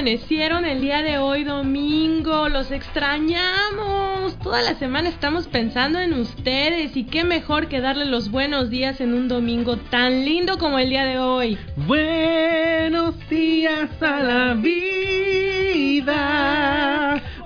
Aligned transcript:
amanecieron 0.00 0.64
el 0.64 0.80
día 0.80 1.02
de 1.02 1.18
hoy 1.18 1.44
domingo? 1.44 2.48
Los 2.48 2.70
extrañamos. 2.70 4.34
Toda 4.42 4.62
la 4.62 4.74
semana 4.76 5.10
estamos 5.10 5.46
pensando 5.46 6.00
en 6.00 6.14
ustedes 6.14 6.96
y 6.96 7.04
qué 7.04 7.22
mejor 7.22 7.68
que 7.68 7.82
darle 7.82 8.06
los 8.06 8.30
buenos 8.30 8.70
días 8.70 9.02
en 9.02 9.12
un 9.12 9.28
domingo 9.28 9.76
tan 9.76 10.24
lindo 10.24 10.56
como 10.56 10.78
el 10.78 10.88
día 10.88 11.04
de 11.04 11.18
hoy. 11.18 11.58
Buenos 11.86 13.14
días 13.28 13.90
a 14.00 14.20
la 14.20 14.54
vida. 14.54 15.82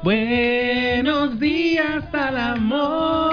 Buenos 0.05 1.41
días 1.41 2.05
al 2.13 2.39
amor. 2.39 3.24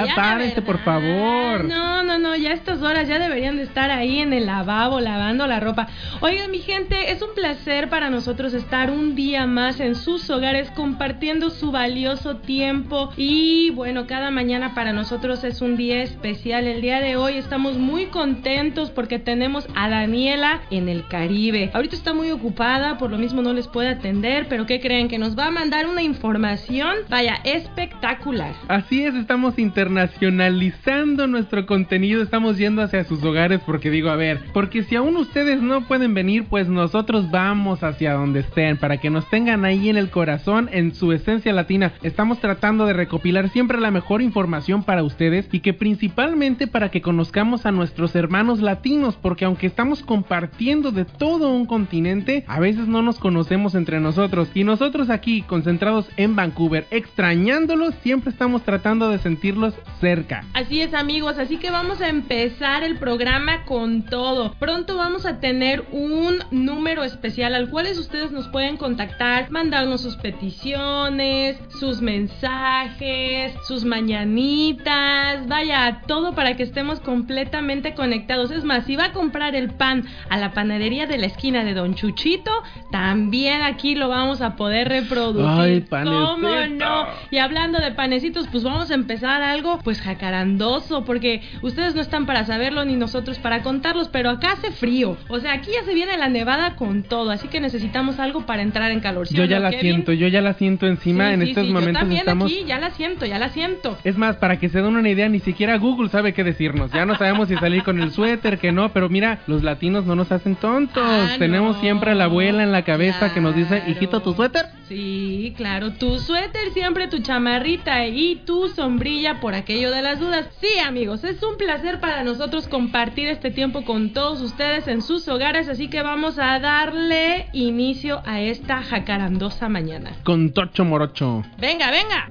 Ya. 0.00 0.10
Ya 0.10 0.16
la 0.16 0.22
párense, 0.22 0.62
por 0.62 0.78
favor. 0.78 1.64
No, 1.64 2.02
no, 2.02 2.18
no, 2.18 2.36
ya 2.36 2.50
a 2.50 2.54
estas 2.54 2.82
horas 2.82 3.08
ya 3.08 3.18
deberían 3.18 3.56
de 3.56 3.62
estar 3.62 3.90
ahí 3.90 4.18
en 4.18 4.32
el 4.32 4.46
lavabo 4.46 5.00
lavando 5.00 5.46
la 5.46 5.60
ropa. 5.60 5.88
Oigan, 6.20 6.50
mi 6.50 6.58
gente, 6.58 7.12
es 7.12 7.22
un 7.22 7.34
placer 7.34 7.88
para 7.88 8.10
nosotros 8.10 8.54
estar 8.54 8.90
un 8.90 9.14
día 9.14 9.46
más 9.46 9.78
en 9.80 9.94
sus 9.94 10.28
hogares 10.30 10.70
compartiendo 10.72 11.50
su 11.50 11.70
valioso 11.70 12.36
tiempo. 12.36 13.12
Y 13.16 13.70
bueno, 13.70 14.06
cada 14.06 14.30
mañana 14.30 14.74
para 14.74 14.92
nosotros 14.92 15.44
es 15.44 15.60
un 15.60 15.76
día 15.76 16.02
especial. 16.02 16.66
El 16.66 16.80
día 16.80 17.00
de 17.00 17.16
hoy 17.16 17.36
estamos 17.36 17.78
muy 17.78 18.06
contentos 18.06 18.90
porque 18.90 19.18
tenemos 19.18 19.66
a 19.74 19.88
Daniela 19.88 20.62
en 20.70 20.88
el 20.88 21.06
Caribe. 21.06 21.70
Ahorita 21.74 21.96
está 21.96 22.12
muy 22.14 22.30
ocupada, 22.30 22.98
por 22.98 23.10
lo 23.10 23.18
mismo 23.18 23.42
no 23.42 23.52
les 23.52 23.68
puede 23.68 23.88
atender, 23.88 24.46
pero 24.48 24.66
¿qué 24.66 24.80
creen? 24.80 25.08
Que 25.08 25.18
nos 25.18 25.38
va 25.38 25.46
a 25.46 25.50
mandar 25.50 25.86
una 25.86 26.02
información, 26.02 26.96
vaya, 27.08 27.40
espectacular. 27.44 28.54
Así 28.68 29.04
es, 29.04 29.14
estamos 29.14 29.58
internacionalizando 29.90 31.26
nuestro 31.26 31.66
contenido, 31.66 32.22
estamos 32.22 32.56
yendo 32.56 32.80
hacia 32.82 33.02
sus 33.02 33.24
hogares 33.24 33.60
porque 33.66 33.90
digo, 33.90 34.08
a 34.10 34.16
ver, 34.16 34.40
porque 34.52 34.84
si 34.84 34.94
aún 34.94 35.16
ustedes 35.16 35.60
no 35.60 35.88
pueden 35.88 36.14
venir, 36.14 36.44
pues 36.48 36.68
nosotros 36.68 37.28
vamos 37.30 37.82
hacia 37.82 38.12
donde 38.12 38.40
estén, 38.40 38.76
para 38.76 38.98
que 38.98 39.10
nos 39.10 39.28
tengan 39.28 39.64
ahí 39.64 39.88
en 39.88 39.96
el 39.96 40.10
corazón, 40.10 40.68
en 40.72 40.94
su 40.94 41.12
esencia 41.12 41.52
latina. 41.52 41.92
Estamos 42.02 42.40
tratando 42.40 42.86
de 42.86 42.92
recopilar 42.92 43.48
siempre 43.48 43.80
la 43.80 43.90
mejor 43.90 44.22
información 44.22 44.84
para 44.84 45.02
ustedes 45.02 45.48
y 45.50 45.58
que 45.58 45.74
principalmente 45.74 46.68
para 46.68 46.90
que 46.90 47.02
conozcamos 47.02 47.66
a 47.66 47.72
nuestros 47.72 48.14
hermanos 48.14 48.60
latinos, 48.60 49.16
porque 49.20 49.44
aunque 49.44 49.66
estamos 49.66 50.04
compartiendo 50.04 50.92
de 50.92 51.04
todo 51.04 51.52
un 51.52 51.66
continente, 51.66 52.44
a 52.46 52.60
veces 52.60 52.86
no 52.86 53.02
nos 53.02 53.18
conocemos 53.18 53.74
entre 53.74 53.98
nosotros. 53.98 54.50
Y 54.54 54.62
nosotros 54.62 55.10
aquí, 55.10 55.42
concentrados 55.42 56.08
en 56.16 56.36
Vancouver, 56.36 56.86
extrañándolos, 56.92 57.94
siempre 58.04 58.30
estamos 58.30 58.62
tratando 58.62 59.00
de 59.08 59.18
sentirlos 59.18 59.74
cerca. 60.00 60.44
Así 60.54 60.80
es 60.80 60.94
amigos, 60.94 61.38
así 61.38 61.58
que 61.58 61.70
vamos 61.70 62.00
a 62.00 62.08
empezar 62.08 62.82
el 62.82 62.96
programa 62.98 63.64
con 63.64 64.04
todo. 64.04 64.54
Pronto 64.58 64.96
vamos 64.96 65.26
a 65.26 65.40
tener 65.40 65.84
un 65.92 66.38
número 66.50 67.04
especial 67.04 67.54
al 67.54 67.68
cual 67.68 67.86
ustedes 67.98 68.30
nos 68.30 68.48
pueden 68.48 68.76
contactar, 68.76 69.50
mandarnos 69.50 70.02
sus 70.02 70.16
peticiones, 70.16 71.58
sus 71.78 72.00
mensajes, 72.02 73.52
sus 73.66 73.84
mañanitas, 73.84 75.46
vaya, 75.46 76.02
todo 76.06 76.34
para 76.34 76.56
que 76.56 76.62
estemos 76.62 77.00
completamente 77.00 77.94
conectados. 77.94 78.50
Es 78.50 78.64
más, 78.64 78.84
si 78.84 78.96
va 78.96 79.06
a 79.06 79.12
comprar 79.12 79.54
el 79.54 79.70
pan 79.70 80.04
a 80.28 80.36
la 80.36 80.52
panadería 80.52 81.06
de 81.06 81.18
la 81.18 81.26
esquina 81.26 81.64
de 81.64 81.74
Don 81.74 81.94
Chuchito, 81.94 82.50
también 82.90 83.62
aquí 83.62 83.94
lo 83.94 84.08
vamos 84.08 84.42
a 84.42 84.56
poder 84.56 84.88
reproducir. 84.88 85.48
Ay, 85.48 85.80
¿Cómo 85.88 86.36
panecito. 86.40 86.84
no? 86.84 87.06
Y 87.30 87.38
hablando 87.38 87.78
de 87.78 87.92
panecitos, 87.92 88.46
pues 88.48 88.62
vamos 88.64 88.90
a 88.90 88.94
empezar 88.94 89.42
algo 89.42 89.69
pues 89.78 90.00
jacarandoso, 90.00 91.04
porque 91.04 91.42
ustedes 91.62 91.94
no 91.94 92.00
están 92.00 92.26
para 92.26 92.44
saberlo 92.44 92.84
ni 92.84 92.96
nosotros 92.96 93.38
para 93.38 93.62
contarlos, 93.62 94.08
pero 94.08 94.30
acá 94.30 94.52
hace 94.52 94.70
frío. 94.72 95.16
O 95.28 95.38
sea, 95.40 95.52
aquí 95.54 95.70
ya 95.72 95.84
se 95.84 95.94
viene 95.94 96.16
la 96.16 96.28
nevada 96.28 96.76
con 96.76 97.02
todo, 97.02 97.30
así 97.30 97.48
que 97.48 97.60
necesitamos 97.60 98.18
algo 98.18 98.46
para 98.46 98.62
entrar 98.62 98.90
en 98.90 99.00
calor. 99.00 99.26
¿sí 99.28 99.34
Yo 99.34 99.44
ya 99.44 99.60
la 99.60 99.70
Kevin? 99.70 99.80
siento, 99.94 100.12
yo 100.12 100.28
ya 100.28 100.40
la 100.40 100.54
siento 100.54 100.86
encima. 100.86 101.28
Sí, 101.28 101.34
en 101.34 101.42
sí, 101.42 101.48
estos 101.50 101.62
sí, 101.64 101.68
yo 101.68 101.74
momentos 101.74 102.00
también 102.00 102.20
estamos. 102.20 102.50
aquí, 102.50 102.64
ya 102.66 102.78
la 102.78 102.90
siento, 102.90 103.26
ya 103.26 103.38
la 103.38 103.48
siento. 103.50 103.98
Es 104.04 104.16
más, 104.16 104.36
para 104.36 104.58
que 104.58 104.68
se 104.68 104.80
den 104.82 104.96
una 104.96 105.08
idea, 105.08 105.28
ni 105.28 105.40
siquiera 105.40 105.76
Google 105.78 106.08
sabe 106.08 106.32
qué 106.34 106.44
decirnos. 106.44 106.90
Ya 106.92 107.04
no 107.06 107.16
sabemos 107.16 107.48
si 107.48 107.56
salir 107.56 107.82
con 107.82 108.00
el 108.00 108.10
suéter, 108.12 108.58
que 108.58 108.72
no, 108.72 108.92
pero 108.92 109.08
mira, 109.08 109.40
los 109.46 109.62
latinos 109.62 110.04
no 110.06 110.14
nos 110.14 110.32
hacen 110.32 110.56
tontos. 110.56 111.02
Ah, 111.04 111.36
Tenemos 111.38 111.76
no. 111.76 111.82
siempre 111.82 112.10
a 112.12 112.14
la 112.14 112.24
abuela 112.24 112.62
en 112.62 112.72
la 112.72 112.82
cabeza 112.82 113.32
que 113.32 113.40
nos 113.40 113.54
dice, 113.54 113.82
hijito, 113.86 114.20
tu 114.20 114.34
suéter. 114.34 114.66
Sí, 114.90 115.54
claro, 115.56 115.92
tu 115.92 116.18
suéter 116.18 116.72
siempre, 116.72 117.06
tu 117.06 117.20
chamarrita 117.20 118.08
y 118.08 118.42
tu 118.44 118.66
sombrilla 118.70 119.38
por 119.38 119.54
aquello 119.54 119.92
de 119.92 120.02
las 120.02 120.18
dudas. 120.18 120.48
Sí, 120.60 120.80
amigos, 120.80 121.22
es 121.22 121.40
un 121.44 121.56
placer 121.56 122.00
para 122.00 122.24
nosotros 122.24 122.66
compartir 122.66 123.28
este 123.28 123.52
tiempo 123.52 123.84
con 123.84 124.12
todos 124.12 124.40
ustedes 124.40 124.88
en 124.88 125.00
sus 125.00 125.28
hogares, 125.28 125.68
así 125.68 125.86
que 125.86 126.02
vamos 126.02 126.40
a 126.40 126.58
darle 126.58 127.46
inicio 127.52 128.20
a 128.26 128.40
esta 128.40 128.82
jacarandosa 128.82 129.68
mañana. 129.68 130.10
Con 130.24 130.52
Tocho 130.52 130.84
Morocho. 130.84 131.44
Venga, 131.60 131.92
venga. 131.92 132.28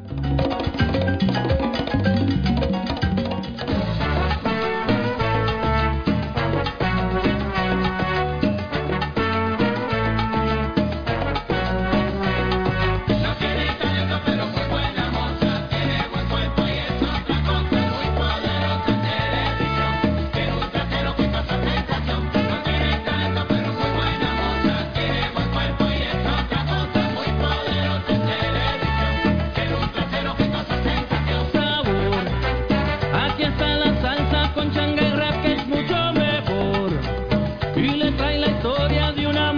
Trae 38.19 38.38
la 38.38 38.47
historia 38.47 39.13
de 39.13 39.25
una 39.25 39.53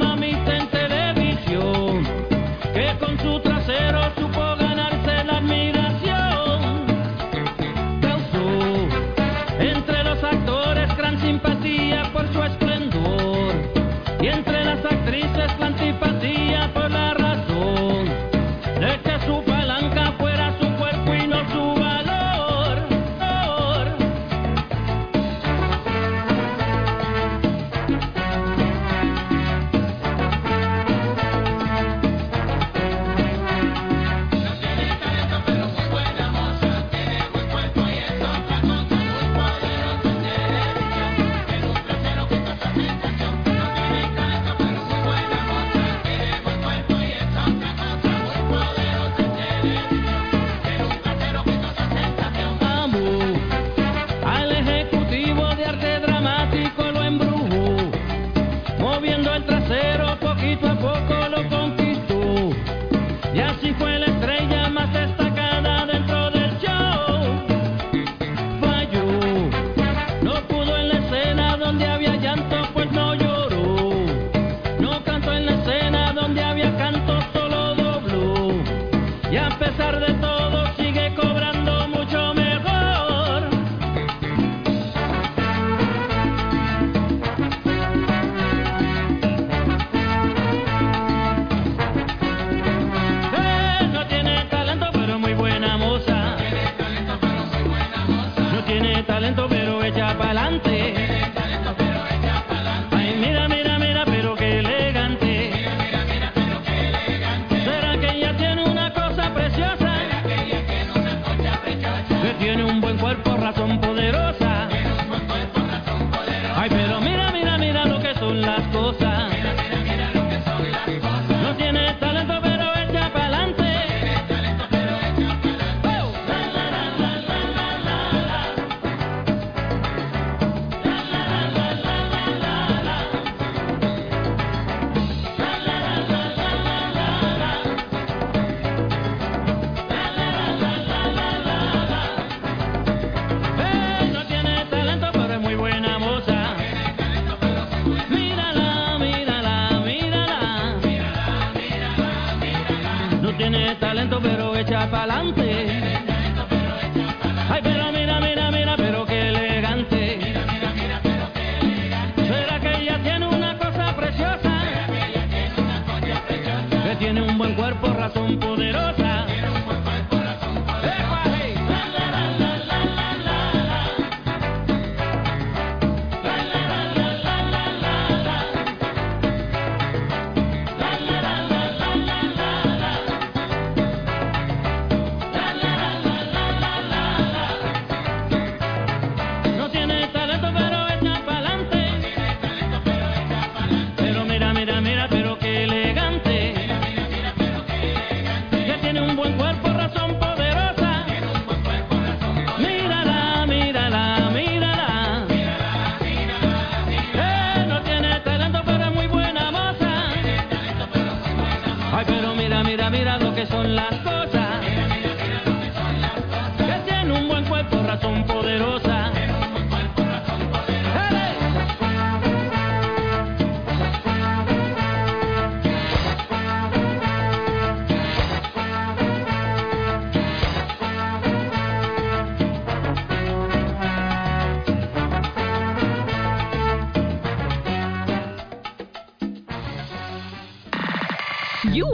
razón 113.42 113.82
por 113.82 113.91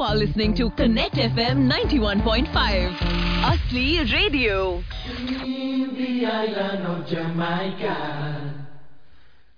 are 0.07 0.15
listening 0.15 0.55
to 0.55 0.69
Connect 0.77 1.15
FM 1.15 1.69
91.5. 1.69 2.47
Asli 3.43 4.09
Radio. 4.13 4.81
The 5.97 6.25
island 6.25 6.87
of 6.87 7.05
Jamaica. 7.07 8.63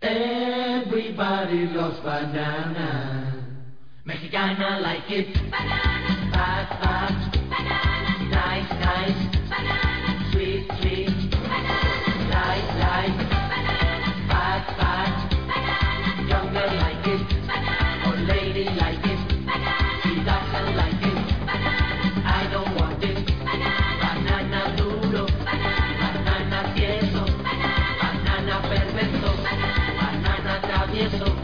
Everybody 0.01 1.67
loves 1.67 1.99
banana. 1.99 3.45
Mexicana 4.05 4.79
like 4.81 5.11
it. 5.11 5.35
Banana. 5.51 5.88
Viento 30.99 31.38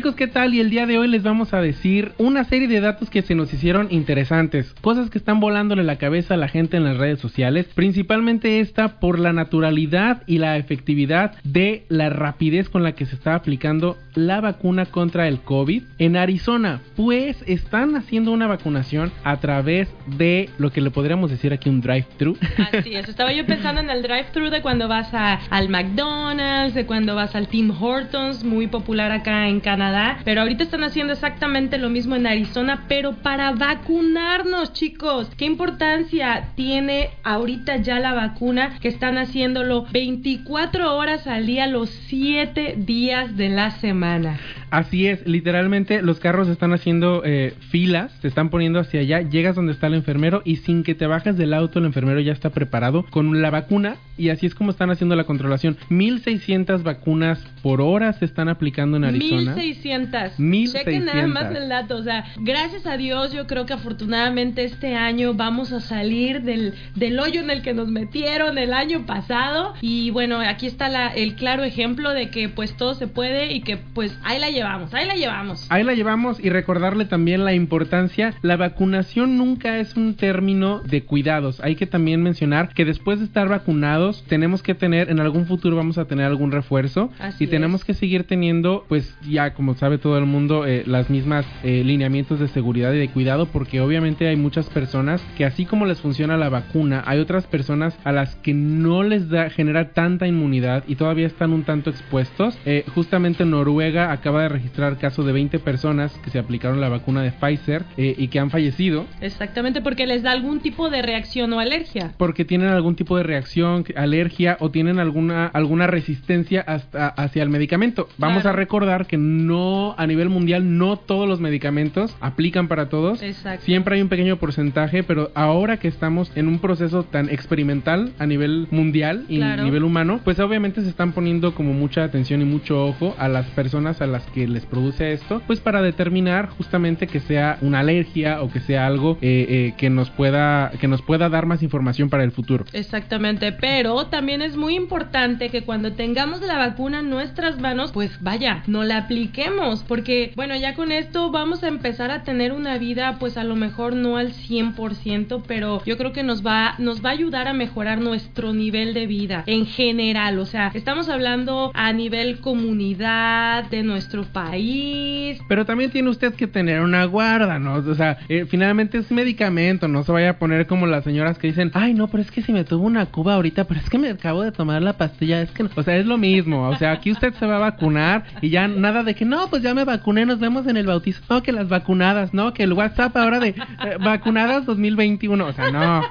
Chicos, 0.00 0.14
¿qué 0.14 0.28
tal? 0.28 0.54
Y 0.54 0.60
el 0.60 0.70
día 0.70 0.86
de 0.86 0.96
hoy 0.96 1.08
les 1.08 1.22
vamos 1.22 1.52
a 1.52 1.60
decir 1.60 2.12
una 2.16 2.44
serie 2.44 2.68
de 2.68 2.80
datos 2.80 3.10
que 3.10 3.20
se 3.20 3.34
nos 3.34 3.52
hicieron 3.52 3.88
interesantes, 3.90 4.72
cosas 4.80 5.10
que 5.10 5.18
están 5.18 5.40
volándole 5.40 5.84
la 5.84 5.96
cabeza 5.96 6.32
a 6.32 6.36
la 6.38 6.48
gente 6.48 6.78
en 6.78 6.84
las 6.84 6.96
redes 6.96 7.20
sociales, 7.20 7.66
principalmente 7.74 8.60
esta 8.60 8.98
por 8.98 9.18
la 9.18 9.34
naturalidad 9.34 10.22
y 10.26 10.38
la 10.38 10.56
efectividad 10.56 11.34
de 11.44 11.84
la 11.90 12.08
rapidez 12.08 12.70
con 12.70 12.82
la 12.82 12.92
que 12.92 13.04
se 13.04 13.14
está 13.14 13.34
aplicando 13.34 13.98
la 14.14 14.40
vacuna 14.40 14.86
contra 14.86 15.28
el 15.28 15.40
COVID 15.40 15.82
en 15.98 16.16
Arizona, 16.16 16.80
pues 16.96 17.44
están 17.46 17.94
haciendo 17.94 18.32
una 18.32 18.46
vacunación 18.46 19.12
a 19.22 19.36
través 19.36 19.88
de 20.06 20.48
lo 20.56 20.72
que 20.72 20.80
le 20.80 20.90
podríamos 20.90 21.30
decir 21.30 21.52
aquí 21.52 21.68
un 21.68 21.82
drive-thru. 21.82 22.38
Así 22.72 22.94
es, 22.94 23.06
estaba 23.06 23.34
yo 23.34 23.44
pensando 23.44 23.82
en 23.82 23.90
el 23.90 24.02
drive-thru 24.02 24.48
de 24.48 24.62
cuando 24.62 24.88
vas 24.88 25.12
a, 25.12 25.34
al 25.50 25.68
McDonald's, 25.68 26.74
de 26.74 26.86
cuando 26.86 27.14
vas 27.14 27.34
al 27.34 27.48
Tim 27.48 27.70
Hortons, 27.70 28.44
muy 28.44 28.66
popular 28.66 29.12
acá 29.12 29.46
en 29.48 29.60
Canadá, 29.60 29.89
pero 30.24 30.42
ahorita 30.42 30.64
están 30.64 30.84
haciendo 30.84 31.12
exactamente 31.12 31.78
lo 31.78 31.88
mismo 31.90 32.16
en 32.16 32.26
Arizona, 32.26 32.84
pero 32.88 33.14
para 33.22 33.52
vacunarnos, 33.52 34.72
chicos. 34.72 35.30
¿Qué 35.36 35.44
importancia 35.44 36.50
tiene 36.54 37.10
ahorita 37.22 37.76
ya 37.78 37.98
la 37.98 38.12
vacuna 38.12 38.78
que 38.80 38.88
están 38.88 39.18
haciéndolo 39.18 39.86
24 39.92 40.96
horas 40.96 41.26
al 41.26 41.46
día, 41.46 41.66
los 41.66 41.90
7 41.90 42.74
días 42.78 43.36
de 43.36 43.48
la 43.48 43.70
semana? 43.72 44.38
Así 44.70 45.08
es, 45.08 45.26
literalmente 45.26 46.00
los 46.00 46.20
carros 46.20 46.48
están 46.48 46.72
haciendo 46.72 47.22
eh, 47.24 47.54
filas, 47.70 48.12
se 48.22 48.28
están 48.28 48.50
poniendo 48.50 48.78
hacia 48.78 49.00
allá, 49.00 49.20
llegas 49.20 49.56
donde 49.56 49.72
está 49.72 49.88
el 49.88 49.94
enfermero 49.94 50.42
y 50.44 50.56
sin 50.56 50.84
que 50.84 50.94
te 50.94 51.06
bajes 51.06 51.36
del 51.36 51.54
auto 51.54 51.80
el 51.80 51.86
enfermero 51.86 52.20
ya 52.20 52.32
está 52.32 52.50
preparado 52.50 53.04
con 53.10 53.42
la 53.42 53.50
vacuna 53.50 53.96
y 54.16 54.28
así 54.28 54.46
es 54.46 54.54
como 54.54 54.70
están 54.70 54.90
haciendo 54.90 55.16
la 55.16 55.24
controlación. 55.24 55.76
1600 55.88 56.84
vacunas 56.84 57.44
por 57.62 57.80
hora 57.80 58.12
se 58.12 58.26
están 58.26 58.48
aplicando 58.48 58.96
en 58.96 59.04
Arizona. 59.04 59.54
1600. 59.54 59.79
1600. 59.84 60.72
Chequen 60.72 61.04
nada 61.04 61.26
más 61.26 61.54
el 61.54 61.68
dato. 61.68 61.96
O 61.96 62.02
sea, 62.02 62.24
gracias 62.38 62.86
a 62.86 62.96
Dios, 62.96 63.32
yo 63.32 63.46
creo 63.46 63.66
que 63.66 63.72
afortunadamente 63.72 64.64
este 64.64 64.94
año 64.94 65.34
vamos 65.34 65.72
a 65.72 65.80
salir 65.80 66.42
del, 66.42 66.74
del 66.94 67.18
hoyo 67.18 67.40
en 67.40 67.50
el 67.50 67.62
que 67.62 67.74
nos 67.74 67.88
metieron 67.88 68.58
el 68.58 68.72
año 68.72 69.06
pasado. 69.06 69.74
Y 69.80 70.10
bueno, 70.10 70.40
aquí 70.40 70.66
está 70.66 70.88
la, 70.88 71.08
el 71.08 71.34
claro 71.34 71.64
ejemplo 71.64 72.10
de 72.10 72.30
que 72.30 72.48
pues 72.48 72.76
todo 72.76 72.94
se 72.94 73.06
puede 73.06 73.52
y 73.52 73.62
que 73.62 73.76
pues 73.76 74.18
ahí 74.22 74.38
la 74.38 74.50
llevamos, 74.50 74.94
ahí 74.94 75.06
la 75.06 75.14
llevamos. 75.14 75.66
Ahí 75.70 75.84
la 75.84 75.94
llevamos 75.94 76.40
y 76.42 76.50
recordarle 76.50 77.04
también 77.04 77.44
la 77.44 77.54
importancia. 77.54 78.34
La 78.42 78.56
vacunación 78.56 79.36
nunca 79.36 79.78
es 79.78 79.96
un 79.96 80.14
término 80.14 80.80
de 80.80 81.02
cuidados. 81.02 81.60
Hay 81.60 81.76
que 81.76 81.86
también 81.86 82.22
mencionar 82.22 82.72
que 82.74 82.84
después 82.84 83.18
de 83.18 83.24
estar 83.24 83.48
vacunados 83.48 84.24
tenemos 84.28 84.62
que 84.62 84.74
tener, 84.74 85.10
en 85.10 85.20
algún 85.20 85.46
futuro 85.46 85.76
vamos 85.76 85.98
a 85.98 86.04
tener 86.04 86.26
algún 86.26 86.52
refuerzo 86.52 87.10
Así 87.18 87.44
y 87.44 87.46
tenemos 87.46 87.84
que 87.84 87.94
seguir 87.94 88.24
teniendo, 88.24 88.84
pues 88.88 89.16
ya 89.28 89.54
como 89.54 89.69
sabe 89.74 89.98
todo 89.98 90.18
el 90.18 90.26
mundo, 90.26 90.66
eh, 90.66 90.82
las 90.86 91.10
mismas 91.10 91.46
eh, 91.62 91.82
lineamientos 91.84 92.38
de 92.40 92.48
seguridad 92.48 92.92
y 92.92 92.98
de 92.98 93.08
cuidado 93.08 93.46
porque 93.46 93.80
obviamente 93.80 94.26
hay 94.28 94.36
muchas 94.36 94.68
personas 94.70 95.22
que 95.36 95.44
así 95.44 95.64
como 95.66 95.86
les 95.86 96.00
funciona 96.00 96.36
la 96.36 96.48
vacuna, 96.48 97.02
hay 97.06 97.18
otras 97.20 97.46
personas 97.46 97.96
a 98.04 98.12
las 98.12 98.34
que 98.36 98.54
no 98.54 99.02
les 99.02 99.28
da 99.28 99.50
genera 99.50 99.92
tanta 99.92 100.26
inmunidad 100.26 100.84
y 100.86 100.96
todavía 100.96 101.26
están 101.26 101.52
un 101.52 101.64
tanto 101.64 101.90
expuestos. 101.90 102.58
Eh, 102.66 102.84
justamente 102.94 103.44
Noruega 103.44 104.12
acaba 104.12 104.42
de 104.42 104.48
registrar 104.48 104.98
caso 104.98 105.22
de 105.22 105.32
20 105.32 105.58
personas 105.60 106.12
que 106.24 106.30
se 106.30 106.38
aplicaron 106.38 106.80
la 106.80 106.88
vacuna 106.88 107.22
de 107.22 107.32
Pfizer 107.32 107.84
y 107.96 108.28
que 108.28 108.38
han 108.38 108.50
fallecido 108.50 109.06
Exactamente, 109.20 109.80
porque 109.80 110.06
les 110.06 110.22
da 110.22 110.32
algún 110.32 110.60
tipo 110.60 110.90
de 110.90 111.02
reacción 111.02 111.52
o 111.52 111.60
alergia. 111.60 112.12
porque 112.16 112.44
tienen 112.44 112.68
algún 112.68 112.96
tipo 112.96 113.16
de 113.16 113.22
reacción, 113.22 113.84
alergia 113.96 114.56
o 114.60 114.70
tienen 114.70 114.98
alguna 114.98 115.46
alguna 115.46 115.86
resistencia 115.86 116.60
hasta 116.66 117.08
hacia 117.08 117.42
el 117.42 117.50
medicamento. 117.50 118.08
Vamos 118.18 118.42
Claro. 118.42 118.54
a 118.54 118.58
recordar 118.58 119.06
que 119.06 119.16
no 119.18 119.59
a 119.96 120.06
nivel 120.06 120.28
mundial 120.28 120.78
no 120.78 120.96
todos 120.96 121.28
los 121.28 121.40
medicamentos 121.40 122.14
aplican 122.20 122.68
para 122.68 122.88
todos. 122.88 123.22
Exacto. 123.22 123.64
Siempre 123.64 123.96
hay 123.96 124.02
un 124.02 124.08
pequeño 124.08 124.36
porcentaje, 124.36 125.02
pero 125.02 125.30
ahora 125.34 125.78
que 125.78 125.88
estamos 125.88 126.30
en 126.36 126.48
un 126.48 126.58
proceso 126.58 127.02
tan 127.04 127.28
experimental 127.28 128.12
a 128.18 128.26
nivel 128.26 128.68
mundial 128.70 129.24
y 129.28 129.36
Claro. 129.38 129.62
a 129.62 129.64
nivel 129.64 129.84
humano, 129.84 130.20
pues 130.24 130.38
obviamente 130.40 130.82
se 130.82 130.88
están 130.88 131.12
poniendo 131.12 131.54
como 131.54 131.72
mucha 131.72 132.04
atención 132.04 132.42
y 132.42 132.44
mucho 132.44 132.86
ojo 132.86 133.14
a 133.18 133.28
las 133.28 133.46
personas 133.46 134.00
a 134.00 134.06
las 134.06 134.24
que 134.26 134.46
les 134.46 134.66
produce 134.66 135.12
esto, 135.12 135.42
pues 135.46 135.60
para 135.60 135.82
determinar 135.82 136.48
justamente 136.50 137.06
que 137.06 137.20
sea 137.20 137.58
una 137.60 137.80
alergia 137.80 138.42
o 138.42 138.50
que 138.50 138.60
sea 138.60 138.86
algo 138.86 139.18
eh, 139.20 139.46
eh, 139.48 139.74
que 139.76 139.90
nos 139.90 140.10
pueda 140.10 140.70
que 140.80 140.88
nos 140.88 141.02
pueda 141.02 141.28
dar 141.28 141.46
más 141.46 141.62
información 141.62 142.08
para 142.10 142.24
el 142.24 142.32
futuro. 142.32 142.64
Exactamente, 142.72 143.52
pero 143.52 144.06
también 144.06 144.42
es 144.42 144.56
muy 144.56 144.74
importante 144.74 145.48
que 145.48 145.62
cuando 145.62 145.92
tengamos 145.92 146.40
la 146.42 146.56
vacuna 146.58 147.00
en 147.00 147.10
nuestras 147.10 147.58
manos, 147.60 147.92
pues 147.92 148.10
vaya, 148.20 148.62
no 148.66 148.84
la 148.84 148.98
apliquemos, 148.98 149.49
porque 149.86 150.32
bueno, 150.36 150.56
ya 150.56 150.74
con 150.74 150.92
esto 150.92 151.30
vamos 151.30 151.62
a 151.62 151.68
empezar 151.68 152.10
a 152.10 152.22
tener 152.22 152.52
una 152.52 152.78
vida, 152.78 153.16
pues 153.18 153.36
a 153.36 153.44
lo 153.44 153.56
mejor 153.56 153.94
no 153.94 154.16
al 154.16 154.32
100%, 154.32 155.42
pero 155.46 155.82
yo 155.84 155.96
creo 155.96 156.12
que 156.12 156.22
nos 156.22 156.44
va, 156.44 156.74
nos 156.78 157.04
va 157.04 157.10
a 157.10 157.12
ayudar 157.12 157.48
a 157.48 157.52
mejorar 157.52 158.00
nuestro 158.00 158.52
nivel 158.52 158.94
de 158.94 159.06
vida 159.06 159.44
en 159.46 159.66
general, 159.66 160.38
o 160.38 160.46
sea, 160.46 160.70
estamos 160.74 161.08
hablando 161.08 161.70
a 161.74 161.92
nivel 161.92 162.40
comunidad 162.40 163.64
de 163.70 163.82
nuestro 163.82 164.24
país, 164.24 165.40
Pero 165.48 165.64
también 165.64 165.90
tiene 165.90 166.08
usted 166.08 166.34
que 166.34 166.46
tener 166.46 166.80
una 166.80 167.04
guarda, 167.04 167.58
¿no? 167.58 167.74
O 167.74 167.94
sea, 167.94 168.18
eh, 168.28 168.46
finalmente 168.48 168.98
es 168.98 169.10
medicamento, 169.10 169.88
no 169.88 170.02
se 170.02 170.12
vaya 170.12 170.30
a 170.30 170.38
poner 170.38 170.66
como 170.66 170.86
las 170.86 171.04
señoras 171.04 171.38
que 171.38 171.48
dicen, 171.48 171.70
ay, 171.74 171.94
no, 171.94 172.08
pero 172.08 172.22
es 172.22 172.30
que 172.30 172.42
si 172.42 172.52
me 172.52 172.64
tuvo 172.64 172.86
una 172.86 173.06
cuba 173.06 173.34
ahorita, 173.34 173.64
pero 173.64 173.80
es 173.80 173.88
que 173.88 173.98
me 173.98 174.10
acabo 174.10 174.42
de 174.42 174.52
tomar 174.52 174.82
la 174.82 174.94
pastilla, 174.94 175.42
es 175.42 175.50
que, 175.50 175.64
no". 175.64 175.70
o 175.74 175.82
sea, 175.82 175.96
es 175.96 176.06
lo 176.06 176.18
mismo, 176.18 176.68
o 176.68 176.76
sea, 176.76 176.92
aquí 176.92 177.10
usted 177.10 177.34
se 177.34 177.46
va 177.46 177.56
a 177.56 177.70
vacunar 177.70 178.24
y 178.40 178.50
ya 178.50 178.68
nada 178.68 179.02
de 179.02 179.14
que, 179.14 179.24
no, 179.24 179.39
pues 179.48 179.62
ya 179.62 179.72
me 179.74 179.84
vacuné, 179.84 180.26
nos 180.26 180.38
vemos 180.38 180.66
en 180.66 180.76
el 180.76 180.86
bautizo, 180.86 181.22
no, 181.30 181.42
que 181.42 181.52
las 181.52 181.68
vacunadas, 181.68 182.34
no, 182.34 182.52
que 182.52 182.64
el 182.64 182.72
WhatsApp 182.72 183.16
ahora 183.16 183.38
de 183.40 183.48
eh, 183.50 183.54
vacunadas 184.00 184.66
2021, 184.66 185.46
o 185.46 185.52
sea, 185.52 185.70
no, 185.70 186.02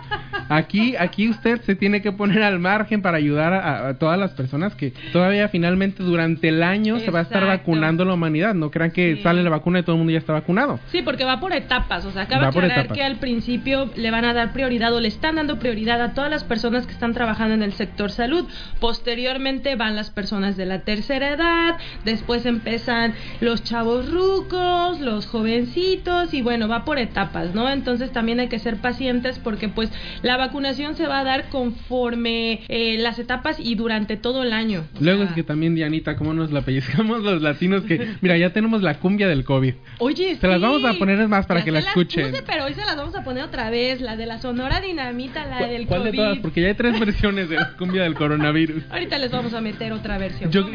aquí, 0.50 0.96
aquí 0.96 1.30
usted 1.30 1.62
se 1.62 1.76
tiene 1.76 2.02
que 2.02 2.12
poner 2.12 2.42
al 2.44 2.60
margen 2.60 3.02
para 3.02 3.18
ayudar 3.18 3.54
a, 3.54 3.90
a 3.90 3.94
todas 4.00 4.18
las 4.20 4.32
personas 4.32 4.76
que 4.76 4.94
todavía 5.12 5.50
finalmente 5.50 6.04
durante 6.04 6.50
el 6.50 6.64
año 6.64 7.00
se 7.00 7.12
va 7.12 7.20
a 7.20 7.24
estar 7.24 7.46
vacunando 7.46 8.06
la 8.06 8.14
humanidad, 8.14 8.54
no 8.56 8.72
crean 8.72 8.92
que 8.92 9.18
Sí. 9.18 9.24
sale 9.24 9.44
la 9.44 9.50
vacuna 9.50 9.80
y 9.80 9.84
todo 9.84 9.94
el 9.94 9.98
mundo 10.00 10.12
ya 10.14 10.20
está 10.20 10.34
vacunado. 10.34 10.80
Sí, 10.92 11.02
porque 11.02 11.26
va 11.26 11.40
por 11.40 11.52
etapas. 11.54 12.06
O 12.06 12.12
sea, 12.12 12.24
acaba 12.24 12.44
de 12.44 12.48
aclarar 12.50 12.90
que 12.94 13.04
al 13.04 13.16
principio 13.18 13.90
le 13.96 14.12
van 14.12 14.24
a 14.26 14.34
dar 14.34 14.54
prioridad 14.54 14.94
o 14.94 15.00
le 15.00 15.08
están 15.08 15.36
dando 15.36 15.58
prioridad 15.60 16.02
a 16.02 16.14
todas 16.14 16.30
las 16.30 16.44
personas 16.44 16.86
que 16.86 16.94
están 16.94 17.14
trabajando 17.14 17.56
en 17.56 17.64
el 17.64 17.74
sector 17.74 18.12
salud. 18.12 18.46
Posteriormente 18.80 19.76
van 19.76 19.96
las 19.96 20.10
personas 20.10 20.58
de 20.58 20.66
la 20.66 20.80
tercera 20.80 21.30
edad. 21.32 21.76
Después 22.06 22.46
empiezan 22.46 23.09
los 23.42 23.64
chavos 23.64 24.10
rucos, 24.12 25.00
los 25.00 25.26
jovencitos 25.28 26.34
y 26.34 26.42
bueno, 26.42 26.68
va 26.68 26.86
por 26.86 27.00
etapas, 27.00 27.54
¿no? 27.56 27.70
Entonces 27.70 28.12
también 28.12 28.40
hay 28.40 28.48
que 28.48 28.60
ser 28.60 28.78
pacientes 28.78 29.40
porque 29.40 29.70
pues 29.70 29.92
la 30.22 30.38
vacunación 30.38 30.96
se 30.96 31.08
va 31.08 31.20
a 31.20 31.24
dar 31.24 31.50
conforme 31.50 32.62
eh, 32.68 32.98
las 33.00 33.20
etapas 33.20 33.58
y 33.60 33.76
durante 33.76 34.18
todo 34.18 34.44
el 34.44 34.54
año. 34.54 34.84
Luego 35.00 35.24
es 35.24 35.32
que 35.32 35.44
también, 35.44 35.76
Dianita, 35.76 36.16
cómo 36.16 36.34
nos 36.34 36.52
la 36.52 36.62
pellizcamos 36.62 37.24
los 37.24 37.42
latinos 37.42 37.84
que, 37.84 38.08
mira, 38.22 38.38
ya 38.38 38.52
tenemos 38.54 38.82
la 38.82 38.96
cumbia 39.00 39.28
del 39.28 39.44
COVID. 39.44 39.74
Oye, 40.00 40.36
Se 40.36 40.48
las 40.48 40.62
vamos 40.62 40.84
a 40.86 40.94
poner 40.94 41.28
más 41.28 41.46
para 41.46 41.60
Ya 41.62 41.66
que 41.66 41.72
la 41.72 41.80
escuchen. 41.80 42.32
puse, 42.32 42.44
pero 42.44 42.66
hoy 42.66 42.74
se 42.74 42.82
las 42.86 42.96
vamos 42.96 43.16
a 43.16 43.24
poner 43.24 43.44
otra 43.44 43.70
vez, 43.70 44.02
la 44.02 44.16
de 44.16 44.26
la 44.26 44.40
Sonora 44.40 44.82
Dinamita, 44.82 45.46
la 45.46 45.68
del 45.68 45.88
¿Cuál 45.88 46.04
de 46.04 46.10
COVID. 46.10 46.18
todas? 46.20 46.38
Porque 46.40 46.62
ya 46.62 46.68
hay 46.68 46.74
tres 46.76 47.00
versiones 47.00 47.50
de 47.50 47.56
la 47.56 47.74
cumbia 47.78 48.04
del 48.04 48.14
coronavirus. 48.16 48.84
Ahorita 48.92 49.18
les 49.18 49.32
vamos 49.32 49.54
a 49.54 49.62
meter 49.62 49.92
otra 49.94 50.18
versión. 50.18 50.52
Yo. 50.52 50.66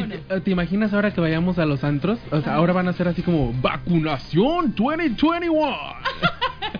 ¿Te 0.42 0.50
imaginas 0.50 0.92
ahora 0.92 1.12
que 1.12 1.20
vayamos 1.20 1.58
a 1.58 1.66
los 1.66 1.84
antros? 1.84 2.18
O 2.30 2.40
sea, 2.40 2.54
ahora 2.54 2.72
van 2.72 2.88
a 2.88 2.92
ser 2.92 3.08
así 3.08 3.22
como 3.22 3.52
vacunación 3.60 4.74
2021. 4.76 5.76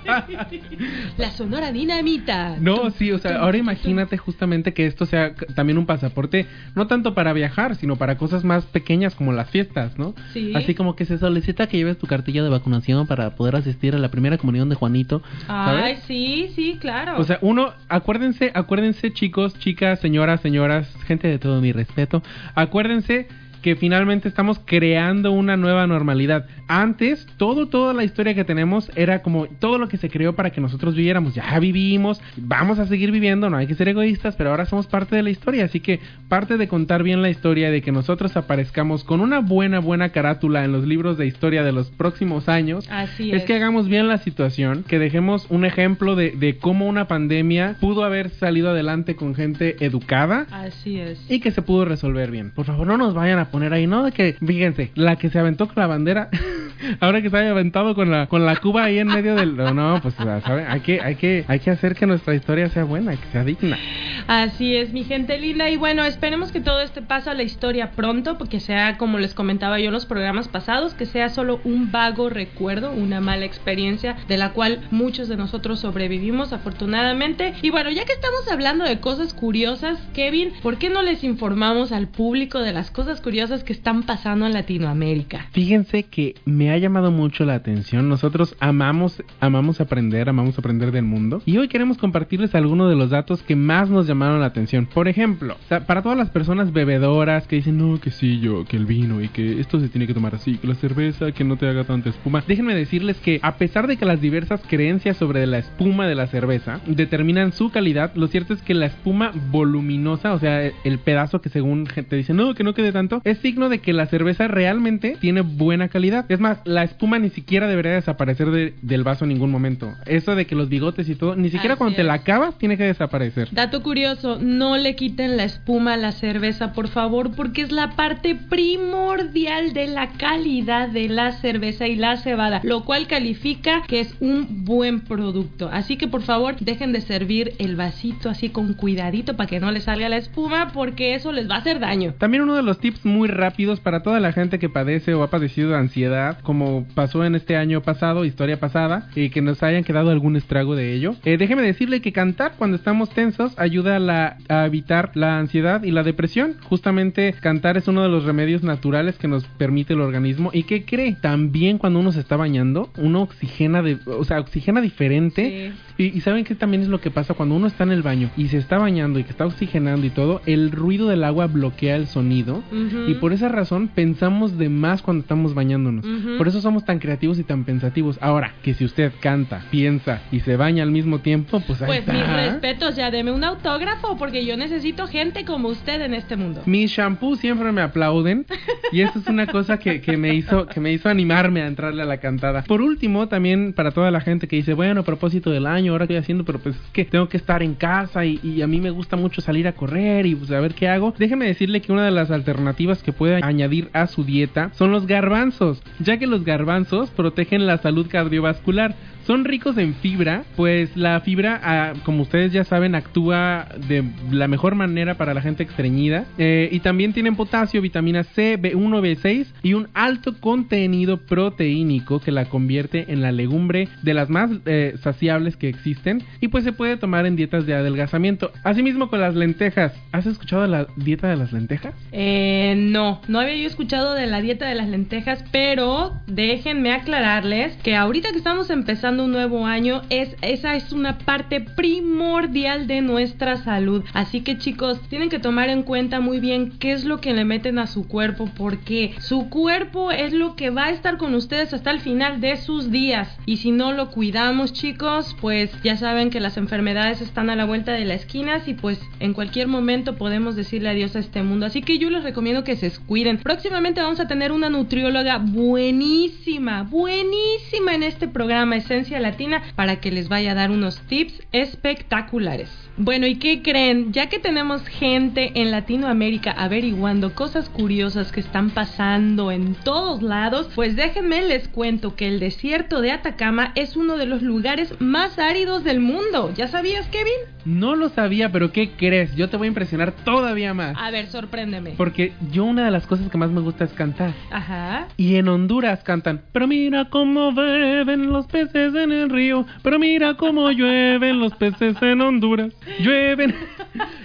La 1.17 1.31
Sonora 1.31 1.73
Dinamita. 1.73 2.57
No, 2.61 2.91
sí, 2.91 3.13
o 3.13 3.19
sea, 3.19 3.39
ahora 3.39 3.59
imagínate 3.59 4.17
justamente 4.17 4.75
que 4.75 4.87
esto 4.87 5.07
sea 5.07 5.35
también 5.55 5.79
un 5.79 5.87
pasaporte, 5.87 6.47
no 6.75 6.87
tanto 6.87 7.15
para 7.15 7.33
viajar, 7.33 7.77
sino 7.77 7.97
para 7.97 8.17
cosas 8.17 8.45
más 8.45 8.65
pequeñas 8.67 9.15
como 9.15 9.33
las 9.33 9.51
fiestas, 9.51 9.99
¿no? 9.99 10.15
Sí. 10.33 10.53
Así 10.55 10.75
como 10.75 10.97
que 10.97 11.05
se 11.05 11.19
solicita 11.19 11.67
que 11.69 11.77
lleves 11.77 11.99
tu 11.99 12.07
cartilla 12.07 12.43
de 12.43 12.49
vacunación 12.51 13.07
para 13.07 13.35
poder 13.35 13.57
asistir 13.57 13.95
a 13.95 13.99
la 13.99 14.09
primera 14.09 14.39
comunión 14.39 14.69
de 14.69 14.75
Juanito. 14.75 15.23
¿sabes? 15.47 15.85
Ay, 15.85 15.99
sí, 16.07 16.53
sí, 16.55 16.77
claro. 16.81 17.19
O 17.19 17.25
sea, 17.25 17.39
uno, 17.41 17.73
acuérdense, 17.89 18.51
acuérdense 18.55 19.13
chicos, 19.13 19.59
chicas, 19.59 20.01
señoras, 20.01 20.41
señoras, 20.41 20.89
gente 21.07 21.29
de 21.29 21.39
todo 21.39 21.61
mi 21.61 21.73
respeto, 21.73 22.23
acuérdense 22.55 23.29
que 23.65 23.77
finalmente 23.77 24.29
estamos 24.29 24.61
creando 24.67 25.33
una 25.33 25.57
nueva 25.57 25.87
normalidad. 25.87 26.47
Antes, 26.69 27.27
todo, 27.37 27.69
toda 27.69 27.93
la 27.95 28.05
historia 28.05 28.35
que 28.35 28.45
tenemos 28.45 28.91
era 28.97 29.23
como 29.23 29.47
todo 29.47 29.79
lo 29.79 29.89
que 29.89 29.97
se 29.97 30.09
creó 30.09 30.35
para 30.35 30.51
que 30.51 30.61
nosotros 30.61 30.95
viviéramos. 30.95 31.35
Ya 31.35 31.59
vivimos, 31.59 32.21
vamos 32.37 32.79
a 32.79 32.87
seguir 32.87 33.11
viviendo, 33.11 33.51
no 33.51 33.57
hay 33.57 33.67
que 33.67 33.75
ser 33.75 33.89
egoístas, 33.89 34.37
pero 34.37 34.51
ahora 34.51 34.67
somos 34.67 34.87
parte 34.87 35.17
de 35.17 35.23
la 35.23 35.31
historia. 35.31 35.65
Así 35.65 35.81
que 35.81 36.01
parte 36.29 36.57
de 36.57 36.69
contar 36.69 37.03
bien 37.03 37.23
la 37.23 37.31
historia, 37.31 37.71
de 37.71 37.83
que 37.83 37.93
nosotros 37.93 38.37
aparezcamos 38.37 39.05
con 39.05 39.21
una 39.21 39.41
buena, 39.41 39.79
buena 39.81 40.09
carátula 40.11 40.65
en 40.65 40.73
los 40.73 40.85
libros 40.87 41.19
de 41.19 41.27
historia 41.27 41.63
de 41.63 41.73
los 41.73 41.91
próximos 41.91 42.49
años, 42.49 42.89
Así 42.91 43.31
es 43.33 43.43
es. 43.43 43.45
que 43.45 43.55
hagamos 43.55 43.89
bien 43.89 44.09
la 44.09 44.19
situación, 44.19 44.85
que 44.87 44.99
dejemos 44.99 45.47
un 45.51 45.65
ejemplo 45.65 46.17
de, 46.17 46.31
de 46.33 46.57
cómo 46.59 46.87
una 46.87 47.07
pandemia 47.09 47.77
pudo 47.81 48.05
haber 48.05 48.31
salido 48.31 48.71
adelante 48.71 49.17
con 49.17 49.35
gente 49.35 49.77
educada 49.85 50.47
Así 50.51 50.99
es. 50.99 51.21
y 51.31 51.41
que 51.41 51.51
se 51.51 51.63
pudo 51.63 51.85
resolver 51.85 52.31
bien. 52.31 52.51
Por 52.53 52.65
favor, 52.67 52.87
no 52.87 52.97
nos 52.97 53.15
vayan 53.15 53.39
a 53.39 53.51
poner 53.51 53.73
ahí, 53.73 53.87
¿no? 53.87 54.03
De 54.05 54.13
que, 54.13 54.37
fíjense, 54.45 54.91
la 54.95 55.17
que 55.17 55.31
se 55.31 55.39
aventó 55.39 55.67
con 55.67 55.77
la 55.77 55.87
bandera, 55.87 56.29
ahora 57.01 57.23
que 57.23 57.29
haya 57.29 57.51
aventado 57.51 57.95
con 57.95 58.11
la, 58.11 58.27
con 58.27 58.45
la 58.47 58.57
cuba 58.57 58.85
ahí 58.85 58.99
en 58.99 59.09
medio 59.09 59.35
del... 59.35 59.57
No, 59.57 59.73
no, 59.73 60.01
pues, 60.03 60.15
¿saben? 60.15 60.67
Hay 60.69 60.81
que, 60.81 61.01
hay, 61.01 61.17
que, 61.17 61.45
hay 61.49 61.61
que 61.61 61.71
hacer 61.71 61.95
que 61.95 62.07
nuestra 62.07 62.35
historia 62.35 62.69
sea 62.69 62.85
buena, 62.85 63.17
que 63.17 63.27
sea 63.33 63.45
digna. 63.45 63.79
Así 64.27 64.77
es, 64.77 64.93
mi 64.93 65.05
gente 65.05 65.39
linda. 65.39 65.69
Y 65.71 65.77
bueno, 65.77 66.05
esperemos 66.05 66.53
que 66.53 66.61
todo 66.61 66.81
este 66.81 67.03
pase 67.03 67.31
a 67.31 67.35
la 67.35 67.43
historia 67.43 67.93
pronto, 67.93 68.39
porque 68.39 68.61
sea, 68.61 68.97
como 68.97 69.19
les 69.19 69.35
comentaba 69.35 69.79
yo 69.79 69.87
en 69.87 69.93
los 69.93 70.07
programas 70.07 70.49
pasados, 70.49 70.95
que 70.95 71.07
sea 71.07 71.29
solo 71.29 71.61
un 71.65 71.91
vago 71.91 72.31
recuerdo, 72.31 72.93
una 72.93 73.21
mala 73.21 73.45
experiencia 73.45 74.17
de 74.29 74.37
la 74.37 74.53
cual 74.53 74.81
muchos 74.91 75.29
de 75.29 75.37
nosotros 75.37 75.81
sobrevivimos 75.81 76.53
afortunadamente. 76.53 77.55
Y 77.63 77.71
bueno, 77.71 77.91
ya 77.91 78.05
que 78.05 78.13
estamos 78.13 78.49
hablando 78.51 78.85
de 78.85 79.01
cosas 79.01 79.35
curiosas, 79.35 79.99
Kevin, 80.15 80.53
¿por 80.63 80.79
qué 80.79 80.91
no 80.91 81.03
les 81.03 81.25
informamos 81.25 81.93
al 81.93 82.09
público 82.09 82.61
de 82.61 82.73
las 82.73 82.91
cosas 82.91 83.21
curiosas 83.21 83.65
que 83.65 83.73
están 83.73 84.05
pasando 84.05 84.47
en 84.47 84.53
Latinoamérica? 84.53 85.47
Fíjense 85.53 86.05
que 86.05 86.35
me 86.45 86.71
ha 86.71 86.74
llamado 86.79 87.11
mucho 87.11 87.45
la 87.45 87.55
atención. 87.55 88.09
Nosotros 88.09 88.57
amamos, 88.61 89.23
amamos 89.41 89.81
aprender, 89.81 90.29
amamos 90.29 90.59
aprender 90.59 90.93
del 90.93 91.05
mundo. 91.05 91.43
Y 91.47 91.59
hoy 91.59 91.69
queremos 91.69 91.99
compartirles 91.99 92.55
algunos 92.55 92.89
de 92.89 92.97
los 92.97 93.11
datos 93.11 93.43
que 93.43 93.57
más 93.57 93.89
nos 93.91 94.07
llamaron 94.07 94.41
la 94.41 94.47
atención. 94.47 94.87
Por 94.87 95.09
ejemplo, 95.09 95.57
para 95.87 96.03
todas 96.03 96.19
las 96.19 96.31
personas 96.31 96.73
bebedoras 96.73 97.47
que 97.47 97.57
dicen, 97.57 97.79
no, 97.79 98.01
que 98.01 98.11
sí, 98.11 98.41
yo, 98.41 98.65
que 98.65 98.77
el 98.77 98.87
vino 98.87 99.23
y 99.23 99.29
que 99.29 99.61
esto 99.61 99.81
se 99.81 99.89
tiene 99.89 100.07
que 100.07 100.15
tomar 100.15 100.35
así, 100.35 100.57
que 100.57 100.67
la 100.67 100.75
cerveza, 100.75 101.33
que 101.33 101.45
no 101.45 101.57
te 101.57 101.69
haga 101.69 101.85
tanta 101.85 102.11
espuma. 102.11 102.45
Déjenme 102.47 102.75
decirles 102.75 103.17
que 103.19 103.41
a 103.43 103.57
pesar 103.57 103.87
de 103.87 103.97
que 103.97 104.05
las 104.05 104.21
diversas 104.21 104.63
creencias 104.69 105.17
sobre 105.17 105.47
la 105.47 105.59
espuma 105.59 106.07
de 106.07 106.15
la 106.15 106.27
cerveza 106.27 106.81
determinan 106.87 107.53
su 107.53 107.71
calidad, 107.71 108.15
lo 108.15 108.27
cierto 108.29 108.55
es 108.55 108.63
que 108.63 108.75
la 108.75 108.87
espuma 108.87 109.33
voluminosa, 109.51 110.33
o 110.33 110.39
sea, 110.39 110.63
el 110.63 110.99
pedazo 110.99 111.41
que 111.41 111.49
según 111.49 111.87
gente 111.87 112.17
dice, 112.17 112.35
no, 112.35 112.55
que 112.55 112.65
no 112.65 112.75
quede 112.75 112.93
tanto, 112.93 113.21
es 113.25 113.39
signo 113.39 113.69
de 113.69 113.79
que 113.79 113.93
la 113.93 114.07
cerveza 114.07 114.49
realmente 114.49 115.17
tiene 115.21 115.43
buena 115.43 115.89
calidad. 115.89 116.27
Es 116.29 116.41
más, 116.41 116.59
la 116.65 116.83
espuma 116.85 117.19
ni 117.19 117.31
siquiera 117.31 117.67
debería 117.69 117.93
desaparecer 117.93 118.51
de- 118.51 118.75
del 118.83 119.03
vaso 119.05 119.25
en 119.25 119.31
ningún 119.31 119.51
momento. 119.51 119.93
Eso 120.07 120.35
de 120.35 120.47
que 120.47 120.55
los 120.55 120.69
bigotes 120.69 121.09
y 121.09 121.15
todo, 121.15 121.37
ni 121.37 121.51
siquiera 121.51 121.75
Así 121.75 121.79
cuando 121.79 121.97
te 121.97 122.05
la 122.05 122.15
acabas 122.15 122.57
tiene 122.59 122.77
que 122.77 122.85
desaparecer. 122.85 123.49
Dato 123.53 123.83
curioso, 123.83 124.39
no 124.41 124.77
le 124.77 124.95
quiten 124.97 125.37
la 125.37 125.45
espuma 125.45 125.95
a 125.95 125.97
la 125.97 126.13
cerveza, 126.13 126.73
por 126.73 126.89
favor, 126.89 127.35
porque 127.35 127.63
es 127.63 127.73
la 127.73 127.91
parte 127.97 128.35
primordial 128.35 129.73
de 129.73 129.87
la 129.89 130.09
calidad 130.13 130.89
de 130.89 131.09
la 131.09 131.33
cerveza 131.33 131.87
y 131.87 131.97
la 131.97 132.17
cebada, 132.17 132.61
lo 132.63 132.85
cual 132.85 133.07
califica 133.07 133.83
que 133.87 134.01
es 134.01 134.15
un 134.21 134.65
buen 134.65 135.01
producto. 135.01 135.69
Así 135.73 135.97
que 135.97 136.09
por 136.09 136.23
favor, 136.23 136.57
dejen 136.61 136.93
de 136.93 137.01
servir 137.01 137.53
el 137.59 137.77
vasito 137.77 138.29
así 138.31 138.51
con 138.51 138.75
cuidadito 138.75 139.37
para 139.37 139.49
que 139.49 139.61
no 139.61 139.71
le 139.71 139.81
salga 139.81 140.09
la 140.09 140.17
espuma, 140.17 140.71
porque 140.73 141.15
eso 141.15 141.33
les 141.33 141.51
va 141.51 141.57
a 141.57 141.59
hacer 141.59 141.81
daño. 141.81 142.15
También 142.19 142.43
uno 142.43 142.55
de 142.55 142.63
los 142.63 142.79
tips 142.79 143.05
muy 143.05 143.29
rápidos 143.29 143.81
para 143.81 144.03
toda 144.03 144.21
la 144.21 144.33
gente 144.33 144.59
que 144.59 144.69
padece 144.69 145.15
o 145.15 145.23
ha 145.23 145.31
padecido 145.31 145.71
de 145.71 145.77
ansiedad, 145.79 146.39
como 146.43 146.54
pasó 146.95 147.25
en 147.25 147.35
este 147.35 147.57
año 147.57 147.83
pasado, 147.83 148.25
historia 148.25 148.59
pasada, 148.61 149.09
y 149.15 149.31
que 149.31 149.43
nos 149.43 149.63
hayan 149.63 149.85
quedado 149.85 150.11
algún 150.11 150.37
estrago 150.37 150.77
de 150.77 150.93
ello. 150.95 151.15
Eh, 151.25 151.37
déjeme 151.37 151.63
decirle 151.63 152.01
que 152.01 152.13
cantar 152.13 152.53
cuando 152.59 152.77
estamos 152.77 153.11
tensos 153.11 153.59
ayuda 153.59 153.97
a, 153.97 153.99
la- 153.99 154.37
a 154.49 154.67
evitar 154.67 155.11
la 155.15 155.39
ansiedad 155.39 155.83
y 155.83 155.91
la 155.91 156.03
depresión. 156.03 156.55
Justamente 156.63 157.35
cantar 157.41 157.77
es 157.77 157.89
uno 157.89 158.03
de 158.03 158.09
los 158.09 158.25
remedios 158.25 158.63
naturales 158.63 159.17
que 159.19 159.29
nos 159.29 159.45
permite 159.45 159.95
el 159.95 160.01
organismo. 160.01 160.51
¿Y 160.53 160.65
qué 160.65 160.85
cree? 160.85 161.17
También 161.21 161.79
cuando 161.79 162.01
uno 162.01 162.13
se 162.13 162.21
está 162.21 162.37
bañando, 162.37 162.91
uno 162.99 163.23
oxigena, 163.23 163.83
de, 163.83 163.99
o 164.07 164.25
sea, 164.25 164.41
oxigena 164.41 164.81
diferente. 164.81 165.73
Y, 165.97 166.07
y 166.07 166.21
saben 166.23 166.45
que 166.45 166.55
también 166.57 166.83
es 166.83 166.89
lo 166.89 167.01
que 167.01 167.11
pasa 167.13 167.35
cuando 167.35 167.55
uno 167.55 167.69
está 167.69 167.85
en 167.85 167.93
el 167.93 168.03
baño 168.03 168.31
y 168.37 168.49
se 168.49 168.59
está 168.59 168.79
bañando 168.79 169.21
y 169.21 169.25
que 169.25 169.31
está 169.31 169.47
oxigenando 169.47 170.05
y 170.07 170.11
todo, 170.11 170.41
el 170.45 170.73
ruido 170.73 171.09
del 171.09 171.23
agua 171.23 171.47
bloquea 171.47 171.95
el 171.97 172.09
sonido. 172.09 172.65
Ujú. 172.73 173.09
Y 173.09 173.15
por 173.15 173.33
esa 173.33 173.49
razón 173.49 173.89
pensamos 173.89 174.59
de 174.59 174.69
más 174.69 175.03
cuando 175.03 175.21
estamos 175.23 175.55
bañándonos. 175.55 176.05
Ujú. 176.05 176.37
Por 176.45 176.51
eso 176.51 176.61
somos 176.61 176.85
tan 176.85 176.99
creativos 176.99 177.39
y 177.39 177.43
tan 177.43 177.65
pensativos. 177.65 178.19
Ahora, 178.21 178.53
que 178.63 178.75
si 178.75 178.85
usted 178.85 179.13
canta, 179.19 179.63
piensa 179.71 180.21
y 180.31 180.41
se 180.41 180.57
baña 180.57 180.83
al 180.83 180.91
mismo 180.91 181.21
tiempo, 181.21 181.59
pues 181.67 181.81
ahí 181.81 181.87
Pues 181.87 182.01
está. 182.01 182.13
mis 182.13 182.27
respetos, 182.27 182.97
ya 182.97 183.11
deme 183.11 183.33
un 183.33 183.43
autógrafo, 183.45 184.19
porque 184.19 184.45
yo 184.45 184.55
necesito 184.59 185.07
gente 185.07 185.47
como 185.47 185.69
usted 185.69 186.03
en 186.03 186.13
este 186.13 186.37
mundo. 186.37 186.61
Mis 186.67 186.91
shampoos 186.91 187.39
siempre 187.39 187.73
me 187.73 187.81
aplauden 187.81 188.45
y 188.93 189.01
eso 189.01 189.21
es 189.21 189.27
una 189.27 189.47
cosa 189.47 189.79
que, 189.79 190.03
que 190.03 190.19
me 190.19 190.35
hizo 190.35 190.67
que 190.67 190.81
me 190.81 190.93
hizo 190.93 191.09
animarme 191.09 191.63
a 191.63 191.67
entrarle 191.67 192.03
a 192.03 192.05
la 192.05 192.19
cantada. 192.19 192.63
Por 192.65 192.83
último, 192.83 193.27
también 193.27 193.73
para 193.73 193.93
toda 193.93 194.11
la 194.11 194.21
gente 194.21 194.47
que 194.47 194.57
dice, 194.57 194.75
bueno, 194.75 195.01
a 195.01 195.05
propósito 195.05 195.49
del 195.51 195.65
año, 195.67 195.93
ahora 195.93 196.07
qué 196.07 196.13
estoy 196.13 196.25
haciendo, 196.25 196.45
pero 196.45 196.59
pues 196.59 196.75
es 196.77 196.83
que 196.93 197.07
tengo 197.07 197.27
que 197.31 197.39
estar 197.39 197.63
en 197.63 197.73
casa 197.73 198.27
y, 198.27 198.39
y 198.43 198.61
a 198.61 198.67
mí 198.67 198.83
me 198.83 198.91
gusta 198.91 199.17
mucho 199.17 199.41
salir 199.41 199.67
a 199.67 199.73
correr 199.73 200.27
y 200.27 200.35
pues 200.35 200.51
a 200.51 200.61
ver 200.61 200.75
qué 200.75 200.89
hago. 200.89 201.15
Déjeme 201.19 201.47
decirle 201.47 201.81
que 201.81 201.91
una 201.91 202.05
de 202.05 202.11
las 202.11 202.31
alternativas 202.31 203.03
que 203.03 203.15
puede 203.15 203.43
añadir 203.43 203.89
a 203.95 204.07
su 204.09 204.25
dieta 204.25 204.69
son 204.75 204.93
los 204.93 205.07
garbanzos, 205.07 205.83
ya 206.01 206.19
que 206.19 206.27
los 206.27 206.34
garbanzos 206.43 207.11
protegen 207.11 207.67
la 207.67 207.79
salud 207.79 208.09
cardiovascular. 208.09 208.97
Son 209.27 209.45
ricos 209.45 209.79
en 209.79 209.95
fibra, 209.95 210.45
pues 210.55 210.95
la 210.97 211.21
fibra, 211.21 211.59
ah, 211.63 211.95
como 212.05 212.23
ustedes 212.23 212.53
ya 212.53 212.65
saben, 212.65 212.95
actúa 212.95 213.67
de 213.89 214.05
la 214.31 214.49
mejor 214.49 214.75
manera 214.75 215.15
para 215.15 215.33
la 215.33 215.41
gente 215.41 215.63
estreñida. 215.63 216.27
Eh, 216.37 216.69
y 216.71 216.81
también 216.81 217.15
tienen 217.15 217.35
potasio, 217.35 217.81
vitamina 217.81 218.25
C, 218.25 218.59
B1, 218.61 219.01
B6 219.01 219.47
y 219.63 219.73
un 219.73 219.89
alto 219.95 220.35
contenido 220.41 221.19
proteínico 221.19 222.21
que 222.21 222.33
la 222.33 222.45
convierte 222.47 223.07
en 223.09 223.23
la 223.23 223.33
legumbre 223.33 223.89
de 224.03 224.13
las 224.13 224.29
más 224.29 224.51
eh, 224.67 224.95
saciables 225.03 225.57
que 225.57 225.71
existen. 225.71 226.23
Y 226.41 226.49
pues 226.49 226.65
se 226.65 226.73
puede 226.73 226.99
tomar 226.99 227.25
en 227.25 227.37
dietas 227.37 227.65
de 227.65 227.75
adelgazamiento. 227.75 228.53
Asimismo 228.63 229.09
con 229.09 229.21
las 229.21 229.35
lentejas. 229.35 229.93
¿Has 230.13 230.27
escuchado 230.27 230.67
la 230.67 230.87
dieta 230.97 231.29
de 231.29 231.37
las 231.37 231.51
lentejas? 231.51 231.95
Eh, 232.13 232.75
no, 232.77 233.23
no 233.29 233.41
había 233.41 233.57
yo 233.57 233.67
escuchado 233.67 234.13
de 234.13 234.27
la 234.27 234.43
dieta 234.43 234.67
de 234.67 234.75
las 234.75 234.89
lentejas, 234.89 235.45
pero 235.51 236.13
déjenme 236.27 236.93
aclararles 236.93 237.75
que 237.83 237.97
ahorita 237.97 238.31
que 238.31 238.39
estamos 238.39 238.69
empezando 238.69 239.14
un 239.21 239.33
nuevo 239.33 239.67
año, 239.67 240.03
es, 240.11 240.37
esa 240.43 240.75
es 240.77 240.93
una 240.93 241.19
parte 241.19 241.61
primordial 241.61 242.87
de 242.87 243.01
nuestra 243.01 243.57
salud. 243.57 244.05
Así 244.13 244.43
que 244.43 244.59
chicos, 244.59 245.01
tienen 245.09 245.29
que 245.29 245.39
tomar 245.39 245.69
en 245.69 245.83
cuenta 245.83 246.21
muy 246.21 246.41
bien 246.41 246.73
qué 246.79 246.93
es 246.93 247.05
lo 247.05 247.21
que 247.21 247.35
le 247.35 247.45
meten 247.45 247.79
a 247.79 247.87
su 247.87 248.07
cuerpo, 248.09 248.49
porque 248.57 249.15
su 249.19 249.51
cuerpo 249.51 250.11
es 250.11 250.33
lo 250.33 250.57
que 250.57 250.71
va 250.71 250.87
a 250.87 250.91
estar 250.91 251.19
con 251.19 251.35
ustedes 251.35 251.75
hasta 251.75 251.91
el 251.91 252.01
final 252.01 252.41
de 252.41 252.57
sus 252.57 252.91
días. 252.91 253.29
Y 253.47 253.59
si 253.59 253.71
no 253.73 253.93
lo 253.93 254.11
cuidamos, 254.11 254.73
chicos, 254.73 255.37
pues 255.41 255.71
ya 255.83 255.97
saben 255.97 256.31
que 256.31 256.41
las 256.41 256.57
enfermedades 256.57 257.21
están 257.21 257.51
a 257.51 257.57
la 257.57 257.65
vuelta 257.65 257.93
de 257.93 258.05
la 258.05 258.15
esquina 258.15 258.45
y 258.67 258.75
pues 258.75 259.01
en 259.21 259.33
cualquier 259.33 259.69
momento 259.69 260.17
podemos 260.17 260.55
decirle 260.55 260.91
adiós 260.91 261.17
a 261.17 261.19
este 261.19 261.43
mundo. 261.43 261.67
Así 261.67 261.83
que 261.83 261.99
yo 261.99 262.11
les 262.11 262.23
recomiendo 262.23 262.65
que 262.65 262.77
se 262.77 262.91
cuiden. 263.07 263.39
Próximamente 263.39 264.01
vamos 264.01 264.21
a 264.21 264.29
tener 264.29 264.53
una 264.53 264.69
nutrióloga 264.69 265.39
buenísima, 265.39 266.83
buenísima 266.83 267.95
en 267.95 268.03
este 268.03 268.29
programa 268.29 268.77
Esencia 268.77 269.04
Latina 269.11 269.63
para 269.77 269.97
que 269.97 270.11
les 270.11 270.29
vaya 270.29 270.53
a 270.53 270.55
dar 270.55 270.71
unos 270.71 271.01
tips 271.03 271.43
espectaculares. 271.53 272.71
Bueno, 272.97 273.27
¿y 273.27 273.37
qué 273.37 273.63
creen? 273.63 274.13
Ya 274.13 274.29
que 274.29 274.39
tenemos 274.39 274.87
gente 274.87 275.53
en 275.55 275.71
Latinoamérica 275.71 276.53
averiguando 276.53 277.35
cosas 277.35 277.69
curiosas 277.69 278.33
que 278.33 278.41
están 278.41 278.71
pasando 278.71 279.51
en 279.51 279.75
todos 279.75 280.23
lados, 280.23 280.69
pues 280.75 280.97
déjenme 280.97 281.43
les 281.43 281.69
cuento 281.69 282.15
que 282.15 282.29
el 282.29 282.41
desierto 282.41 283.01
de 283.01 283.13
Atacama 283.13 283.73
es 283.75 283.97
uno 283.97 284.17
de 284.17 284.27
los 284.27 284.43
lugares 284.43 284.95
más 285.01 285.39
áridos 285.39 285.85
del 285.85 286.01
mundo. 286.01 286.53
¿Ya 286.57 286.69
sabías, 286.69 287.07
Kevin? 287.09 287.54
No 287.65 287.95
lo 287.97 288.09
sabía, 288.11 288.51
pero 288.53 288.73
¿qué 288.73 288.91
crees? 288.91 289.35
Yo 289.37 289.49
te 289.49 289.57
voy 289.57 289.67
a 289.67 289.69
impresionar 289.69 290.13
todavía 290.13 290.75
más. 290.75 290.97
A 290.99 291.11
ver, 291.11 291.27
sorpréndeme. 291.29 291.91
Porque 291.97 292.33
yo 292.53 292.65
una 292.65 292.85
de 292.85 292.91
las 292.91 293.07
cosas 293.07 293.31
que 293.31 293.39
más 293.39 293.51
me 293.51 293.61
gusta 293.61 293.85
es 293.85 293.93
cantar. 293.93 294.33
Ajá. 294.51 295.07
Y 295.17 295.37
en 295.37 295.49
Honduras 295.49 296.03
cantan, 296.05 296.43
pero 296.53 296.67
mira 296.67 297.07
cómo 297.11 297.53
beben 297.53 298.31
los 298.31 298.47
peces 298.47 298.95
en 298.95 299.13
el 299.13 299.31
río, 299.31 299.67
pero 299.83 299.99
mira 299.99 300.35
cómo 300.35 300.71
llueven 300.71 301.41
los 301.41 301.55
peces 301.55 301.97
en 302.03 302.21
Honduras. 302.21 302.73
Llueven. 303.01 303.55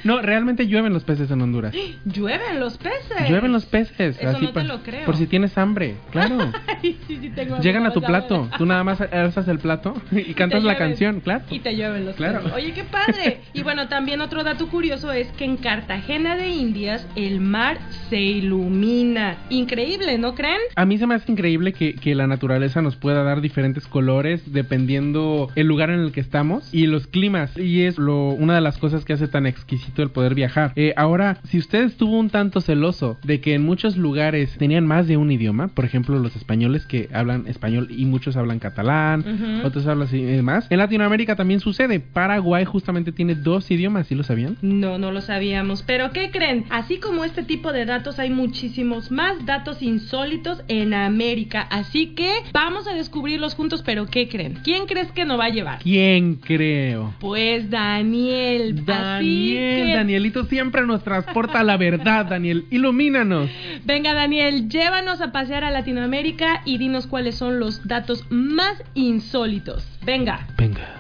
No, 0.04 0.20
realmente 0.22 0.66
llueven 0.66 0.94
los 0.94 1.04
peces 1.04 1.30
en 1.30 1.42
Honduras. 1.42 1.76
Llueven 2.06 2.60
los 2.60 2.78
peces. 2.78 3.30
Llueven 3.30 3.52
los 3.52 3.66
peces. 3.66 4.18
Eso 4.20 4.40
no 4.40 4.52
te 4.52 4.64
lo 4.64 4.82
creo. 4.82 5.06
por 5.06 5.16
si 5.18 5.28
tienes 5.28 5.56
hambre, 5.60 5.96
claro. 6.12 6.38
Ay, 6.82 6.98
sí, 7.08 7.20
sí 7.22 7.30
tengo 7.30 7.60
Llegan 7.60 7.86
a 7.86 7.92
tu 7.92 8.02
plato, 8.02 8.50
tú 8.58 8.66
nada 8.66 8.84
más 8.84 9.00
alzas 9.02 9.48
el 9.48 9.60
plato 9.60 9.94
y 10.12 10.34
cantas 10.34 10.64
la 10.64 10.74
llueven. 10.74 10.90
canción, 10.90 11.20
claro. 11.20 11.44
Y 11.52 11.60
te 11.60 11.76
llueven 11.76 12.06
los 12.06 12.16
Claro. 12.16 12.40
peces. 12.40 12.54
Oye, 12.54 12.72
qué 12.74 12.84
padre. 12.86 13.29
Y 13.54 13.64
bueno, 13.64 13.88
también 13.88 14.22
otro 14.22 14.44
dato 14.44 14.68
curioso 14.68 15.12
es 15.12 15.28
que 15.34 15.46
en 15.46 15.58
Cartagena 15.58 16.36
de 16.36 16.50
Indias 16.50 17.08
el 17.16 17.40
mar 17.40 17.80
se 18.10 18.20
ilumina. 18.20 19.38
Increíble, 19.50 20.18
¿no 20.18 20.36
creen? 20.36 20.60
A 20.76 20.86
mí 20.86 20.98
se 20.98 21.08
me 21.08 21.16
hace 21.16 21.32
increíble 21.32 21.74
que, 21.74 21.96
que 21.96 22.16
la 22.16 22.28
naturaleza 22.28 22.82
nos 22.82 22.96
pueda 22.96 23.24
dar 23.24 23.42
diferentes 23.42 23.88
colores 23.88 24.52
dependiendo 24.52 25.50
el 25.56 25.68
lugar 25.68 25.90
en 25.90 26.00
el 26.00 26.12
que 26.12 26.22
estamos 26.22 26.74
y 26.74 26.88
los 26.88 27.08
climas. 27.08 27.56
Y 27.58 27.84
es 27.84 27.98
lo, 27.98 28.30
una 28.30 28.56
de 28.56 28.62
las 28.62 28.78
cosas 28.78 29.06
que 29.06 29.14
hace 29.14 29.28
tan 29.28 29.46
exquisito 29.46 30.02
el 30.02 30.12
poder 30.12 30.36
viajar. 30.36 30.74
Eh, 30.76 30.94
ahora, 30.96 31.40
si 31.44 31.58
usted 31.58 31.84
estuvo 31.84 32.18
un 32.18 32.30
tanto 32.30 32.62
celoso 32.62 33.18
de 33.24 33.42
que 33.42 33.54
en 33.54 33.64
muchos 33.64 33.98
lugares 33.98 34.56
tenían 34.58 34.88
más 34.88 35.08
de 35.08 35.18
un 35.18 35.32
idioma, 35.32 35.70
por 35.70 35.86
ejemplo 35.86 36.18
los 36.20 36.36
españoles 36.36 36.86
que 36.86 37.10
hablan 37.14 37.48
español 37.48 37.88
y 37.90 38.06
muchos 38.06 38.36
hablan 38.36 38.60
catalán, 38.60 39.64
otros 39.64 39.86
hablan 39.88 40.08
así 40.08 40.18
y 40.18 40.24
demás, 40.24 40.68
en 40.70 40.78
Latinoamérica 40.78 41.36
también 41.36 41.60
sucede. 41.60 42.00
Paraguay 42.00 42.66
justamente 42.66 43.12
tiene 43.20 43.36
dos 43.36 43.70
idiomas, 43.70 44.08
¿sí 44.08 44.16
lo 44.16 44.24
sabían? 44.24 44.56
No, 44.62 44.98
no 44.98 45.12
lo 45.12 45.20
sabíamos. 45.20 45.84
Pero 45.84 46.12
¿qué 46.12 46.32
creen? 46.32 46.64
Así 46.70 47.00
como 47.00 47.26
este 47.26 47.44
tipo 47.44 47.74
de 47.74 47.84
datos, 47.84 48.18
hay 48.18 48.30
muchísimos 48.30 49.12
más 49.12 49.46
datos 49.46 49.82
insólitos 49.82 50.62
en 50.70 50.94
América. 50.94 51.68
Así 51.70 52.16
que 52.16 52.32
vamos 52.54 52.88
a 52.88 52.94
descubrirlos 52.94 53.56
juntos, 53.56 53.84
pero 53.86 54.06
¿qué 54.06 54.30
creen? 54.30 54.60
¿Quién 54.64 54.86
crees 54.86 55.12
que 55.12 55.26
nos 55.26 55.38
va 55.38 55.46
a 55.46 55.50
llevar? 55.50 55.80
¿Quién 55.80 56.36
creo? 56.36 57.14
Pues 57.20 57.70
Daniel. 57.70 58.86
Daniel, 58.86 59.88
que- 59.88 59.94
Danielito 59.96 60.46
siempre 60.46 60.86
nos 60.88 61.04
transporta 61.04 61.60
a 61.60 61.64
la 61.66 61.76
verdad, 61.76 62.26
Daniel. 62.26 62.68
Ilumínanos. 62.72 63.50
Venga, 63.84 64.14
Daniel, 64.14 64.70
llévanos 64.70 65.20
a 65.20 65.34
pasear 65.34 65.66
a 65.66 65.72
Latinoamérica 65.72 66.62
y 66.64 66.78
dinos 66.78 67.06
cuáles 67.06 67.36
son 67.36 67.60
los 67.60 67.86
datos 67.86 68.24
más 68.30 68.82
insólitos. 68.94 69.86
Venga. 70.06 70.48
Venga. 70.58 70.99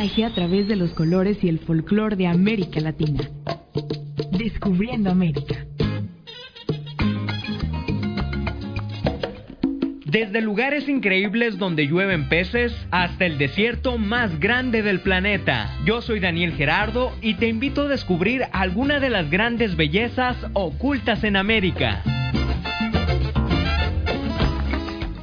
Viaje 0.00 0.24
a 0.24 0.30
través 0.30 0.68
de 0.68 0.76
los 0.76 0.92
colores 0.92 1.42
y 1.42 1.48
el 1.48 1.58
folclore 1.58 2.14
de 2.14 2.28
América 2.28 2.78
Latina. 2.78 3.28
Descubriendo 4.30 5.10
América. 5.10 5.66
Desde 10.04 10.40
lugares 10.40 10.88
increíbles 10.88 11.58
donde 11.58 11.88
llueven 11.88 12.28
peces 12.28 12.72
hasta 12.92 13.26
el 13.26 13.38
desierto 13.38 13.98
más 13.98 14.38
grande 14.38 14.82
del 14.82 15.00
planeta. 15.00 15.76
Yo 15.84 16.00
soy 16.00 16.20
Daniel 16.20 16.52
Gerardo 16.52 17.12
y 17.20 17.34
te 17.34 17.48
invito 17.48 17.82
a 17.82 17.88
descubrir 17.88 18.44
alguna 18.52 19.00
de 19.00 19.10
las 19.10 19.28
grandes 19.28 19.74
bellezas 19.74 20.36
ocultas 20.52 21.24
en 21.24 21.34
América. 21.34 22.04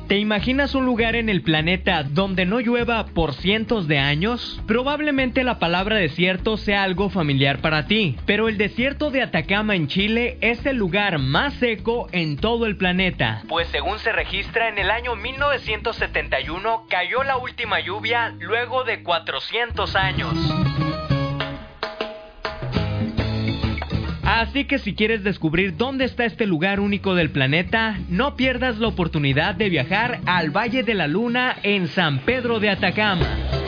¿Te 0.08 0.20
imaginas 0.20 0.76
un 0.76 0.86
lugar 0.86 1.16
en 1.16 1.30
el 1.30 1.42
planeta 1.42 2.04
donde 2.04 2.46
no 2.46 2.60
llueva 2.60 3.08
por 3.08 3.34
cientos 3.34 3.88
de 3.88 3.98
años? 3.98 4.62
Probablemente 4.68 5.44
la 5.44 5.58
palabra 5.58 5.96
desierto 5.96 6.58
sea 6.58 6.84
algo 6.84 7.10
familiar 7.10 7.60
para 7.60 7.88
ti, 7.88 8.16
pero 8.28 8.48
el 8.48 8.60
desierto 8.60 9.10
de 9.10 9.24
Atacama 9.24 9.76
en 9.76 9.88
Chile 9.88 10.38
es 10.42 10.64
el 10.68 10.78
lugar 10.78 11.18
más 11.18 11.56
seco 11.56 12.08
en 12.12 12.38
todo 12.38 12.68
el 12.68 12.78
planeta, 12.78 13.42
pues 13.48 13.68
según 13.70 13.98
se 13.98 14.12
registra 14.12 14.70
en 14.70 14.78
el 14.78 14.92
año 14.92 15.16
1971 15.16 16.86
cayó 16.88 17.24
la 17.24 17.38
última 17.38 17.80
lluvia 17.80 18.36
luego 18.40 18.84
de 18.84 19.02
400 19.02 19.96
años. 19.96 20.85
Así 24.36 24.66
que 24.66 24.80
si 24.80 24.94
quieres 24.94 25.24
descubrir 25.24 25.78
dónde 25.78 26.04
está 26.04 26.26
este 26.26 26.46
lugar 26.46 26.82
único 26.82 27.16
del 27.16 27.30
planeta, 27.30 27.98
no 28.10 28.36
pierdas 28.36 28.80
la 28.80 28.90
oportunidad 28.90 29.56
de 29.56 29.70
viajar 29.70 30.20
al 30.26 30.50
Valle 30.50 30.84
de 30.84 30.94
la 30.94 31.08
Luna 31.08 31.56
en 31.64 31.88
San 31.88 32.20
Pedro 32.20 32.60
de 32.60 32.70
Atacama. 32.70 33.65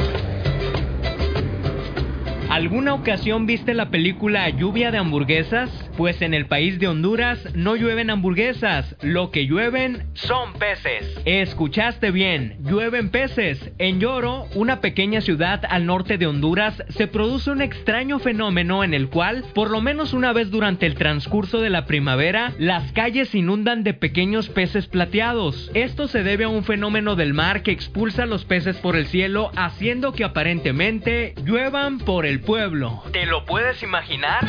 ¿Alguna 2.50 2.94
ocasión 2.94 3.46
viste 3.46 3.74
la 3.74 3.90
película 3.90 4.50
Lluvia 4.50 4.90
de 4.90 4.98
hamburguesas? 4.98 5.70
Pues 5.98 6.22
en 6.22 6.34
el 6.34 6.46
país 6.46 6.80
de 6.80 6.88
Honduras 6.88 7.54
no 7.54 7.76
llueven 7.76 8.10
hamburguesas, 8.10 8.96
lo 9.02 9.32
que 9.32 9.46
llueven 9.46 10.08
son 10.14 10.54
peces. 10.54 11.20
Escuchaste 11.26 12.10
bien, 12.12 12.56
llueven 12.64 13.10
peces. 13.10 13.72
En 13.80 14.00
Lloro, 14.00 14.46
una 14.56 14.80
pequeña 14.80 15.20
ciudad 15.20 15.62
al 15.68 15.86
norte 15.86 16.18
de 16.18 16.26
Honduras, 16.26 16.82
se 16.90 17.08
produce 17.08 17.52
un 17.52 17.62
extraño 17.62 18.18
fenómeno 18.20 18.84
en 18.86 18.94
el 18.94 19.10
cual, 19.10 19.44
por 19.54 19.70
lo 19.70 19.82
menos 19.82 20.14
una 20.14 20.32
vez 20.32 20.50
durante 20.50 20.86
el 20.86 20.96
transcurso 20.96 21.60
de 21.60 21.70
la 21.70 21.86
primavera, 21.86 22.54
las 22.58 22.94
calles 22.94 23.36
inundan 23.36 23.84
de 23.84 23.94
pequeños 23.94 24.48
peces 24.48 24.88
plateados. 24.88 25.70
Esto 25.74 26.08
se 26.08 26.24
debe 26.24 26.46
a 26.46 26.50
un 26.50 26.64
fenómeno 26.64 27.18
del 27.18 27.34
mar 27.34 27.62
que 27.62 27.72
expulsa 27.72 28.26
los 28.26 28.46
peces 28.46 28.78
por 28.78 28.96
el 28.96 29.08
cielo, 29.08 29.52
haciendo 29.58 30.14
que 30.14 30.24
aparentemente 30.24 31.34
lluevan 31.44 32.00
por 32.00 32.26
el 32.26 32.37
pueblo. 32.40 33.04
¿Te 33.12 33.26
lo 33.26 33.46
puedes 33.46 33.84
imaginar? 33.84 34.46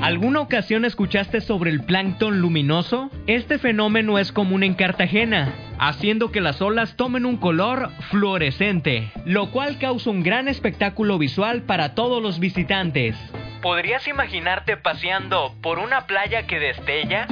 ¿Alguna 0.00 0.40
ocasión 0.40 0.86
escuchaste 0.86 1.42
sobre 1.42 1.70
el 1.70 1.82
plancton 1.84 2.40
luminoso? 2.40 3.10
Este 3.26 3.58
fenómeno 3.58 4.18
es 4.18 4.32
común 4.32 4.62
en 4.62 4.72
Cartagena, 4.72 5.52
haciendo 5.78 6.32
que 6.32 6.40
las 6.40 6.62
olas 6.62 6.96
tomen 6.96 7.26
un 7.26 7.36
color 7.36 7.90
fluorescente, 8.10 9.12
lo 9.26 9.50
cual 9.50 9.78
causa 9.78 10.08
un 10.08 10.22
gran 10.22 10.48
espectáculo 10.48 11.18
visual 11.18 11.62
para 11.62 11.94
todos 11.94 12.22
los 12.22 12.40
visitantes. 12.40 13.14
¿Podrías 13.60 14.08
imaginarte 14.08 14.78
paseando 14.78 15.54
por 15.60 15.78
una 15.78 16.06
playa 16.06 16.46
que 16.46 16.58
destella? 16.58 17.26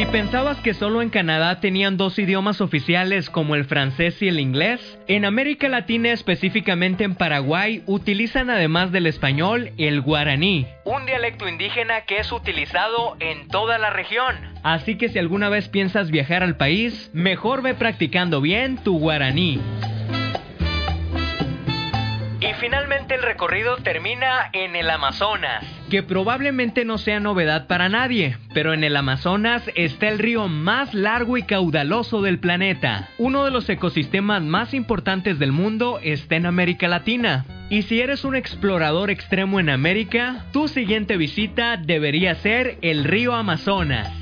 Si 0.00 0.06
pensabas 0.06 0.58
que 0.62 0.72
solo 0.72 1.02
en 1.02 1.10
Canadá 1.10 1.60
tenían 1.60 1.98
dos 1.98 2.18
idiomas 2.18 2.62
oficiales 2.62 3.28
como 3.28 3.54
el 3.54 3.66
francés 3.66 4.22
y 4.22 4.28
el 4.28 4.40
inglés, 4.40 4.98
en 5.08 5.26
América 5.26 5.68
Latina, 5.68 6.10
específicamente 6.10 7.04
en 7.04 7.14
Paraguay, 7.14 7.82
utilizan 7.84 8.48
además 8.48 8.92
del 8.92 9.06
español 9.06 9.72
el 9.76 10.00
guaraní, 10.00 10.66
un 10.86 11.04
dialecto 11.04 11.46
indígena 11.46 12.06
que 12.06 12.16
es 12.16 12.32
utilizado 12.32 13.18
en 13.20 13.48
toda 13.48 13.76
la 13.76 13.90
región. 13.90 14.36
Así 14.62 14.96
que 14.96 15.10
si 15.10 15.18
alguna 15.18 15.50
vez 15.50 15.68
piensas 15.68 16.10
viajar 16.10 16.42
al 16.42 16.56
país, 16.56 17.10
mejor 17.12 17.60
ve 17.60 17.74
practicando 17.74 18.40
bien 18.40 18.78
tu 18.78 18.98
guaraní. 18.98 19.60
Finalmente 22.60 23.14
el 23.14 23.22
recorrido 23.22 23.76
termina 23.78 24.50
en 24.52 24.76
el 24.76 24.90
Amazonas, 24.90 25.64
que 25.88 26.02
probablemente 26.02 26.84
no 26.84 26.98
sea 26.98 27.18
novedad 27.18 27.66
para 27.66 27.88
nadie, 27.88 28.36
pero 28.52 28.74
en 28.74 28.84
el 28.84 28.96
Amazonas 28.96 29.62
está 29.76 30.08
el 30.08 30.18
río 30.18 30.46
más 30.46 30.92
largo 30.92 31.38
y 31.38 31.44
caudaloso 31.44 32.20
del 32.20 32.38
planeta. 32.38 33.08
Uno 33.16 33.46
de 33.46 33.50
los 33.50 33.66
ecosistemas 33.70 34.42
más 34.42 34.74
importantes 34.74 35.38
del 35.38 35.52
mundo 35.52 36.00
está 36.02 36.36
en 36.36 36.44
América 36.44 36.86
Latina. 36.86 37.46
Y 37.70 37.82
si 37.82 38.02
eres 38.02 38.24
un 38.24 38.36
explorador 38.36 39.10
extremo 39.10 39.58
en 39.58 39.70
América, 39.70 40.44
tu 40.52 40.68
siguiente 40.68 41.16
visita 41.16 41.78
debería 41.78 42.34
ser 42.34 42.76
el 42.82 43.04
río 43.04 43.34
Amazonas. 43.34 44.12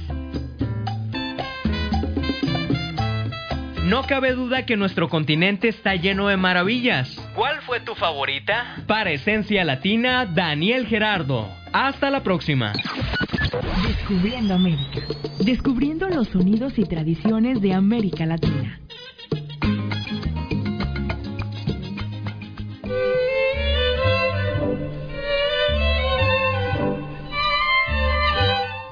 No 3.89 4.03
cabe 4.03 4.35
duda 4.35 4.67
que 4.67 4.77
nuestro 4.77 5.09
continente 5.09 5.67
está 5.69 5.95
lleno 5.95 6.29
de 6.29 6.37
maravillas. 6.37 7.17
¿Cuál 7.35 7.63
fue 7.63 7.81
tu 7.81 7.95
favorita? 7.95 8.77
Para 8.87 9.13
Esencia 9.13 9.65
Latina, 9.65 10.27
Daniel 10.27 10.87
Gerardo. 10.87 11.49
Hasta 11.73 12.11
la 12.11 12.23
próxima. 12.23 12.75
Descubriendo 13.87 14.53
América. 14.53 15.01
Descubriendo 15.39 16.07
los 16.11 16.29
sonidos 16.29 16.79
y 16.79 16.85
tradiciones 16.85 17.63
de 17.63 17.73
América 17.73 18.27
Latina. 18.27 18.79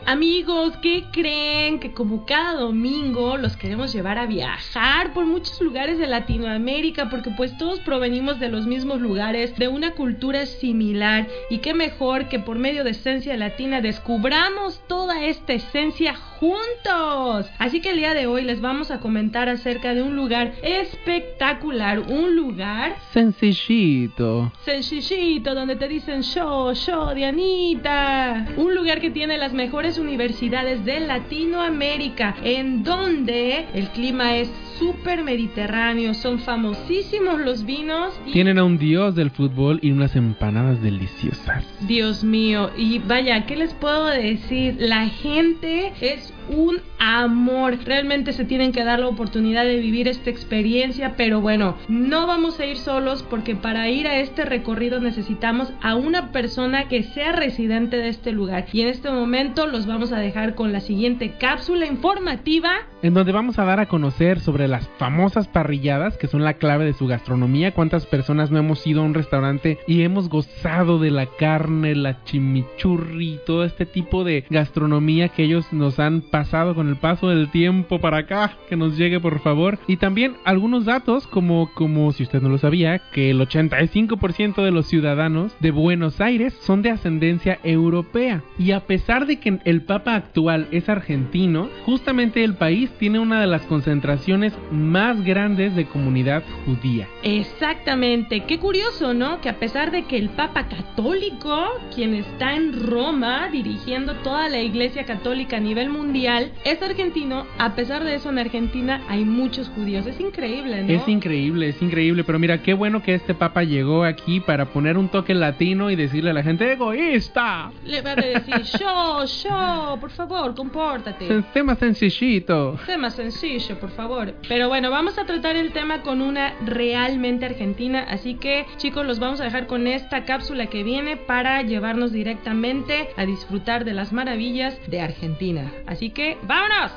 Amigos, 0.08 0.76
¿qué 0.82 1.06
creen? 1.10 1.80
Que 1.80 1.92
como 1.92 2.26
cada 2.26 2.52
domingo 2.52 3.36
los 3.38 3.56
queremos 3.56 3.92
llevar 3.92 4.18
a 4.18 4.26
viajar 4.26 5.12
por 5.12 5.26
muchos 5.26 5.60
lugares 5.60 5.98
de 5.98 6.06
Latinoamérica, 6.06 7.10
porque 7.10 7.32
pues 7.36 7.58
todos 7.58 7.80
provenimos 7.80 8.38
de 8.38 8.48
los 8.48 8.68
mismos 8.68 9.00
lugares, 9.00 9.56
de 9.56 9.66
una 9.66 9.94
cultura 9.94 10.46
similar, 10.46 11.26
y 11.50 11.58
qué 11.58 11.74
mejor 11.74 12.28
que 12.28 12.38
por 12.38 12.56
medio 12.56 12.84
de 12.84 12.90
Esencia 12.90 13.36
Latina 13.36 13.80
descubramos 13.80 14.80
toda 14.86 15.24
esta 15.24 15.54
esencia 15.54 16.14
juntos. 16.40 17.50
Así 17.58 17.80
que 17.80 17.90
el 17.90 17.96
día 17.96 18.14
de 18.14 18.26
hoy 18.26 18.42
les 18.42 18.60
vamos 18.60 18.90
a 18.90 19.00
comentar 19.00 19.48
acerca 19.48 19.94
de 19.94 20.02
un 20.02 20.16
lugar 20.16 20.54
espectacular, 20.62 22.00
un 22.00 22.34
lugar 22.36 22.96
Sencillito. 23.12 24.52
Sencillito, 24.64 25.54
donde 25.54 25.76
te 25.76 25.88
dicen 25.88 26.22
yo, 26.22 26.72
yo, 26.72 27.14
Dianita. 27.14 28.46
Un 28.56 28.74
lugar 28.74 29.00
que 29.00 29.10
tiene 29.10 29.38
las 29.38 29.52
mejores 29.52 29.98
universidades 29.98 30.84
de 30.84 31.00
Latinoamérica, 31.00 32.36
en 32.42 32.82
donde 32.82 33.66
el 33.74 33.88
clima 33.88 34.36
es 34.36 34.50
súper 34.78 35.22
mediterráneo, 35.22 36.14
son 36.14 36.38
famosísimos 36.38 37.40
los 37.40 37.64
vinos. 37.64 38.14
Y, 38.26 38.32
Tienen 38.32 38.58
a 38.58 38.64
un 38.64 38.78
dios 38.78 39.14
del 39.14 39.30
fútbol 39.30 39.78
y 39.82 39.90
unas 39.90 40.16
empanadas 40.16 40.82
deliciosas. 40.82 41.64
Dios 41.86 42.24
mío, 42.24 42.70
y 42.76 42.98
vaya, 42.98 43.46
¿qué 43.46 43.56
les 43.56 43.74
puedo 43.74 44.06
decir? 44.06 44.76
La 44.78 45.08
gente 45.08 45.92
es 46.00 46.32
un 46.48 46.80
amor. 46.98 47.78
Realmente 47.84 48.32
se 48.32 48.44
tienen 48.44 48.72
que 48.72 48.84
dar 48.84 48.98
la 48.98 49.08
oportunidad 49.08 49.64
de 49.64 49.78
vivir 49.78 50.08
esta 50.08 50.30
experiencia, 50.30 51.14
pero 51.16 51.40
bueno, 51.40 51.76
no 51.88 52.26
vamos 52.26 52.60
a 52.60 52.66
ir 52.66 52.76
solos 52.76 53.22
porque 53.22 53.56
para 53.56 53.88
ir 53.88 54.06
a 54.06 54.20
este 54.20 54.44
recorrido 54.44 55.00
necesitamos 55.00 55.72
a 55.82 55.94
una 55.94 56.32
persona 56.32 56.88
que 56.88 57.02
sea 57.02 57.32
residente 57.32 57.96
de 57.96 58.08
este 58.08 58.32
lugar. 58.32 58.66
Y 58.72 58.82
en 58.82 58.88
este 58.88 59.10
momento 59.10 59.66
los 59.66 59.86
vamos 59.86 60.12
a 60.12 60.18
dejar 60.18 60.54
con 60.54 60.72
la 60.72 60.80
siguiente 60.80 61.34
cápsula 61.38 61.86
informativa. 61.86 62.70
En 63.02 63.14
donde 63.14 63.32
vamos 63.32 63.58
a 63.58 63.64
dar 63.64 63.80
a 63.80 63.86
conocer 63.86 64.40
sobre 64.40 64.68
las 64.68 64.88
famosas 64.98 65.48
parrilladas 65.48 66.16
que 66.16 66.26
son 66.26 66.44
la 66.44 66.54
clave 66.54 66.84
de 66.84 66.92
su 66.92 67.06
gastronomía. 67.06 67.72
¿Cuántas 67.72 68.06
personas 68.06 68.50
no 68.50 68.58
hemos 68.58 68.86
ido 68.86 69.02
a 69.02 69.04
un 69.04 69.14
restaurante 69.14 69.78
y 69.86 70.02
hemos 70.02 70.28
gozado 70.28 70.98
de 70.98 71.10
la 71.10 71.26
carne, 71.26 71.94
la 71.94 72.24
chimichurri, 72.24 73.40
todo 73.46 73.64
este 73.64 73.86
tipo 73.86 74.24
de 74.24 74.44
gastronomía 74.50 75.28
que 75.28 75.44
ellos 75.44 75.72
nos 75.72 75.98
han 75.98 76.22
pasado 76.36 76.74
con 76.74 76.90
el 76.90 76.96
paso 76.96 77.30
del 77.30 77.50
tiempo 77.50 77.98
para 77.98 78.18
acá? 78.18 78.52
Que 78.68 78.76
nos 78.76 78.98
llegue 78.98 79.20
por 79.20 79.40
favor. 79.40 79.78
Y 79.86 79.96
también 79.96 80.36
algunos 80.44 80.84
datos 80.84 81.26
como, 81.26 81.72
como 81.72 82.12
si 82.12 82.24
usted 82.24 82.42
no 82.42 82.50
lo 82.50 82.58
sabía, 82.58 82.98
que 83.10 83.30
el 83.30 83.40
85% 83.40 84.62
de 84.62 84.70
los 84.70 84.86
ciudadanos 84.86 85.56
de 85.60 85.70
Buenos 85.70 86.20
Aires 86.20 86.52
son 86.60 86.82
de 86.82 86.90
ascendencia 86.90 87.58
europea. 87.64 88.42
Y 88.58 88.72
a 88.72 88.80
pesar 88.80 89.24
de 89.24 89.40
que 89.40 89.60
el 89.64 89.80
Papa 89.80 90.14
actual 90.14 90.68
es 90.72 90.90
argentino, 90.90 91.70
justamente 91.86 92.44
el 92.44 92.52
país 92.52 92.90
tiene 92.98 93.18
una 93.18 93.40
de 93.40 93.46
las 93.46 93.62
concentraciones 93.62 94.52
más 94.70 95.24
grandes 95.24 95.74
de 95.74 95.86
comunidad 95.86 96.42
judía. 96.66 97.08
Exactamente, 97.22 98.40
qué 98.40 98.58
curioso, 98.58 99.14
¿no? 99.14 99.40
Que 99.40 99.48
a 99.48 99.58
pesar 99.58 99.90
de 99.90 100.04
que 100.04 100.18
el 100.18 100.28
Papa 100.28 100.68
Católico, 100.68 101.64
quien 101.94 102.12
está 102.12 102.56
en 102.56 102.86
Roma 102.86 103.48
dirigiendo 103.50 104.16
toda 104.16 104.50
la 104.50 104.60
Iglesia 104.60 105.06
Católica 105.06 105.56
a 105.56 105.60
nivel 105.60 105.88
mundial, 106.26 106.52
es 106.64 106.82
argentino, 106.82 107.46
a 107.58 107.74
pesar 107.74 108.02
de 108.02 108.16
eso 108.16 108.30
en 108.30 108.38
Argentina 108.38 109.02
hay 109.08 109.24
muchos 109.24 109.68
judíos. 109.68 110.06
Es 110.06 110.18
increíble, 110.18 110.82
¿no? 110.82 110.92
Es 110.92 111.06
increíble, 111.08 111.68
es 111.68 111.80
increíble, 111.80 112.24
pero 112.24 112.38
mira, 112.38 112.62
qué 112.62 112.74
bueno 112.74 113.02
que 113.02 113.14
este 113.14 113.34
Papa 113.34 113.62
llegó 113.62 114.04
aquí 114.04 114.40
para 114.40 114.66
poner 114.66 114.98
un 114.98 115.08
toque 115.08 115.34
latino 115.34 115.90
y 115.90 115.96
decirle 115.96 116.30
a 116.30 116.32
la 116.32 116.42
gente 116.42 116.72
egoísta. 116.72 117.70
Le 117.84 118.02
va 118.02 118.12
a 118.12 118.16
decir, 118.16 118.62
yo, 118.80 119.24
yo, 119.24 119.98
por 120.00 120.10
favor, 120.10 120.54
compórtate. 120.54 121.44
Más 121.64 121.78
sencillito. 121.78 122.78
Más 122.98 123.14
sencillo, 123.14 123.78
por 123.78 123.90
favor. 123.90 124.34
Pero 124.48 124.68
bueno, 124.68 124.90
vamos 124.90 125.18
a 125.18 125.26
tratar 125.26 125.56
el 125.56 125.72
tema 125.72 126.02
con 126.02 126.22
una 126.22 126.54
realmente 126.64 127.46
argentina, 127.46 128.04
así 128.08 128.34
que 128.34 128.66
chicos, 128.76 129.06
los 129.06 129.18
vamos 129.18 129.40
a 129.40 129.44
dejar 129.44 129.66
con 129.66 129.86
esta 129.86 130.24
cápsula 130.24 130.66
que 130.66 130.82
viene 130.82 131.16
para 131.16 131.62
llevarnos 131.62 132.12
directamente 132.12 133.08
a 133.16 133.26
disfrutar 133.26 133.84
de 133.84 133.94
las 133.94 134.12
maravillas 134.12 134.78
de 134.88 135.00
Argentina. 135.00 135.72
Así 135.86 136.10
¡vámonos! 136.42 136.92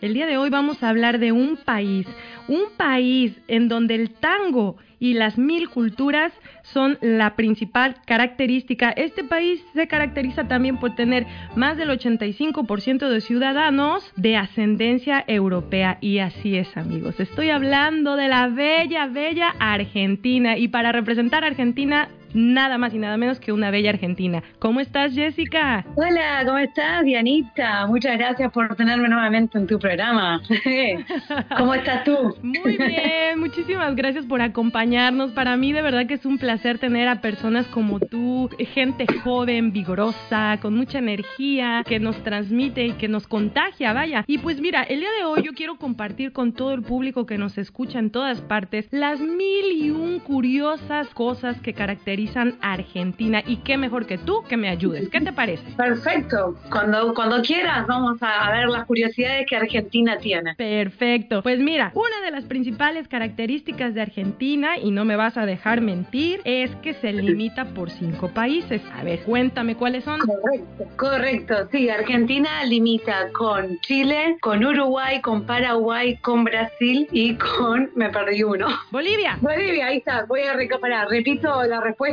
El 0.00 0.14
día 0.14 0.26
de 0.26 0.38
hoy 0.38 0.48
vamos 0.48 0.82
a 0.82 0.88
hablar 0.88 1.18
de 1.18 1.32
un 1.32 1.58
país, 1.58 2.06
un 2.48 2.64
país 2.76 3.38
en 3.46 3.68
donde 3.68 3.94
el 3.94 4.10
tango 4.10 4.76
y 5.00 5.14
las 5.14 5.38
mil 5.38 5.68
culturas 5.68 6.32
son 6.62 6.98
la 7.00 7.36
principal 7.36 7.96
característica. 8.04 8.90
Este 8.90 9.24
país 9.24 9.62
se 9.74 9.86
caracteriza 9.86 10.48
también 10.48 10.78
por 10.78 10.94
tener 10.94 11.26
más 11.54 11.76
del 11.76 11.90
85% 11.90 13.08
de 13.08 13.20
ciudadanos 13.20 14.12
de 14.16 14.36
ascendencia 14.36 15.24
europea. 15.26 15.98
Y 16.00 16.18
así 16.18 16.56
es, 16.56 16.76
amigos. 16.76 17.20
Estoy 17.20 17.50
hablando 17.50 18.16
de 18.16 18.28
la 18.28 18.48
bella, 18.48 19.06
bella 19.06 19.54
Argentina. 19.60 20.58
Y 20.58 20.68
para 20.68 20.92
representar 20.92 21.44
a 21.44 21.48
Argentina 21.48 22.08
nada 22.34 22.78
más 22.78 22.94
y 22.94 22.98
nada 22.98 23.16
menos 23.16 23.40
que 23.40 23.52
una 23.52 23.70
bella 23.70 23.90
argentina. 23.90 24.42
¿Cómo 24.58 24.80
estás, 24.80 25.14
Jessica? 25.14 25.84
Hola, 25.96 26.42
¿cómo 26.44 26.58
estás, 26.58 27.04
Dianita? 27.04 27.86
Muchas 27.86 28.18
gracias 28.18 28.52
por 28.52 28.74
tenerme 28.76 29.08
nuevamente 29.08 29.58
en 29.58 29.66
tu 29.66 29.78
programa. 29.78 30.42
¿Cómo 31.58 31.74
estás 31.74 32.04
tú? 32.04 32.36
Muy 32.42 32.76
bien, 32.76 33.38
muchísimas 33.38 33.94
gracias 33.96 34.26
por 34.26 34.40
acompañarnos. 34.42 35.32
Para 35.32 35.56
mí 35.56 35.72
de 35.72 35.82
verdad 35.82 36.06
que 36.06 36.14
es 36.14 36.26
un 36.26 36.38
placer 36.38 36.78
tener 36.78 37.08
a 37.08 37.20
personas 37.20 37.66
como 37.68 38.00
tú, 38.00 38.50
gente 38.74 39.06
joven, 39.24 39.72
vigorosa, 39.72 40.58
con 40.60 40.76
mucha 40.76 40.98
energía, 40.98 41.82
que 41.86 41.98
nos 42.00 42.22
transmite 42.22 42.86
y 42.86 42.92
que 42.92 43.08
nos 43.08 43.26
contagia, 43.26 43.92
vaya. 43.92 44.24
Y 44.26 44.38
pues 44.38 44.60
mira, 44.60 44.82
el 44.82 45.00
día 45.00 45.10
de 45.18 45.24
hoy 45.24 45.42
yo 45.42 45.52
quiero 45.52 45.76
compartir 45.76 46.32
con 46.32 46.52
todo 46.52 46.74
el 46.74 46.82
público 46.82 47.26
que 47.26 47.38
nos 47.38 47.58
escucha 47.58 47.98
en 47.98 48.10
todas 48.10 48.40
partes 48.40 48.88
las 48.90 49.20
mil 49.20 49.72
y 49.72 49.90
un 49.90 50.18
curiosas 50.18 51.08
cosas 51.14 51.60
que 51.60 51.72
caracterizan 51.72 52.17
a 52.18 52.72
Argentina 52.72 53.42
y 53.46 53.58
qué 53.58 53.76
mejor 53.76 54.06
que 54.06 54.18
tú 54.18 54.42
que 54.48 54.56
me 54.56 54.68
ayudes. 54.68 55.08
¿Qué 55.08 55.20
te 55.20 55.32
parece? 55.32 55.62
Perfecto. 55.76 56.56
Cuando, 56.68 57.14
cuando 57.14 57.40
quieras 57.42 57.86
vamos 57.86 58.18
a 58.20 58.50
ver 58.50 58.68
las 58.68 58.86
curiosidades 58.86 59.46
que 59.48 59.56
Argentina 59.56 60.18
tiene. 60.18 60.56
Perfecto. 60.56 61.42
Pues 61.42 61.60
mira, 61.60 61.92
una 61.94 62.20
de 62.24 62.32
las 62.32 62.44
principales 62.44 63.06
características 63.06 63.94
de 63.94 64.02
Argentina, 64.02 64.78
y 64.78 64.90
no 64.90 65.04
me 65.04 65.14
vas 65.14 65.36
a 65.36 65.46
dejar 65.46 65.80
mentir, 65.80 66.40
es 66.44 66.74
que 66.76 66.94
se 66.94 67.12
limita 67.12 67.66
por 67.66 67.90
cinco 67.90 68.28
países. 68.28 68.82
A 68.96 69.04
ver, 69.04 69.20
cuéntame 69.20 69.76
cuáles 69.76 70.02
son. 70.02 70.18
Correcto, 70.20 70.84
correcto. 70.96 71.68
Sí, 71.70 71.88
Argentina 71.88 72.64
limita 72.64 73.28
con 73.32 73.78
Chile, 73.80 74.38
con 74.40 74.64
Uruguay, 74.64 75.20
con 75.20 75.46
Paraguay, 75.46 76.16
con 76.16 76.42
Brasil 76.42 77.06
y 77.12 77.36
con, 77.36 77.90
me 77.94 78.08
perdí 78.10 78.42
uno. 78.42 78.66
Bolivia. 78.90 79.38
Bolivia, 79.40 79.86
ahí 79.86 79.98
está. 79.98 80.24
Voy 80.24 80.40
a 80.42 80.54
recuperar. 80.54 81.08
Repito 81.08 81.62
la 81.62 81.80
respuesta. 81.80 82.07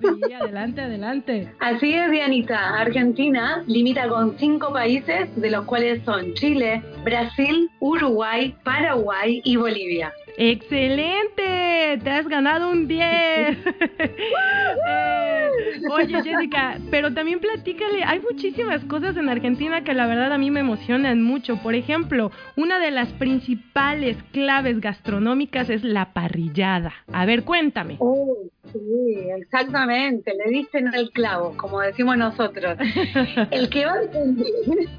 Sí, 0.00 0.32
adelante, 0.32 0.80
adelante. 0.80 1.48
Así 1.60 1.92
es, 1.94 2.10
Dianita. 2.10 2.78
Argentina 2.80 3.62
limita 3.66 4.08
con 4.08 4.36
cinco 4.38 4.72
países, 4.72 5.28
de 5.36 5.50
los 5.50 5.64
cuales 5.64 6.02
son 6.04 6.34
Chile, 6.34 6.82
Brasil, 7.04 7.70
Uruguay, 7.80 8.54
Paraguay 8.64 9.40
y 9.44 9.56
Bolivia. 9.56 10.12
¡Excelente! 10.36 11.98
Te 12.02 12.10
has 12.10 12.28
ganado 12.28 12.70
un 12.70 12.86
10. 12.86 13.58
Eh, 14.90 15.48
oye, 15.90 16.22
Jessica, 16.22 16.78
pero 16.90 17.12
también 17.12 17.40
platícale, 17.40 18.04
hay 18.04 18.20
muchísimas 18.20 18.84
cosas 18.84 19.16
en 19.16 19.28
Argentina 19.28 19.82
que 19.82 19.94
la 19.94 20.06
verdad 20.06 20.32
a 20.32 20.38
mí 20.38 20.50
me 20.50 20.60
emocionan 20.60 21.22
mucho. 21.22 21.56
Por 21.62 21.74
ejemplo, 21.74 22.30
una 22.56 22.78
de 22.78 22.90
las 22.90 23.12
principales 23.14 24.16
claves 24.32 24.80
gastronómicas 24.80 25.70
es 25.70 25.84
la 25.84 26.12
parrillada. 26.12 26.92
A 27.12 27.26
ver, 27.26 27.44
cuéntame. 27.44 27.96
Oh, 27.98 28.36
sí, 28.72 29.16
exactamente. 29.36 30.32
Le 30.34 30.50
diste 30.50 30.78
en 30.78 30.94
el 30.94 31.10
clavo, 31.10 31.56
como 31.56 31.80
decimos 31.80 32.16
nosotros. 32.16 32.78
El 33.50 33.68
que 33.68 33.84
va 33.84 33.92
a 33.92 33.98
Argentina, 33.98 34.90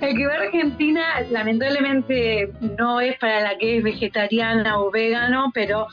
el 0.00 0.16
que 0.16 0.26
va 0.26 0.34
a 0.34 0.42
Argentina 0.42 1.02
lamentablemente 1.30 2.52
no 2.78 3.00
es 3.00 3.16
para 3.18 3.40
la 3.40 3.58
que 3.58 3.78
es 3.78 3.84
vegetariana 3.84 4.80
o 4.80 4.81
vegano, 4.90 5.50
pero 5.52 5.86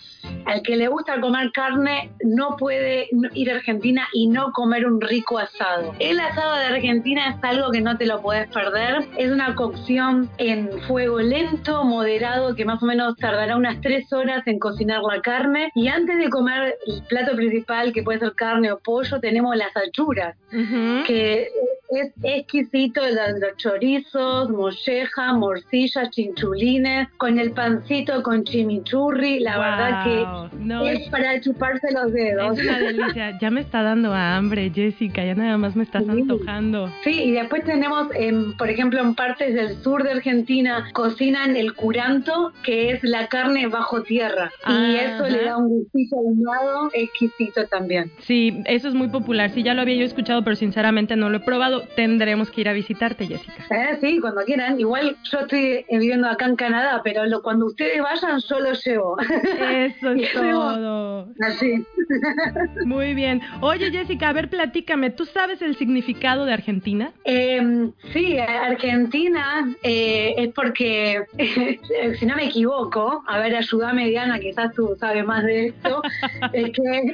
al 0.45 0.61
que 0.61 0.75
le 0.75 0.87
gusta 0.87 1.19
comer 1.21 1.51
carne 1.51 2.11
no 2.23 2.55
puede 2.57 3.07
ir 3.33 3.51
a 3.51 3.55
Argentina 3.55 4.07
y 4.13 4.27
no 4.27 4.51
comer 4.51 4.85
un 4.85 5.01
rico 5.01 5.37
asado. 5.37 5.93
El 5.99 6.19
asado 6.19 6.55
de 6.55 6.65
Argentina 6.65 7.29
es 7.29 7.43
algo 7.43 7.71
que 7.71 7.81
no 7.81 7.97
te 7.97 8.05
lo 8.05 8.21
puedes 8.21 8.47
perder. 8.49 9.07
Es 9.17 9.31
una 9.31 9.55
cocción 9.55 10.29
en 10.37 10.69
fuego 10.87 11.19
lento, 11.19 11.83
moderado, 11.83 12.55
que 12.55 12.65
más 12.65 12.81
o 12.81 12.85
menos 12.85 13.15
tardará 13.17 13.55
unas 13.55 13.79
tres 13.81 14.11
horas 14.13 14.45
en 14.47 14.59
cocinar 14.59 15.01
la 15.01 15.21
carne. 15.21 15.71
Y 15.75 15.87
antes 15.87 16.17
de 16.17 16.29
comer 16.29 16.75
el 16.87 17.03
plato 17.03 17.35
principal, 17.35 17.93
que 17.93 18.03
puede 18.03 18.19
ser 18.19 18.33
carne 18.33 18.71
o 18.71 18.79
pollo, 18.79 19.19
tenemos 19.19 19.55
las 19.55 19.75
achuras, 19.75 20.35
que 21.05 21.47
es 21.91 22.11
exquisito 22.23 23.01
los, 23.01 23.39
los 23.39 23.57
chorizos, 23.57 24.49
molleja, 24.49 25.33
morcilla, 25.33 26.09
chinchulines, 26.09 27.07
con 27.17 27.39
el 27.39 27.51
pancito 27.51 28.21
con 28.21 28.43
chimichurri. 28.43 29.39
La 29.39 29.55
Wow, 29.57 29.63
verdad 29.63 30.03
que 30.03 30.25
no, 30.59 30.85
es 30.87 31.01
es- 31.01 31.09
para 31.09 31.39
chuparse 31.41 31.87
los 31.93 32.11
dedos. 32.13 32.57
Es 32.57 32.63
una 32.65 32.79
delicia. 32.79 33.37
Ya 33.39 33.49
me 33.51 33.61
está 33.61 33.81
dando 33.83 34.13
hambre, 34.13 34.71
Jessica. 34.73 35.23
Ya 35.23 35.35
nada 35.35 35.57
más 35.57 35.75
me 35.75 35.83
estás 35.83 36.03
Sí. 36.03 36.09
antojando. 36.11 36.91
Sí, 37.03 37.23
y 37.23 37.31
después 37.31 37.63
tenemos, 37.63 38.07
em, 38.15 38.55
por 38.57 38.69
ejemplo, 38.69 38.99
en 39.01 39.15
partes 39.15 39.53
del 39.53 39.75
sur 39.83 40.03
de 40.03 40.11
Argentina, 40.11 40.87
cocinan 40.93 41.55
el 41.55 41.73
curanto, 41.73 42.51
que 42.63 42.91
es 42.91 43.03
la 43.03 43.27
carne 43.27 43.67
bajo 43.67 44.01
tierra. 44.03 44.51
Y 44.67 44.95
eso 44.95 45.23
Ajá. 45.25 45.29
le 45.29 45.43
da 45.45 45.57
un 45.57 45.69
gustito 45.69 46.15
ahumado 46.17 46.89
exquisito 46.93 47.65
también. 47.67 48.11
Sí, 48.19 48.61
eso 48.65 48.87
es 48.87 48.93
muy 48.93 49.09
popular. 49.09 49.49
Sí, 49.51 49.63
ya 49.63 49.73
lo 49.73 49.81
había 49.81 49.95
yo 49.95 50.05
escuchado, 50.05 50.43
pero 50.43 50.55
sinceramente 50.55 51.15
no 51.15 51.29
lo 51.29 51.37
he 51.37 51.41
probado. 51.41 51.83
tendremos 51.95 52.49
que 52.51 52.61
ir 52.61 52.69
a 52.69 52.73
visitarte, 52.73 53.25
Jessica. 53.27 53.53
Eh, 53.71 53.97
sí, 53.99 54.19
cuando 54.19 54.41
quieran. 54.43 54.79
Igual 54.79 55.17
yo 55.31 55.39
estoy 55.39 55.85
viviendo 55.89 56.27
acá 56.27 56.45
en 56.45 56.55
Canadá, 56.55 57.01
pero 57.03 57.25
lo- 57.25 57.41
cuando 57.41 57.65
ustedes 57.65 58.01
vayan 58.01 58.39
yo 58.39 58.59
los 58.59 58.83
llevo. 58.85 59.17
Eso 59.19 60.13
todo. 60.33 61.27
Así. 61.41 61.85
Muy 62.85 63.13
bien. 63.13 63.41
Oye, 63.61 63.91
Jessica, 63.91 64.29
a 64.29 64.33
ver, 64.33 64.49
platícame, 64.49 65.09
¿tú 65.11 65.25
sabes 65.25 65.61
el 65.61 65.75
significado 65.77 66.45
de 66.45 66.53
Argentina? 66.53 67.11
Eh, 67.23 67.89
sí, 68.13 68.37
Argentina 68.37 69.75
eh, 69.83 70.33
es 70.37 70.53
porque, 70.53 71.23
si 72.19 72.25
no 72.25 72.35
me 72.35 72.45
equivoco, 72.45 73.23
a 73.27 73.39
ver, 73.39 73.55
ayúdame 73.55 74.07
Diana, 74.07 74.39
quizás 74.39 74.73
tú 74.73 74.95
sabes 74.99 75.25
más 75.25 75.43
de 75.43 75.67
esto, 75.67 76.01
es 76.53 76.71
que, 76.71 77.11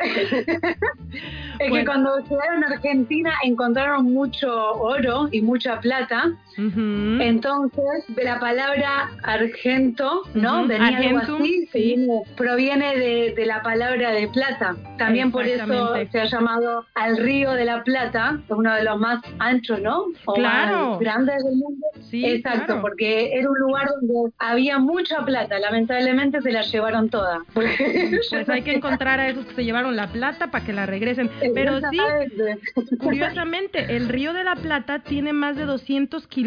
es 1.60 1.72
que 1.72 1.86
cuando 1.86 2.20
llegaron 2.20 2.64
a 2.64 2.68
Argentina 2.68 3.34
encontraron 3.44 4.06
mucho 4.06 4.74
oro 4.74 5.28
y 5.32 5.42
mucha 5.42 5.80
plata, 5.80 6.32
Ujú. 6.58 7.22
entonces 7.22 7.84
de 8.08 8.24
la 8.24 8.40
palabra 8.40 9.10
argento, 9.24 10.22
¿no? 10.34 10.60
Ujú, 10.60 10.68
Venía 10.70 10.98
algo 10.98 11.20
así, 11.20 11.68
sí. 11.72 11.80
viene- 11.82 12.22
proviene 12.38 12.98
de, 12.98 13.34
de 13.36 13.46
la 13.46 13.62
palabra 13.62 14.12
de 14.12 14.28
plata. 14.30 14.76
También 14.98 15.32
por 15.32 15.46
eso 15.46 15.66
se 16.12 16.20
ha 16.22 16.26
llamado 16.26 16.86
al 16.96 17.18
río 17.18 17.52
de 17.52 17.66
la 17.66 17.84
Plata, 17.84 18.40
uno 18.50 18.74
de 18.74 18.84
los 18.84 18.98
más 19.00 19.22
anchos, 19.40 19.82
¿no? 19.82 20.06
O 20.26 20.34
Claro. 20.34 20.92
más 20.92 21.00
grandes 21.00 21.44
del 21.44 21.56
mundo. 21.56 21.86
Sí, 22.10 22.26
Exacto, 22.26 22.66
claro. 22.68 22.82
porque 22.82 23.38
era 23.38 23.50
un 23.50 23.60
lugar 23.60 23.88
donde 23.90 24.32
había 24.40 24.80
mucha 24.80 25.24
plata. 25.26 25.60
Lamentablemente 25.60 26.42
se 26.42 26.52
la 26.52 26.62
llevaron 26.62 27.10
toda. 27.10 27.40
Pues 28.30 28.50
hay 28.50 28.62
que 28.64 28.74
encontrar 28.74 29.20
a 29.20 29.28
esos 29.30 29.46
que 29.46 29.56
se 29.56 29.64
llevaron 29.66 29.96
la 29.96 30.08
plata 30.08 30.50
para 30.52 30.66
que 30.66 30.74
la 30.74 30.86
regresen. 30.86 31.30
Pero 31.54 31.80
sí, 31.92 31.98
curiosamente, 33.00 33.96
el 33.96 34.10
Río 34.10 34.34
de 34.34 34.44
la 34.44 34.56
Plata 34.56 35.00
tiene 35.00 35.34
más 35.34 35.56
de 35.56 35.66
200 35.66 36.28
kilómetros 36.28 36.45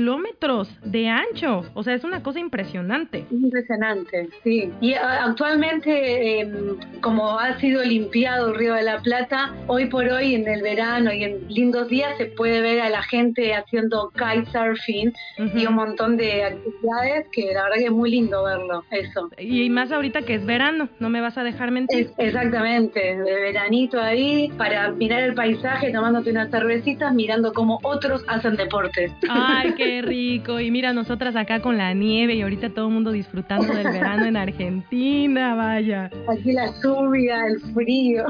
de 0.85 1.09
ancho. 1.09 1.65
O 1.75 1.83
sea, 1.83 1.95
es 1.95 2.05
una 2.05 2.23
cosa 2.23 2.39
impresionante. 2.39 3.25
Impresionante, 3.31 4.29
sí. 4.45 4.71
Y 4.81 4.95
a- 4.95 5.25
actualmente, 5.25 6.41
eh, 6.41 6.53
como 7.01 7.39
ha 7.39 7.59
sido 7.61 7.83
limpiado 7.85 8.49
el 8.49 8.55
Río 8.57 8.75
de 8.75 8.83
la 8.83 9.01
Plata, 9.01 9.55
hoy 9.67 9.87
por 9.87 10.07
hoy 10.09 10.35
en 10.35 10.47
el 10.49 10.63
verano 10.63 11.13
y 11.13 11.25
en 11.25 11.49
lindos 11.49 11.89
días 11.89 12.17
se 12.19 12.27
puede 12.27 12.61
ver 12.61 12.81
a 12.81 12.89
la 12.89 13.03
gente 13.03 13.55
haciendo 13.55 14.11
kitesurfing 14.11 15.13
y 15.55 15.67
un 15.67 15.75
montón 15.75 16.17
de 16.17 16.45
actividades 16.45 17.27
que 17.33 17.53
la 17.53 17.65
verdad 17.65 17.77
que 17.79 17.85
es 17.87 17.91
muy 17.91 18.11
lindo 18.11 18.45
verlo, 18.45 18.85
eso. 18.91 19.31
Y 19.39 19.69
más 19.71 19.93
ahorita 19.93 20.23
que 20.23 20.35
es 20.35 20.45
verano, 20.47 20.89
no 21.01 21.09
me 21.09 21.21
vas 21.21 21.37
a 21.39 21.45
dejar 21.45 21.71
mentir. 21.71 21.99
Es- 22.07 22.13
exactamente, 22.19 23.01
de 23.01 23.35
veranito 23.41 24.01
ahí, 24.01 24.51
para 24.57 24.91
mirar 24.93 25.23
el 25.23 25.35
paisaje, 25.35 25.93
tomándote 25.93 26.31
unas 26.31 26.51
cervecitas, 26.51 27.13
mirando 27.15 27.53
cómo 27.53 27.79
otros 27.83 28.25
hacen 28.29 28.57
deportes. 28.57 29.13
Ay, 29.29 29.73
qué 29.77 29.88
rico. 30.03 30.61
Y 30.61 30.71
mira, 30.71 30.93
nosotras 30.93 31.37
acá 31.37 31.61
con 31.61 31.77
la 31.77 31.93
nieve 31.95 32.35
y 32.35 32.43
ahorita 32.43 32.71
todo 32.71 32.89
el 32.89 32.95
mundo 32.95 33.13
disfrutando 33.13 33.75
del 33.75 33.89
verano 33.89 34.27
en 34.27 34.37
Argentina, 34.37 35.55
vaya. 35.55 36.11
Aquí 36.29 36.53
la 36.53 36.71
lluvia, 36.83 37.47
el 37.47 37.61
frío. 37.73 38.25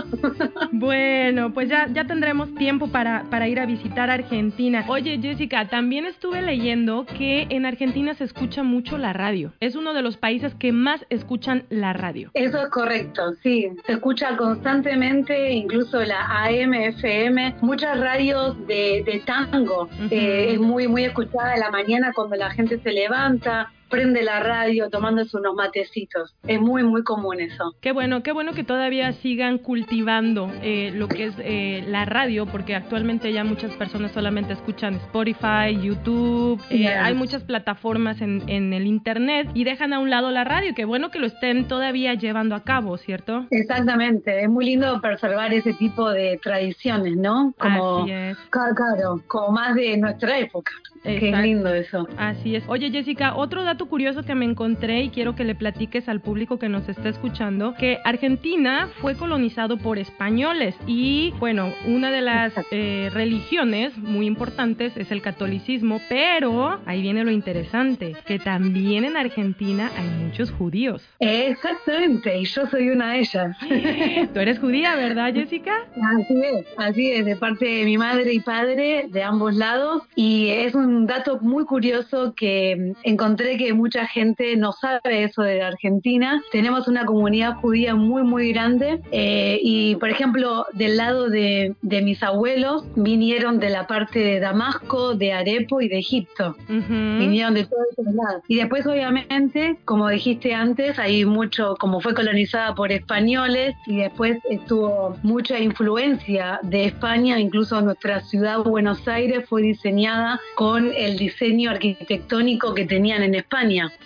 Bueno, 0.72 1.52
pues 1.52 1.68
ya, 1.68 1.88
ya 1.92 2.06
tendremos 2.06 2.54
tiempo 2.54 2.88
para, 2.88 3.24
para 3.30 3.48
ir 3.48 3.60
a 3.60 3.66
visitar 3.66 4.10
Argentina. 4.10 4.84
Oye, 4.88 5.18
Jessica, 5.20 5.68
también 5.68 6.06
estuve 6.06 6.42
leyendo 6.42 7.04
que 7.06 7.46
en 7.50 7.66
Argentina 7.66 8.14
se 8.14 8.24
escucha 8.24 8.62
mucho 8.62 8.98
la 8.98 9.12
radio. 9.12 9.52
Es 9.60 9.76
uno 9.76 9.94
de 9.94 10.02
los 10.02 10.16
países 10.16 10.54
que 10.54 10.72
más 10.72 11.04
escuchan 11.10 11.64
la 11.70 11.92
radio. 11.92 12.30
Eso 12.34 12.62
es 12.62 12.68
correcto, 12.70 13.34
sí. 13.42 13.68
Se 13.86 13.92
escucha 13.92 14.36
constantemente, 14.36 15.52
incluso 15.52 16.00
la 16.04 16.44
AM, 16.44 16.74
FM, 16.74 17.56
muchas 17.60 17.98
radios 17.98 18.56
de, 18.66 19.02
de 19.04 19.22
tango. 19.26 19.88
Eh, 20.10 20.52
es 20.52 20.60
muy, 20.60 20.88
muy 20.88 21.04
escuchada 21.04 21.47
en 21.54 21.60
la 21.60 21.70
mañana 21.70 22.12
cuando 22.12 22.36
la 22.36 22.50
gente 22.50 22.78
se 22.78 22.92
levanta, 22.92 23.72
prende 23.88 24.22
la 24.22 24.40
radio 24.40 24.90
tomándose 24.90 25.36
unos 25.36 25.54
matecitos. 25.54 26.34
Es 26.46 26.60
muy, 26.60 26.82
muy 26.82 27.02
común 27.02 27.40
eso. 27.40 27.74
Qué 27.80 27.92
bueno, 27.92 28.22
qué 28.22 28.32
bueno 28.32 28.52
que 28.52 28.64
todavía 28.64 29.12
sigan 29.12 29.58
cultivando 29.58 30.50
eh, 30.62 30.90
lo 30.94 31.08
que 31.08 31.24
es 31.26 31.34
eh, 31.38 31.84
la 31.88 32.04
radio, 32.04 32.46
porque 32.46 32.74
actualmente 32.74 33.32
ya 33.32 33.44
muchas 33.44 33.72
personas 33.74 34.12
solamente 34.12 34.52
escuchan 34.52 34.94
Spotify, 34.94 35.78
YouTube, 35.82 36.60
eh, 36.70 36.78
Yeah. 36.78 37.04
hay 37.06 37.14
muchas 37.14 37.42
plataformas 37.42 38.20
en, 38.20 38.48
en 38.48 38.72
el 38.72 38.86
Internet 38.86 39.50
y 39.54 39.64
dejan 39.64 39.92
a 39.92 39.98
un 39.98 40.10
lado 40.10 40.30
la 40.30 40.44
radio. 40.44 40.74
Qué 40.76 40.84
bueno 40.84 41.10
que 41.10 41.18
lo 41.18 41.26
estén 41.26 41.66
todavía 41.66 42.14
llevando 42.14 42.54
a 42.54 42.62
cabo, 42.62 42.96
¿cierto? 42.98 43.46
Exactamente, 43.50 44.42
es 44.42 44.48
muy 44.48 44.64
lindo 44.64 45.00
preservar 45.00 45.52
ese 45.52 45.72
tipo 45.74 46.10
de 46.10 46.38
tradiciones, 46.42 47.16
¿no? 47.16 47.52
Como, 47.58 48.02
Así 48.02 48.12
es. 48.12 48.38
Claro, 48.50 49.20
como 49.26 49.52
más 49.52 49.74
de 49.74 49.96
nuestra 49.96 50.38
época. 50.38 50.70
Qué 51.02 51.32
lindo 51.42 51.72
eso. 51.72 52.06
Así 52.16 52.56
es. 52.56 52.64
Oye, 52.68 52.90
Jessica, 52.90 53.36
otro 53.36 53.62
dato 53.64 53.77
curioso 53.86 54.22
que 54.22 54.34
me 54.34 54.44
encontré 54.44 55.02
y 55.02 55.10
quiero 55.10 55.34
que 55.34 55.44
le 55.44 55.54
platiques 55.54 56.08
al 56.08 56.20
público 56.20 56.58
que 56.58 56.68
nos 56.68 56.88
está 56.88 57.08
escuchando, 57.08 57.74
que 57.74 57.98
Argentina 58.04 58.88
fue 59.00 59.14
colonizado 59.14 59.78
por 59.78 59.98
españoles 59.98 60.74
y, 60.86 61.32
bueno, 61.38 61.72
una 61.86 62.10
de 62.10 62.20
las 62.20 62.52
eh, 62.70 63.10
religiones 63.12 63.96
muy 63.96 64.26
importantes 64.26 64.96
es 64.96 65.10
el 65.10 65.22
catolicismo, 65.22 66.00
pero 66.08 66.80
ahí 66.86 67.02
viene 67.02 67.24
lo 67.24 67.30
interesante, 67.30 68.16
que 68.26 68.38
también 68.38 69.04
en 69.04 69.16
Argentina 69.16 69.90
hay 69.96 70.08
muchos 70.24 70.50
judíos. 70.50 71.02
Exactamente, 71.18 72.38
y 72.38 72.44
yo 72.44 72.66
soy 72.66 72.90
una 72.90 73.12
de 73.12 73.18
ellas. 73.20 73.56
Tú 74.34 74.40
eres 74.40 74.58
judía, 74.58 74.96
¿verdad, 74.96 75.32
Jessica? 75.34 75.86
Así 75.96 76.34
es, 76.42 76.66
así 76.76 77.10
es, 77.12 77.24
de 77.24 77.36
parte 77.36 77.66
de 77.66 77.84
mi 77.84 77.98
madre 77.98 78.32
y 78.32 78.40
padre, 78.40 79.06
de 79.08 79.22
ambos 79.22 79.54
lados. 79.54 80.02
Y 80.14 80.48
es 80.48 80.74
un 80.74 81.06
dato 81.06 81.38
muy 81.40 81.64
curioso 81.64 82.34
que 82.34 82.92
encontré 83.02 83.56
que 83.56 83.67
mucha 83.72 84.06
gente 84.06 84.56
no 84.56 84.72
sabe 84.72 85.24
eso 85.24 85.42
de 85.42 85.62
Argentina. 85.62 86.42
Tenemos 86.52 86.88
una 86.88 87.04
comunidad 87.04 87.56
judía 87.56 87.94
muy, 87.94 88.22
muy 88.22 88.52
grande. 88.52 89.00
eh, 89.10 89.58
y, 89.62 89.96
por 89.96 90.10
ejemplo, 90.10 90.66
del 90.72 90.96
lado 90.96 91.28
de, 91.28 91.74
de 91.82 92.02
mis 92.02 92.22
abuelos, 92.22 92.84
vinieron 92.96 93.58
de 93.58 93.70
la 93.70 93.86
parte 93.86 94.20
de 94.20 94.40
Damasco, 94.40 95.14
de 95.14 95.32
Arepo 95.32 95.80
y 95.80 95.88
de 95.88 95.98
Egipto. 95.98 96.56
Vinieron 96.68 97.54
de 97.54 97.64
todos 97.64 97.86
esos 97.92 98.14
lados. 98.14 98.42
Y 98.48 98.56
después, 98.56 98.86
obviamente, 98.86 99.76
como 99.84 100.08
dijiste 100.08 100.54
antes, 100.54 100.98
hay 100.98 101.24
mucho, 101.24 101.76
como 101.78 102.00
fue 102.00 102.14
colonizada 102.14 102.74
por 102.74 102.92
españoles, 102.92 103.74
y 103.86 103.98
después 103.98 104.38
estuvo 104.50 105.16
mucha 105.22 105.58
influencia 105.58 106.60
de 106.62 106.84
España, 106.84 107.38
incluso 107.38 107.80
nuestra 107.80 108.20
ciudad, 108.20 108.58
Buenos 108.62 109.06
Aires, 109.08 109.44
fue 109.48 109.62
diseñada 109.62 110.40
con 110.54 110.92
el 110.96 111.16
diseño 111.18 111.70
arquitectónico 111.70 112.74
que 112.74 112.84
tenían 112.84 113.22
en 113.22 113.34
España. 113.34 113.57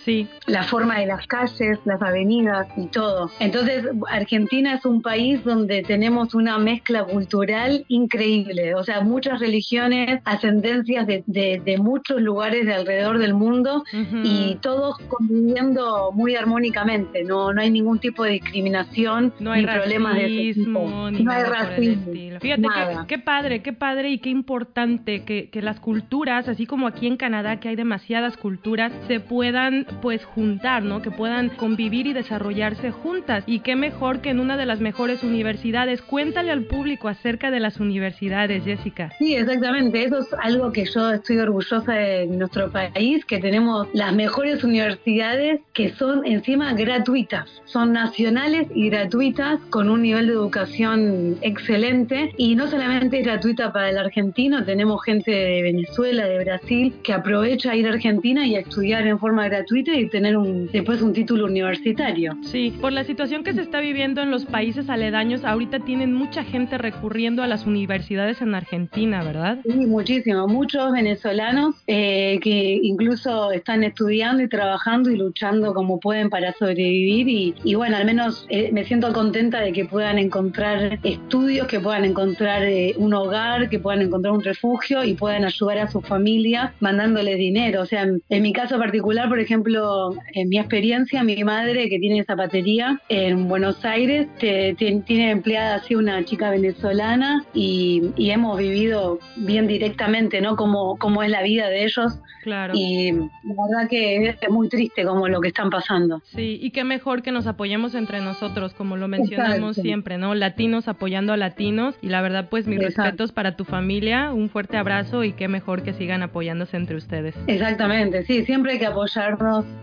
Sí. 0.05 0.27
La 0.47 0.63
forma 0.63 0.99
de 0.99 1.05
las 1.05 1.25
calles, 1.27 1.79
las 1.85 2.01
avenidas 2.01 2.67
y 2.77 2.87
todo. 2.87 3.31
Entonces, 3.39 3.85
Argentina 4.09 4.75
es 4.75 4.85
un 4.85 5.01
país 5.01 5.43
donde 5.43 5.83
tenemos 5.83 6.33
una 6.33 6.57
mezcla 6.57 7.03
cultural 7.03 7.85
increíble. 7.87 8.75
O 8.75 8.83
sea, 8.83 9.01
muchas 9.01 9.39
religiones, 9.39 10.21
ascendencias 10.25 11.07
de, 11.07 11.23
de- 11.27 11.61
de 11.63 11.77
muchos 11.77 12.21
lugares 12.21 12.65
de 12.65 12.73
alrededor 12.73 13.17
del 13.19 13.33
mundo 13.33 13.83
y 14.23 14.55
todos 14.61 14.97
conviviendo 15.07 16.11
muy 16.13 16.35
armónicamente. 16.35 17.23
No, 17.23 17.53
no 17.53 17.61
hay 17.61 17.69
ningún 17.71 17.99
tipo 17.99 18.23
de 18.23 18.31
discriminación 18.31 19.33
No 19.39 19.51
hay 19.51 19.61
ni 19.61 19.67
problemas 19.67 20.15
de 20.15 20.25
ese 20.49 20.59
tipo. 20.59 20.79
racismo, 20.79 21.11
ni 21.11 21.23
no 21.23 21.31
hay 21.31 21.43
racismo. 21.43 22.13
Fíjate 22.39 22.61
qué, 23.07 23.17
padre, 23.19 23.61
qué 23.61 23.73
padre 23.73 24.09
y 24.09 24.17
qué 24.19 24.29
importante 24.29 25.23
que, 25.23 25.49
que 25.49 25.61
las 25.61 25.79
culturas, 25.79 26.47
así 26.47 26.65
como 26.65 26.87
aquí 26.87 27.07
en 27.07 27.17
Canadá, 27.17 27.59
que 27.59 27.69
hay 27.69 27.75
demasiadas 27.75 28.37
culturas, 28.37 28.91
se 29.07 29.19
puedan 29.43 29.85
pues 30.01 30.23
juntar, 30.23 30.83
¿no? 30.83 31.01
Que 31.01 31.11
puedan 31.11 31.49
convivir 31.49 32.07
y 32.07 32.13
desarrollarse 32.13 32.91
juntas. 32.91 33.43
Y 33.45 33.59
qué 33.59 33.75
mejor 33.75 34.21
que 34.21 34.29
en 34.29 34.39
una 34.39 34.55
de 34.55 34.65
las 34.65 34.79
mejores 34.79 35.21
universidades. 35.21 36.01
Cuéntale 36.01 36.49
al 36.49 36.63
público 36.63 37.09
acerca 37.09 37.51
de 37.51 37.59
las 37.59 37.81
universidades, 37.81 38.63
Jessica. 38.63 39.11
Sí, 39.19 39.35
exactamente. 39.35 40.01
Eso 40.01 40.19
es 40.19 40.27
algo 40.41 40.71
que 40.71 40.85
yo 40.85 41.11
estoy 41.11 41.39
orgullosa 41.39 41.91
de 41.91 42.25
nuestro 42.27 42.71
país, 42.71 43.25
que 43.25 43.39
tenemos 43.39 43.89
las 43.93 44.13
mejores 44.13 44.63
universidades 44.63 45.59
que 45.73 45.89
son 45.89 46.25
encima 46.25 46.73
gratuitas. 46.73 47.61
Son 47.65 47.91
nacionales 47.91 48.69
y 48.73 48.89
gratuitas 48.89 49.59
con 49.69 49.89
un 49.89 50.03
nivel 50.03 50.27
de 50.27 50.33
educación 50.33 51.37
excelente. 51.41 52.31
Y 52.37 52.55
no 52.55 52.67
solamente 52.67 53.19
es 53.19 53.25
gratuita 53.25 53.73
para 53.73 53.89
el 53.89 53.97
argentino, 53.97 54.63
tenemos 54.63 55.03
gente 55.03 55.31
de 55.31 55.61
Venezuela, 55.63 56.27
de 56.27 56.45
Brasil, 56.45 56.93
que 57.03 57.11
aprovecha 57.11 57.75
ir 57.75 57.87
a 57.87 57.91
Argentina 57.91 58.47
y 58.47 58.55
a 58.55 58.61
estudiar 58.61 59.05
en 59.05 59.19
forma 59.19 59.32
forma 59.33 59.49
gratuita 59.49 59.95
y 59.95 60.07
tener 60.09 60.37
un, 60.37 60.69
después 60.71 61.01
un 61.01 61.11
título 61.11 61.45
universitario. 61.45 62.37
Sí, 62.43 62.71
por 62.79 62.93
la 62.93 63.03
situación 63.03 63.43
que 63.43 63.53
se 63.53 63.61
está 63.61 63.79
viviendo 63.79 64.21
en 64.21 64.29
los 64.29 64.45
países 64.45 64.89
aledaños, 64.89 65.43
ahorita 65.43 65.79
tienen 65.79 66.13
mucha 66.13 66.43
gente 66.43 66.77
recurriendo 66.77 67.41
a 67.41 67.47
las 67.47 67.65
universidades 67.65 68.41
en 68.41 68.53
Argentina, 68.53 69.23
¿verdad? 69.23 69.57
Sí, 69.63 69.73
muchísimo. 69.87 70.47
Muchos 70.47 70.91
venezolanos 70.91 71.75
eh, 71.87 72.39
que 72.43 72.79
incluso 72.83 73.51
están 73.51 73.83
estudiando 73.83 74.43
y 74.43 74.47
trabajando 74.47 75.09
y 75.09 75.17
luchando 75.17 75.73
como 75.73 75.99
pueden 75.99 76.29
para 76.29 76.53
sobrevivir 76.53 77.27
y, 77.27 77.55
y 77.63 77.73
bueno, 77.73 77.97
al 77.97 78.05
menos 78.05 78.45
eh, 78.49 78.69
me 78.71 78.85
siento 78.85 79.11
contenta 79.13 79.61
de 79.61 79.73
que 79.73 79.85
puedan 79.85 80.19
encontrar 80.19 80.99
estudios, 81.01 81.65
que 81.65 81.79
puedan 81.79 82.05
encontrar 82.05 82.61
eh, 82.63 82.93
un 82.97 83.15
hogar, 83.15 83.67
que 83.69 83.79
puedan 83.79 84.03
encontrar 84.03 84.33
un 84.33 84.43
refugio 84.43 85.03
y 85.03 85.15
puedan 85.15 85.43
ayudar 85.43 85.79
a 85.79 85.87
su 85.87 86.01
familia 86.01 86.73
mandándoles 86.81 87.37
dinero. 87.37 87.81
O 87.81 87.85
sea, 87.87 88.03
en, 88.03 88.21
en 88.29 88.43
mi 88.43 88.53
caso 88.53 88.77
particular, 88.77 89.22
por 89.29 89.39
ejemplo, 89.39 90.11
en 90.33 90.49
mi 90.49 90.57
experiencia, 90.59 91.23
mi 91.23 91.43
madre 91.43 91.89
que 91.89 91.99
tiene 91.99 92.23
zapatería 92.23 92.99
en 93.09 93.47
Buenos 93.47 93.83
Aires, 93.85 94.27
te- 94.39 94.75
te- 94.77 95.01
tiene 95.05 95.31
empleada 95.31 95.75
así 95.75 95.95
una 95.95 96.23
chica 96.25 96.49
venezolana 96.49 97.43
y, 97.53 98.01
y 98.15 98.31
hemos 98.31 98.57
vivido 98.57 99.19
bien 99.37 99.67
directamente, 99.67 100.41
¿no? 100.41 100.55
Cómo, 100.55 100.97
cómo 100.97 101.23
es 101.23 101.29
la 101.29 101.41
vida 101.43 101.69
de 101.69 101.83
ellos 101.85 102.19
Claro. 102.43 102.73
y 102.75 103.11
la 103.13 103.29
verdad 103.69 103.89
que 103.89 104.27
es 104.27 104.49
muy 104.49 104.67
triste 104.67 105.05
como 105.05 105.27
lo 105.29 105.39
que 105.39 105.47
están 105.47 105.69
pasando. 105.69 106.21
Sí, 106.25 106.59
y 106.61 106.71
qué 106.71 106.83
mejor 106.83 107.21
que 107.21 107.31
nos 107.31 107.47
apoyemos 107.47 107.95
entre 107.95 108.19
nosotros, 108.19 108.73
como 108.73 108.97
lo 108.97 109.07
mencionamos 109.07 109.53
Exacto. 109.77 109.81
siempre, 109.81 110.17
¿no? 110.17 110.35
Latinos 110.35 110.89
apoyando 110.89 111.31
a 111.31 111.37
latinos. 111.37 111.95
Y 112.01 112.07
la 112.09 112.21
verdad, 112.21 112.49
pues 112.49 112.67
mis 112.67 112.79
Exacto. 112.81 113.03
respetos 113.03 113.31
para 113.31 113.55
tu 113.55 113.63
familia, 113.63 114.33
un 114.33 114.49
fuerte 114.49 114.75
abrazo 114.75 115.23
y 115.23 115.31
qué 115.31 115.47
mejor 115.47 115.83
que 115.83 115.93
sigan 115.93 116.21
apoyándose 116.21 116.75
entre 116.75 116.97
ustedes. 116.97 117.33
Exactamente, 117.47 118.23
sí, 118.25 118.43
siempre 118.45 118.73
hay 118.73 118.79
que 118.79 118.85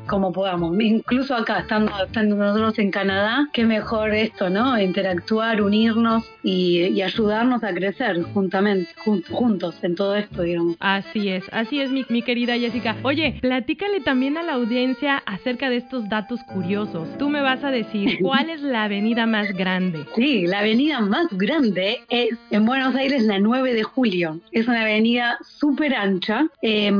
como 0.06 0.32
podamos. 0.32 0.76
Incluso 0.80 1.34
acá, 1.36 1.60
estando, 1.60 1.92
estando 2.04 2.34
nosotros 2.36 2.78
en 2.78 2.90
Canadá, 2.90 3.48
qué 3.52 3.64
mejor 3.64 4.12
esto, 4.12 4.50
¿no? 4.50 4.80
Interactuar, 4.80 5.62
unirnos 5.62 6.24
y, 6.42 6.78
y 6.88 7.02
ayudarnos 7.02 7.62
a 7.62 7.72
crecer 7.72 8.20
juntamente, 8.34 8.90
jun- 9.04 9.22
juntos 9.30 9.76
en 9.82 9.94
todo 9.94 10.16
esto, 10.16 10.42
digamos. 10.42 10.76
Así 10.80 11.28
es, 11.28 11.44
así 11.52 11.80
es 11.80 11.90
mi, 11.90 12.04
mi 12.08 12.22
querida 12.22 12.54
Jessica. 12.58 12.96
Oye, 13.02 13.38
platícale 13.40 14.00
también 14.00 14.36
a 14.36 14.42
la 14.42 14.54
audiencia 14.54 15.22
acerca 15.26 15.70
de 15.70 15.76
estos 15.76 16.08
datos 16.08 16.40
curiosos. 16.44 17.06
Tú 17.18 17.28
me 17.28 17.40
vas 17.40 17.62
a 17.62 17.70
decir 17.70 18.18
cuál 18.22 18.50
es 18.50 18.62
la 18.62 18.84
avenida 18.84 19.26
más 19.26 19.52
grande. 19.52 20.04
Sí, 20.16 20.46
la 20.46 20.58
avenida 20.60 21.00
más 21.00 21.26
grande 21.30 21.98
es 22.08 22.30
en 22.50 22.66
Buenos 22.66 22.94
Aires 22.96 23.22
la 23.22 23.38
9 23.38 23.74
de 23.74 23.82
julio. 23.84 24.40
Es 24.50 24.66
una 24.66 24.82
avenida 24.82 25.38
súper 25.58 25.94
ancha. 25.94 26.46
Eh, 26.62 26.92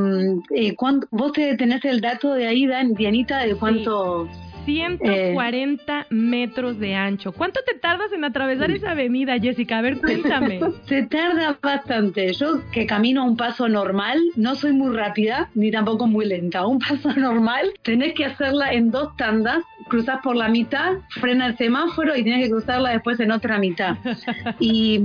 eh, 0.54 0.74
¿cuánto- 0.76 1.08
¿Vos 1.10 1.32
te 1.32 1.56
tenés 1.56 1.84
el 1.84 2.00
dato 2.00 2.09
de 2.18 2.46
ahí, 2.46 2.66
Dan, 2.66 2.94
Dianita, 2.94 3.38
de 3.40 3.54
cuánto... 3.54 4.28
140 4.64 6.06
metros 6.10 6.78
de 6.78 6.94
ancho. 6.94 7.32
¿Cuánto 7.32 7.60
te 7.66 7.78
tardas 7.78 8.12
en 8.12 8.24
atravesar 8.24 8.70
esa 8.70 8.92
avenida, 8.92 9.38
Jessica? 9.38 9.78
A 9.78 9.82
ver, 9.82 9.98
cuéntame. 9.98 10.60
Se 10.86 11.02
tarda 11.04 11.58
bastante. 11.60 12.32
Yo 12.34 12.60
que 12.70 12.86
camino 12.86 13.22
a 13.22 13.24
un 13.24 13.36
paso 13.36 13.68
normal, 13.68 14.20
no 14.36 14.54
soy 14.54 14.72
muy 14.72 14.94
rápida 14.94 15.50
ni 15.54 15.70
tampoco 15.70 16.06
muy 16.06 16.26
lenta. 16.26 16.66
Un 16.66 16.78
paso 16.78 17.12
normal, 17.16 17.72
tenés 17.82 18.14
que 18.14 18.24
hacerla 18.24 18.72
en 18.72 18.90
dos 18.90 19.16
tandas, 19.16 19.62
cruzás 19.88 20.20
por 20.22 20.36
la 20.36 20.48
mitad, 20.48 20.98
frena 21.20 21.46
el 21.46 21.56
semáforo 21.56 22.16
y 22.16 22.22
tienes 22.22 22.44
que 22.44 22.50
cruzarla 22.50 22.90
después 22.90 23.18
en 23.20 23.32
otra 23.32 23.58
mitad. 23.58 23.96
Y 24.58 25.00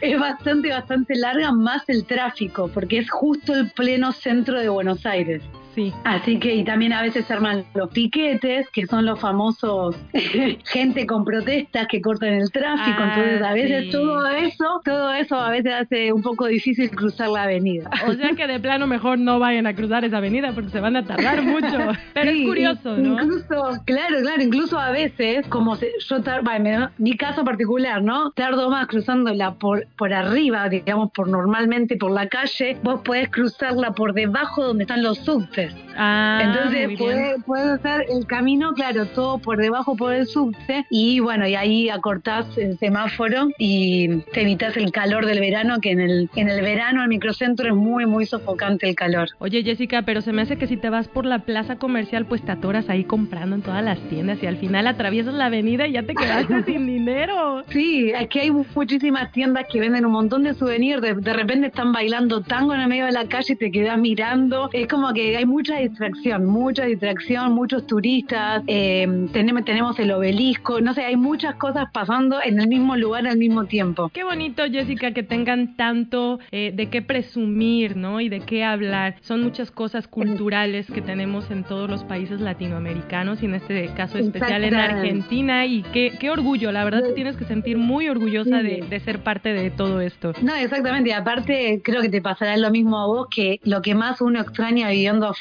es 0.00 0.18
bastante, 0.20 0.70
bastante 0.70 1.16
larga, 1.16 1.52
más 1.52 1.88
el 1.88 2.04
tráfico, 2.04 2.70
porque 2.72 2.98
es 2.98 3.10
justo 3.10 3.54
el 3.54 3.70
pleno 3.70 4.12
centro 4.12 4.60
de 4.60 4.68
Buenos 4.68 5.06
Aires. 5.06 5.42
Sí. 5.74 5.92
Así 6.04 6.38
que, 6.38 6.54
y 6.54 6.64
también 6.64 6.92
a 6.92 7.02
veces 7.02 7.24
se 7.26 7.32
arman 7.32 7.64
los 7.74 7.90
piquetes, 7.90 8.68
que 8.70 8.86
son 8.86 9.06
los 9.06 9.20
famosos 9.20 9.96
gente 10.64 11.06
con 11.06 11.24
protestas 11.24 11.86
que 11.88 12.00
cortan 12.00 12.34
el 12.34 12.50
tráfico. 12.50 12.98
Ah, 13.00 13.12
Entonces, 13.14 13.42
a 13.42 13.52
veces 13.52 13.84
sí. 13.84 13.90
todo 13.92 14.26
eso, 14.28 14.80
todo 14.84 15.12
eso 15.12 15.36
a 15.36 15.50
veces 15.50 15.72
hace 15.72 16.12
un 16.12 16.22
poco 16.22 16.46
difícil 16.46 16.90
cruzar 16.90 17.28
la 17.28 17.44
avenida. 17.44 17.88
O 18.06 18.12
sea 18.14 18.30
que 18.36 18.46
de 18.46 18.58
plano 18.60 18.86
mejor 18.86 19.18
no 19.18 19.38
vayan 19.38 19.66
a 19.66 19.74
cruzar 19.74 20.04
esa 20.04 20.18
avenida 20.18 20.52
porque 20.52 20.70
se 20.70 20.80
van 20.80 20.96
a 20.96 21.04
tardar 21.04 21.42
mucho. 21.42 21.78
Pero 22.14 22.30
Sí, 22.32 22.42
es 22.42 22.48
curioso, 22.48 22.96
¿no? 22.96 23.22
Incluso, 23.22 23.62
claro, 23.84 24.16
claro, 24.22 24.42
incluso 24.42 24.78
a 24.78 24.90
veces, 24.90 25.46
como 25.48 25.76
se, 25.76 25.92
yo, 26.08 26.22
tar- 26.22 26.42
mi- 26.60 26.70
mi 26.98 27.16
caso 27.16 27.44
particular, 27.44 28.02
¿no? 28.02 28.30
Tardo 28.32 28.70
más 28.70 28.86
cruzándola 28.86 29.52
por, 29.54 29.86
por 29.96 30.12
arriba, 30.12 30.68
digamos, 30.68 31.10
por 31.12 31.28
normalmente 31.28 31.96
por 31.96 32.10
la 32.10 32.28
calle, 32.28 32.76
vos 32.82 33.00
podés 33.04 33.28
cruzarla 33.30 33.92
por 33.92 34.14
debajo 34.14 34.64
donde 34.64 34.84
están 34.84 35.02
los 35.02 35.18
subtes. 35.18 35.59
Ah, 35.96 36.40
Entonces 36.44 36.98
puedes 36.98 37.44
puedes 37.44 37.66
hacer 37.66 38.06
el 38.08 38.26
camino, 38.26 38.72
claro, 38.72 39.06
todo 39.06 39.38
por 39.38 39.58
debajo 39.58 39.96
por 39.96 40.14
el 40.14 40.26
subte 40.26 40.86
y 40.88 41.20
bueno, 41.20 41.46
y 41.46 41.54
ahí 41.56 41.88
acortás 41.88 42.46
el 42.56 42.78
semáforo 42.78 43.48
y 43.58 44.20
te 44.32 44.42
evitas 44.42 44.76
el 44.76 44.92
calor 44.92 45.26
del 45.26 45.40
verano, 45.40 45.80
que 45.80 45.90
en 45.90 46.00
el, 46.00 46.30
en 46.36 46.48
el 46.48 46.62
verano 46.62 47.02
el 47.02 47.08
microcentro 47.08 47.68
es 47.68 47.74
muy, 47.74 48.06
muy 48.06 48.24
sofocante 48.26 48.88
el 48.88 48.94
calor. 48.94 49.28
Oye, 49.38 49.62
Jessica, 49.62 50.02
pero 50.02 50.20
se 50.22 50.32
me 50.32 50.42
hace 50.42 50.56
que 50.56 50.66
si 50.66 50.76
te 50.76 50.90
vas 50.90 51.08
por 51.08 51.26
la 51.26 51.40
plaza 51.40 51.76
comercial, 51.76 52.26
pues 52.26 52.42
te 52.42 52.52
atoras 52.52 52.88
ahí 52.88 53.04
comprando 53.04 53.56
en 53.56 53.62
todas 53.62 53.84
las 53.84 53.98
tiendas 54.08 54.42
y 54.42 54.46
al 54.46 54.56
final 54.56 54.86
atraviesas 54.86 55.34
la 55.34 55.46
avenida 55.46 55.86
y 55.86 55.92
ya 55.92 56.02
te 56.04 56.14
quedaste 56.14 56.62
sin 56.66 56.86
dinero. 56.86 57.64
Sí, 57.70 58.12
aquí 58.12 58.38
hay 58.38 58.50
muchísimas 58.50 59.32
tiendas 59.32 59.66
que 59.70 59.80
venden 59.80 60.06
un 60.06 60.12
montón 60.12 60.44
de 60.44 60.54
souvenirs. 60.54 61.02
De, 61.02 61.14
de 61.14 61.32
repente 61.32 61.66
están 61.66 61.92
bailando 61.92 62.42
tango 62.42 62.74
en 62.74 62.80
el 62.80 62.88
medio 62.88 63.06
de 63.06 63.12
la 63.12 63.26
calle 63.26 63.54
y 63.54 63.56
te 63.56 63.70
quedas 63.70 63.98
mirando. 63.98 64.70
Es 64.72 64.86
como 64.86 65.12
que 65.12 65.36
hay 65.36 65.46
mucha 65.50 65.76
distracción, 65.76 66.46
mucha 66.46 66.84
distracción, 66.84 67.52
muchos 67.52 67.86
turistas. 67.86 68.62
eh, 68.66 69.26
tenemos, 69.32 69.64
tenemos 69.64 69.98
el 69.98 70.10
obelisco. 70.12 70.80
No 70.80 70.94
sé, 70.94 71.04
hay 71.04 71.16
muchas 71.16 71.54
cosas 71.56 71.86
pasando 71.92 72.38
en 72.42 72.60
el 72.60 72.68
mismo 72.68 72.96
lugar 72.96 73.26
al 73.26 73.36
mismo 73.36 73.64
tiempo. 73.64 74.10
Qué 74.14 74.24
bonito, 74.24 74.62
Jessica, 74.70 75.12
que 75.12 75.22
tengan 75.22 75.76
tanto 75.76 76.38
eh, 76.52 76.72
de 76.74 76.86
qué 76.88 77.02
presumir, 77.02 77.96
¿no? 77.96 78.20
Y 78.20 78.28
de 78.28 78.40
qué 78.40 78.64
hablar. 78.64 79.16
Son 79.20 79.42
muchas 79.42 79.70
cosas 79.70 80.06
culturales 80.08 80.86
que 80.90 81.02
tenemos 81.02 81.50
en 81.50 81.64
todos 81.64 81.90
los 81.90 82.04
países 82.04 82.40
latinoamericanos 82.40 83.42
y 83.42 83.46
en 83.46 83.54
este 83.54 83.88
caso 83.94 84.18
especial 84.18 84.64
en. 84.64 84.74
Argentina. 84.74 85.66
Y 85.66 85.82
qué, 85.92 86.12
qué 86.18 86.30
orgullo, 86.30 86.72
la 86.72 86.84
verdad 86.84 87.02
te 87.02 87.12
tienes 87.12 87.36
que 87.36 87.44
sentir 87.44 87.76
muy 87.76 88.08
orgullosa 88.08 88.62
de, 88.62 88.84
de 88.88 89.00
ser 89.00 89.18
parte 89.22 89.52
de 89.52 89.70
todo 89.70 90.00
esto. 90.00 90.32
No, 90.42 90.54
exactamente. 90.54 91.12
Aparte, 91.12 91.80
creo 91.84 92.00
que 92.02 92.08
te 92.08 92.22
pasará 92.22 92.56
lo 92.56 92.70
mismo 92.70 92.98
a 92.98 93.06
vos, 93.06 93.26
que 93.34 93.60
lo 93.64 93.82
que 93.82 93.94
más 93.94 94.20
uno 94.20 94.40
extraña 94.40 94.88
viviendo 94.90 95.26
afuera 95.26 95.39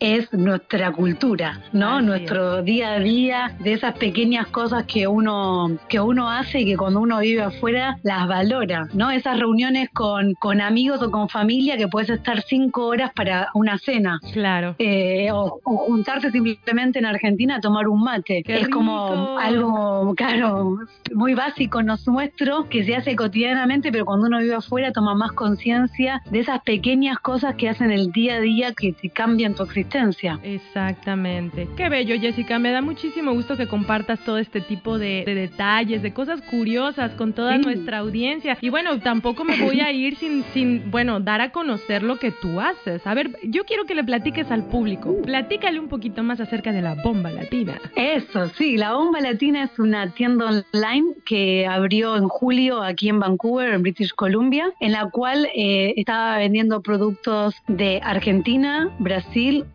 es 0.00 0.32
nuestra 0.32 0.92
cultura, 0.92 1.60
¿no? 1.72 1.96
Así 1.96 2.06
Nuestro 2.06 2.62
día 2.62 2.94
a 2.94 2.98
día, 2.98 3.56
de 3.60 3.74
esas 3.74 3.96
pequeñas 3.98 4.46
cosas 4.48 4.84
que 4.84 5.06
uno, 5.06 5.78
que 5.88 6.00
uno 6.00 6.30
hace 6.30 6.60
y 6.60 6.64
que 6.66 6.76
cuando 6.76 7.00
uno 7.00 7.20
vive 7.20 7.42
afuera 7.42 7.98
las 8.02 8.26
valora, 8.26 8.88
¿no? 8.94 9.10
Esas 9.10 9.38
reuniones 9.38 9.88
con, 9.92 10.34
con 10.34 10.60
amigos 10.60 11.02
o 11.02 11.10
con 11.10 11.28
familia 11.28 11.76
que 11.76 11.88
puedes 11.88 12.10
estar 12.10 12.42
cinco 12.42 12.86
horas 12.86 13.12
para 13.14 13.48
una 13.54 13.78
cena. 13.78 14.20
Claro. 14.32 14.74
Eh, 14.78 15.30
o, 15.32 15.60
o 15.64 15.76
juntarse 15.86 16.30
simplemente 16.30 16.98
en 16.98 17.06
Argentina 17.06 17.56
a 17.56 17.60
tomar 17.60 17.88
un 17.88 18.02
mate. 18.02 18.42
¡Qué 18.42 18.60
es 18.60 18.68
como 18.68 19.38
algo, 19.38 20.14
claro, 20.14 20.78
muy 21.14 21.34
básico, 21.34 21.82
no 21.82 21.96
nuestro, 22.06 22.68
que 22.68 22.84
se 22.84 22.96
hace 22.96 23.16
cotidianamente, 23.16 23.90
pero 23.92 24.04
cuando 24.04 24.26
uno 24.26 24.38
vive 24.38 24.54
afuera 24.54 24.92
toma 24.92 25.14
más 25.14 25.32
conciencia 25.32 26.22
de 26.30 26.40
esas 26.40 26.60
pequeñas 26.62 27.18
cosas 27.18 27.54
que 27.56 27.68
hacen 27.68 27.90
el 27.90 28.10
día 28.12 28.36
a 28.36 28.40
día 28.40 28.72
que 28.74 28.92
te 28.92 29.10
cambian 29.10 29.37
tu 29.54 29.62
existencia. 29.62 30.38
Exactamente. 30.42 31.68
Qué 31.76 31.88
bello, 31.88 32.16
Jessica. 32.20 32.58
Me 32.58 32.70
da 32.70 32.80
muchísimo 32.82 33.32
gusto 33.32 33.56
que 33.56 33.66
compartas 33.66 34.20
todo 34.24 34.38
este 34.38 34.60
tipo 34.60 34.98
de, 34.98 35.22
de 35.26 35.34
detalles, 35.34 36.02
de 36.02 36.12
cosas 36.12 36.40
curiosas 36.42 37.12
con 37.12 37.32
toda 37.32 37.56
Sí. 37.56 37.62
nuestra 37.64 37.98
audiencia. 37.98 38.56
Y 38.60 38.68
bueno, 38.70 38.98
tampoco 39.00 39.44
me 39.44 39.56
voy 39.62 39.80
a 39.80 39.90
ir 39.92 40.16
sin, 40.16 40.44
sin, 40.52 40.90
bueno, 40.90 41.20
dar 41.20 41.40
a 41.40 41.50
conocer 41.50 42.02
lo 42.02 42.18
que 42.18 42.30
tú 42.30 42.60
haces. 42.60 43.06
A 43.06 43.14
ver, 43.14 43.30
yo 43.42 43.64
quiero 43.64 43.84
que 43.84 43.94
le 43.94 44.04
platiques 44.04 44.50
al 44.50 44.64
público. 44.66 45.14
Platícale 45.22 45.78
un 45.80 45.88
poquito 45.88 46.22
más 46.22 46.40
acerca 46.40 46.72
de 46.72 46.82
la 46.82 46.94
bomba 46.94 47.30
latina. 47.30 47.80
Eso, 47.96 48.48
sí, 48.50 48.76
la 48.76 48.92
Bomba 48.94 49.20
Latina 49.20 49.64
es 49.64 49.78
una 49.78 50.10
tienda 50.10 50.46
online 50.46 51.14
que 51.24 51.66
abrió 51.66 52.16
en 52.16 52.28
julio 52.28 52.82
aquí 52.82 53.08
en 53.08 53.18
Vancouver, 53.20 53.72
en 53.74 53.82
British 53.82 54.12
Columbia, 54.14 54.72
en 54.80 54.92
la 54.92 55.10
cual 55.10 55.48
eh, 55.54 55.94
estaba 55.96 56.38
vendiendo 56.38 56.80
productos 56.82 57.54
de 57.68 58.00
Argentina, 58.02 58.90
Brasil, 58.98 59.27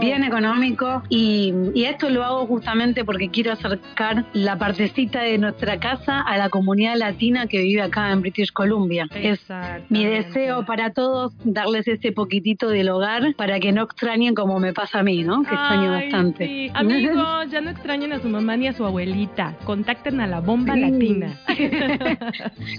Bien 0.00 0.24
económico 0.24 1.02
y, 1.08 1.52
y 1.74 1.84
esto 1.84 2.08
lo 2.10 2.22
hago 2.24 2.46
justamente 2.46 3.04
porque 3.04 3.28
quiero 3.30 3.52
acercar 3.52 4.24
la 4.34 4.56
partecita 4.58 5.20
de 5.22 5.38
nuestra 5.38 5.78
casa 5.80 6.20
a 6.20 6.36
la 6.38 6.48
comunidad 6.48 6.96
latina 6.96 7.46
que 7.46 7.62
vive 7.62 7.82
acá 7.82 8.10
en 8.12 8.20
British 8.20 8.52
Columbia. 8.52 9.08
Es 9.14 9.40
mi 9.88 10.04
deseo 10.04 10.64
para 10.64 10.90
todos 10.90 11.32
darles 11.44 11.88
ese 11.88 12.12
poquitito 12.12 12.68
del 12.68 12.88
hogar 12.90 13.34
para 13.36 13.58
que 13.60 13.72
no 13.72 13.82
extrañen 13.82 14.34
como 14.34 14.58
me 14.60 14.72
pasa 14.72 15.00
a 15.00 15.02
mí, 15.02 15.22
¿no? 15.22 15.42
Que 15.42 15.54
extraño 15.54 15.92
Ay, 15.94 16.02
bastante. 16.04 16.46
sí. 16.46 16.70
Amigos, 16.74 17.50
ya 17.50 17.60
no 17.60 17.70
extrañen 17.70 18.12
a 18.12 18.20
su 18.20 18.28
mamá 18.28 18.56
ni 18.56 18.68
a 18.68 18.72
su 18.72 18.84
abuelita. 18.84 19.54
Contacten 19.64 20.20
a 20.20 20.26
la 20.26 20.40
bomba 20.40 20.74
Sí. 20.74 20.80
latina. 20.80 21.38
Exactamente, 21.48 22.18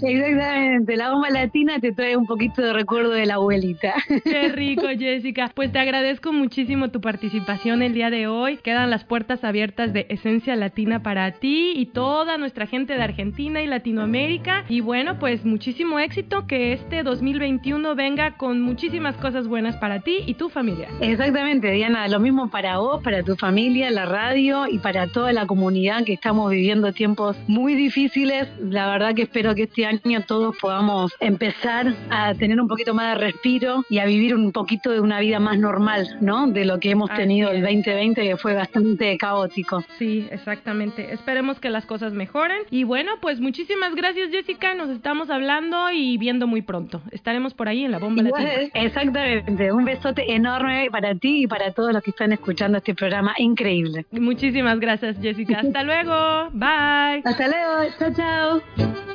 la 0.96 1.10
bomba 1.10 1.30
latina 1.30 1.78
te 1.80 1.92
trae 1.92 2.16
un 2.16 2.26
poquito 2.26 2.62
de 2.62 2.72
recuerdo 2.72 3.10
de 3.10 3.26
la 3.26 3.34
abuelita. 3.34 3.94
Qué 4.24 4.48
rico, 4.48 4.86
Jessica. 4.98 5.50
Pues 5.54 5.72
te 5.72 5.78
agradezco 5.78 6.32
muchísimo 6.32 6.90
tu 6.90 7.00
participación 7.00 7.82
el 7.82 7.94
día 7.94 8.10
de 8.10 8.26
hoy. 8.26 8.58
Quedan 8.58 8.90
las 8.90 9.04
puertas 9.04 9.44
abiertas 9.44 9.92
de 9.92 10.06
Esencia 10.08 10.56
Latina 10.56 11.02
para 11.02 11.30
ti 11.32 11.72
y 11.76 11.86
toda 11.86 12.38
nuestra 12.38 12.66
gente 12.66 12.94
de 12.94 13.02
Argentina 13.02 13.62
y 13.62 13.66
Latinoamérica. 13.66 14.64
Y 14.68 14.80
bueno, 14.80 15.18
pues 15.18 15.44
muchísimo 15.44 15.98
éxito. 15.98 16.46
Que 16.46 16.72
este 16.72 17.02
2021 17.02 17.94
venga 17.94 18.36
con 18.36 18.60
muchísimas 18.60 19.16
cosas 19.16 19.48
buenas 19.48 19.76
para 19.76 20.00
ti 20.00 20.18
y 20.26 20.34
tu 20.34 20.48
familia. 20.48 20.88
Exactamente, 21.00 21.70
Diana, 21.70 22.08
lo 22.08 22.20
mismo 22.20 22.50
para 22.50 22.78
vos, 22.78 23.02
para 23.02 23.22
tu 23.22 23.36
familia, 23.36 23.90
la 23.90 24.06
radio 24.06 24.66
y 24.68 24.78
para 24.78 25.06
toda 25.08 25.32
la 25.32 25.46
comunidad 25.46 26.04
que 26.04 26.14
estamos 26.14 26.50
viviendo 26.50 26.92
tiempos 26.92 27.36
muy 27.46 27.74
difíciles. 27.74 28.48
La 28.60 28.86
verdad 28.90 29.14
que 29.14 29.22
espero 29.22 29.54
que 29.54 29.64
este 29.64 29.86
año 29.86 30.23
todos 30.26 30.56
podamos 30.60 31.12
empezar 31.20 31.94
a 32.10 32.34
tener 32.34 32.60
un 32.60 32.68
poquito 32.68 32.94
más 32.94 33.14
de 33.14 33.24
respiro 33.26 33.84
y 33.88 33.98
a 33.98 34.04
vivir 34.06 34.34
un 34.34 34.52
poquito 34.52 34.90
de 34.90 35.00
una 35.00 35.20
vida 35.20 35.38
más 35.40 35.58
normal, 35.58 36.16
¿no? 36.20 36.46
De 36.46 36.64
lo 36.64 36.80
que 36.80 36.90
hemos 36.90 37.10
Así 37.10 37.20
tenido 37.22 37.50
el 37.50 37.56
es. 37.58 37.62
2020 37.62 38.22
que 38.22 38.36
fue 38.36 38.54
bastante 38.54 39.16
caótico. 39.18 39.84
Sí, 39.98 40.26
exactamente. 40.30 41.12
Esperemos 41.12 41.60
que 41.60 41.70
las 41.70 41.86
cosas 41.86 42.12
mejoren. 42.12 42.58
Y 42.70 42.84
bueno, 42.84 43.12
pues 43.20 43.40
muchísimas 43.40 43.94
gracias, 43.94 44.30
Jessica. 44.30 44.74
Nos 44.74 44.90
estamos 44.90 45.30
hablando 45.30 45.90
y 45.90 46.16
viendo 46.18 46.46
muy 46.46 46.62
pronto. 46.62 47.00
Estaremos 47.10 47.54
por 47.54 47.68
ahí 47.68 47.84
en 47.84 47.90
la 47.90 47.98
bomba 47.98 48.22
Igual, 48.22 48.44
latina. 48.44 48.70
exactamente, 48.74 49.72
un 49.72 49.84
besote 49.84 50.32
enorme 50.34 50.88
para 50.90 51.14
ti 51.14 51.42
y 51.42 51.46
para 51.46 51.72
todos 51.72 51.92
los 51.92 52.02
que 52.02 52.10
están 52.10 52.32
escuchando 52.32 52.78
este 52.78 52.94
programa 52.94 53.34
increíble. 53.38 54.06
Muchísimas 54.12 54.78
gracias, 54.80 55.16
Jessica. 55.20 55.60
Hasta 55.60 55.82
luego. 55.82 56.50
Bye. 56.52 57.22
Hasta 57.24 57.48
luego, 57.48 57.94
chao, 57.98 58.12
chao. 58.14 59.13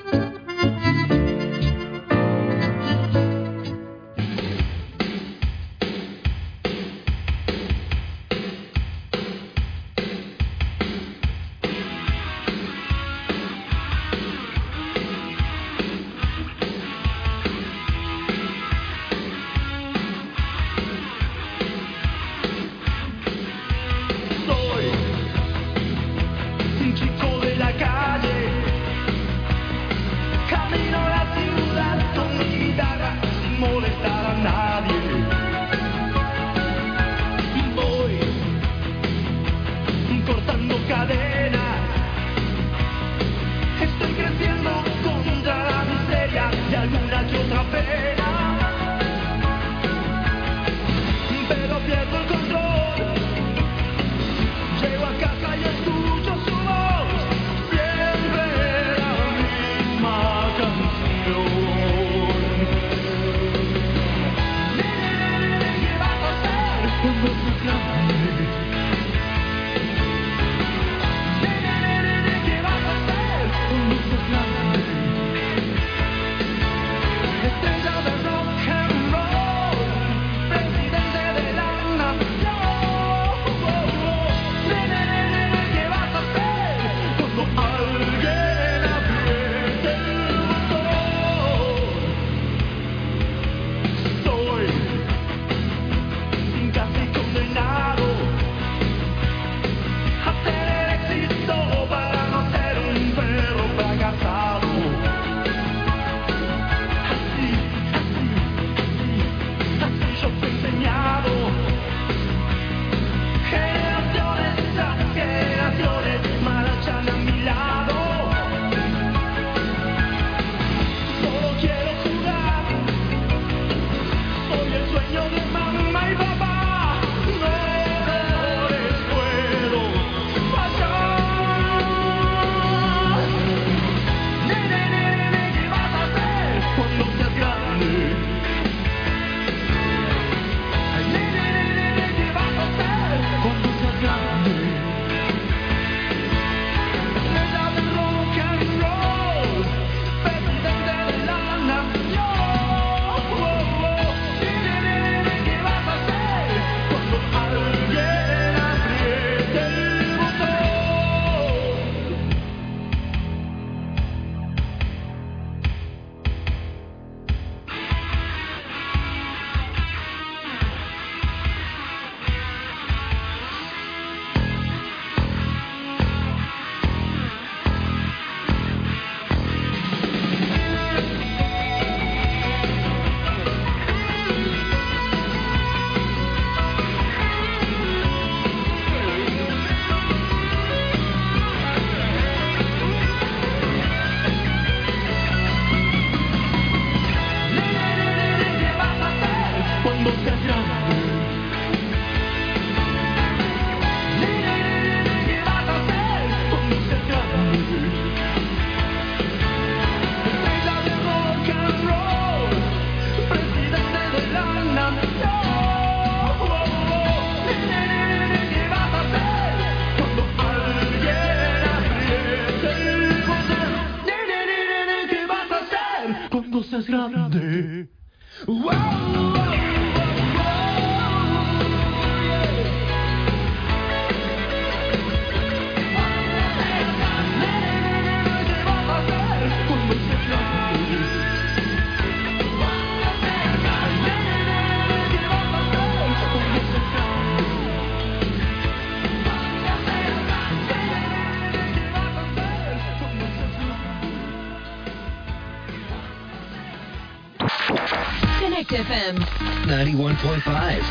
91.5. 260.21 260.81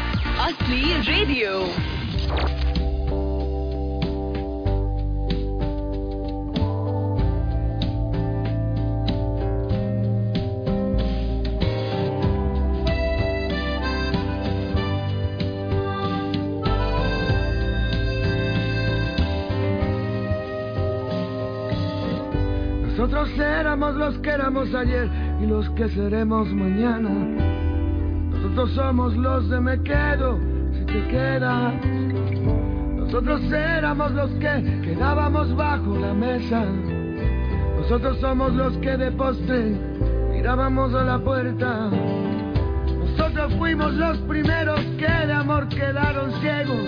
Asli 0.41 1.03
Radio. 1.03 1.67
Nosotros 22.87 23.29
éramos 23.39 23.95
los 23.95 24.19
que 24.21 24.31
éramos 24.31 24.75
ayer 24.75 25.11
y 25.43 25.47
los 25.47 25.69
que 25.71 25.89
seremos 25.91 26.49
mañana. 26.49 27.38
Nosotros 28.59 28.85
somos 28.87 29.17
los 29.17 29.49
de 29.51 29.61
me 29.61 29.81
quedo 29.85 30.37
si 30.73 30.85
te 30.87 31.07
quedas. 31.07 31.75
Nosotros 32.97 33.41
éramos 33.53 34.11
los 34.11 34.33
que 34.33 34.81
quedábamos 34.83 35.55
bajo 35.55 35.97
la 35.97 36.13
mesa. 36.13 36.65
Nosotros 37.77 38.19
somos 38.21 38.53
los 38.55 38.77
que 38.79 38.97
de 38.97 39.13
postre 39.13 39.77
mirábamos 40.33 40.93
a 40.93 41.05
la 41.05 41.21
puerta. 41.21 41.89
Nosotros 42.99 43.55
fuimos 43.59 43.95
los 43.95 44.19
primeros 44.23 44.81
que 44.99 45.27
de 45.27 45.33
amor 45.33 45.69
quedaron 45.69 46.33
ciegos. 46.41 46.85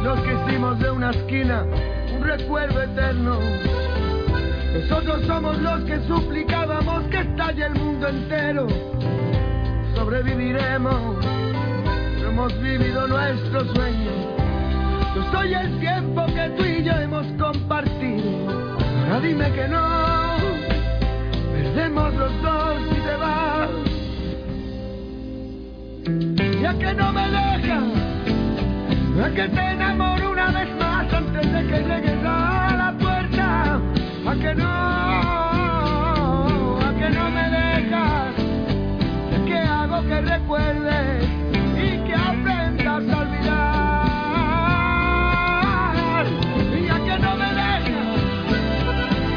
Y 0.00 0.04
los 0.04 0.20
que 0.20 0.34
hicimos 0.34 0.78
de 0.80 0.90
una 0.90 1.12
esquina 1.12 1.64
un 2.14 2.22
recuerdo 2.24 2.82
eterno. 2.82 3.38
Nosotros 4.74 5.22
somos 5.26 5.56
los 5.62 5.82
que 5.84 5.98
suplicábamos 6.06 7.04
que 7.04 7.20
estalle 7.20 7.64
el 7.64 7.74
mundo 7.74 8.06
entero. 8.06 8.66
Sobreviviremos, 10.10 11.24
hemos 12.20 12.60
vivido 12.60 13.06
nuestro 13.06 13.64
sueño. 13.72 14.10
Yo 15.14 15.22
soy 15.30 15.54
el 15.54 15.78
tiempo 15.78 16.26
que 16.26 16.48
tú 16.56 16.64
y 16.64 16.82
yo 16.82 16.94
hemos 16.94 17.24
compartido. 17.38 18.50
Ahora 19.04 19.20
dime 19.20 19.52
que 19.52 19.68
no, 19.68 20.36
perdemos 21.52 22.14
los 22.14 22.42
dos 22.42 22.74
y 22.90 23.00
te 23.06 23.16
vas. 23.22 23.70
Ya 26.60 26.76
que 26.76 26.92
no 26.92 27.12
me 27.12 27.30
dejas, 27.30 27.84
ya 29.16 29.30
que 29.30 29.48
te 29.48 29.70
enamoro 29.70 30.32
una 30.32 30.50
vez 30.50 30.76
más 30.80 31.14
antes 31.14 31.52
de 31.52 31.66
que 31.68 31.82
llegues 31.84 32.24
a 32.24 32.74
la 32.76 32.96
puerta. 32.98 33.80
A 34.26 34.34
que 34.34 34.54
no, 34.56 35.39
y 40.50 42.02
que 42.06 42.14
aprendas 42.14 43.08
a 43.08 43.18
olvidar. 43.18 44.06
Y 46.74 46.88
a 46.88 46.98
que 47.04 47.18
no 47.20 47.36
me 47.36 47.50
dejas, 47.54 48.18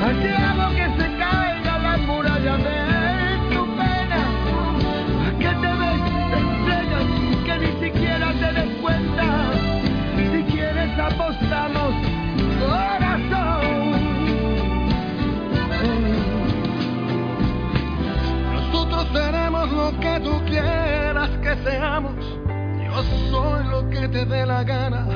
a 0.04 0.10
que 0.22 0.32
hago 0.34 0.70
que 0.76 0.88
se 0.98 1.08
caiga 1.18 1.74
la 1.78 1.98
muralla 1.98 2.58
de 2.58 2.78
tu 3.54 3.62
pena. 3.78 4.22
Que 5.38 5.52
te 5.62 5.72
ves, 5.82 6.02
que 7.46 7.56
ni 7.60 7.72
siquiera 7.86 8.28
te 8.34 8.50
des 8.54 8.72
cuenta. 8.82 9.28
Si 10.16 10.40
quieres 10.52 10.94
apostamos, 10.98 11.94
corazón. 12.60 13.62
Nosotros 18.52 19.04
seremos 19.14 19.72
lo 19.72 19.88
que 20.00 20.20
tú 20.22 20.42
quieras 20.48 20.83
que 21.64 21.70
seamos. 21.70 22.16
Yo 22.86 23.04
soy 23.32 23.64
lo 23.66 23.90
que 23.90 24.08
te 24.08 24.26
dé 24.26 24.46
la 24.46 24.64
gana. 24.64 25.08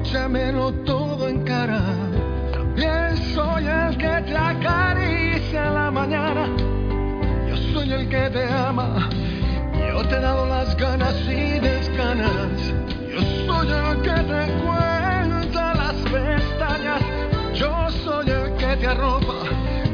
Échamelo 0.00 0.72
todo 0.84 1.28
en 1.28 1.42
cara. 1.44 1.80
También 2.52 3.16
soy 3.34 3.66
el 3.66 3.96
que 3.96 4.22
te 4.26 4.36
acaricia 4.36 5.66
en 5.66 5.74
la 5.74 5.90
mañana. 5.90 6.48
Yo 7.48 7.56
soy 7.72 7.92
el 7.92 8.08
que 8.08 8.30
te 8.30 8.44
ama. 8.52 9.08
Yo 9.88 10.02
te 10.08 10.16
he 10.16 10.20
dado 10.20 10.46
las 10.46 10.76
ganas 10.76 11.14
y 11.28 11.58
desganas. 11.60 12.74
Yo 13.12 13.20
soy 13.46 13.68
el 13.68 14.02
que 14.02 14.10
te 14.10 14.52
cuenta 14.64 15.74
las 15.74 15.94
pestañas. 16.12 17.02
Yo 17.54 17.90
soy 18.04 18.30
el 18.30 18.54
que 18.56 18.76
te 18.76 18.86
arropa 18.86 19.34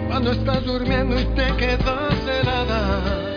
cuando 0.08 0.32
estás 0.32 0.64
durmiendo 0.64 1.20
y 1.20 1.24
te 1.24 1.56
quedas 1.56 2.14
helada. 2.26 3.27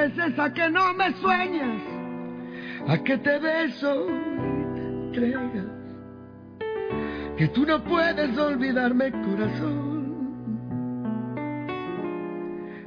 Veces, 0.00 0.38
a 0.38 0.52
que 0.52 0.70
no 0.70 0.94
me 0.94 1.12
sueñes. 1.14 1.82
A 2.88 2.98
que 2.98 3.18
te 3.18 3.38
beso 3.38 4.06
y 4.08 4.74
te 4.74 4.80
entregas. 4.80 5.66
Que 7.36 7.48
tú 7.48 7.66
no 7.66 7.82
puedes 7.84 8.36
olvidarme, 8.38 9.10
corazón. 9.10 9.90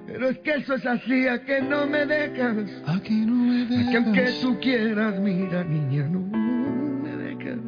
Pero 0.08 0.30
es 0.30 0.38
que 0.40 0.52
eso 0.56 0.76
es 0.76 0.86
así, 0.86 1.28
a 1.28 1.44
que 1.44 1.62
no 1.62 1.88
me 1.88 2.06
dejas. 2.06 2.58
A 2.88 3.00
que 3.02 3.14
no 3.14 3.36
me 3.36 3.66
dejas. 3.66 3.88
A 3.88 3.92
que 3.92 3.98
aunque 3.98 4.26
tú 4.42 4.60
quieras, 4.60 5.20
mira, 5.20 5.64
niña, 5.64 6.08
no 6.08 6.20
me 7.04 7.16
dejas. 7.18 7.60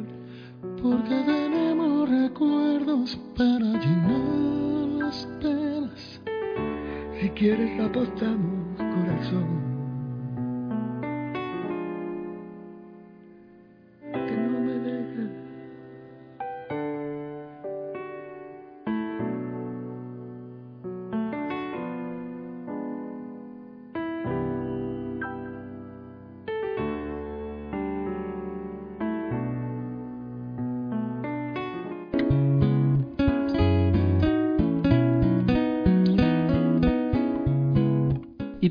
Porque 0.82 1.16
tenemos 1.26 2.10
recuerdos 2.10 3.20
para 3.36 3.66
llenar 3.84 5.04
las 5.04 5.28
penas. 5.42 6.22
Si 7.20 7.30
quieres, 7.30 7.80
apostamos, 7.80 8.65
corazón. 9.04 9.65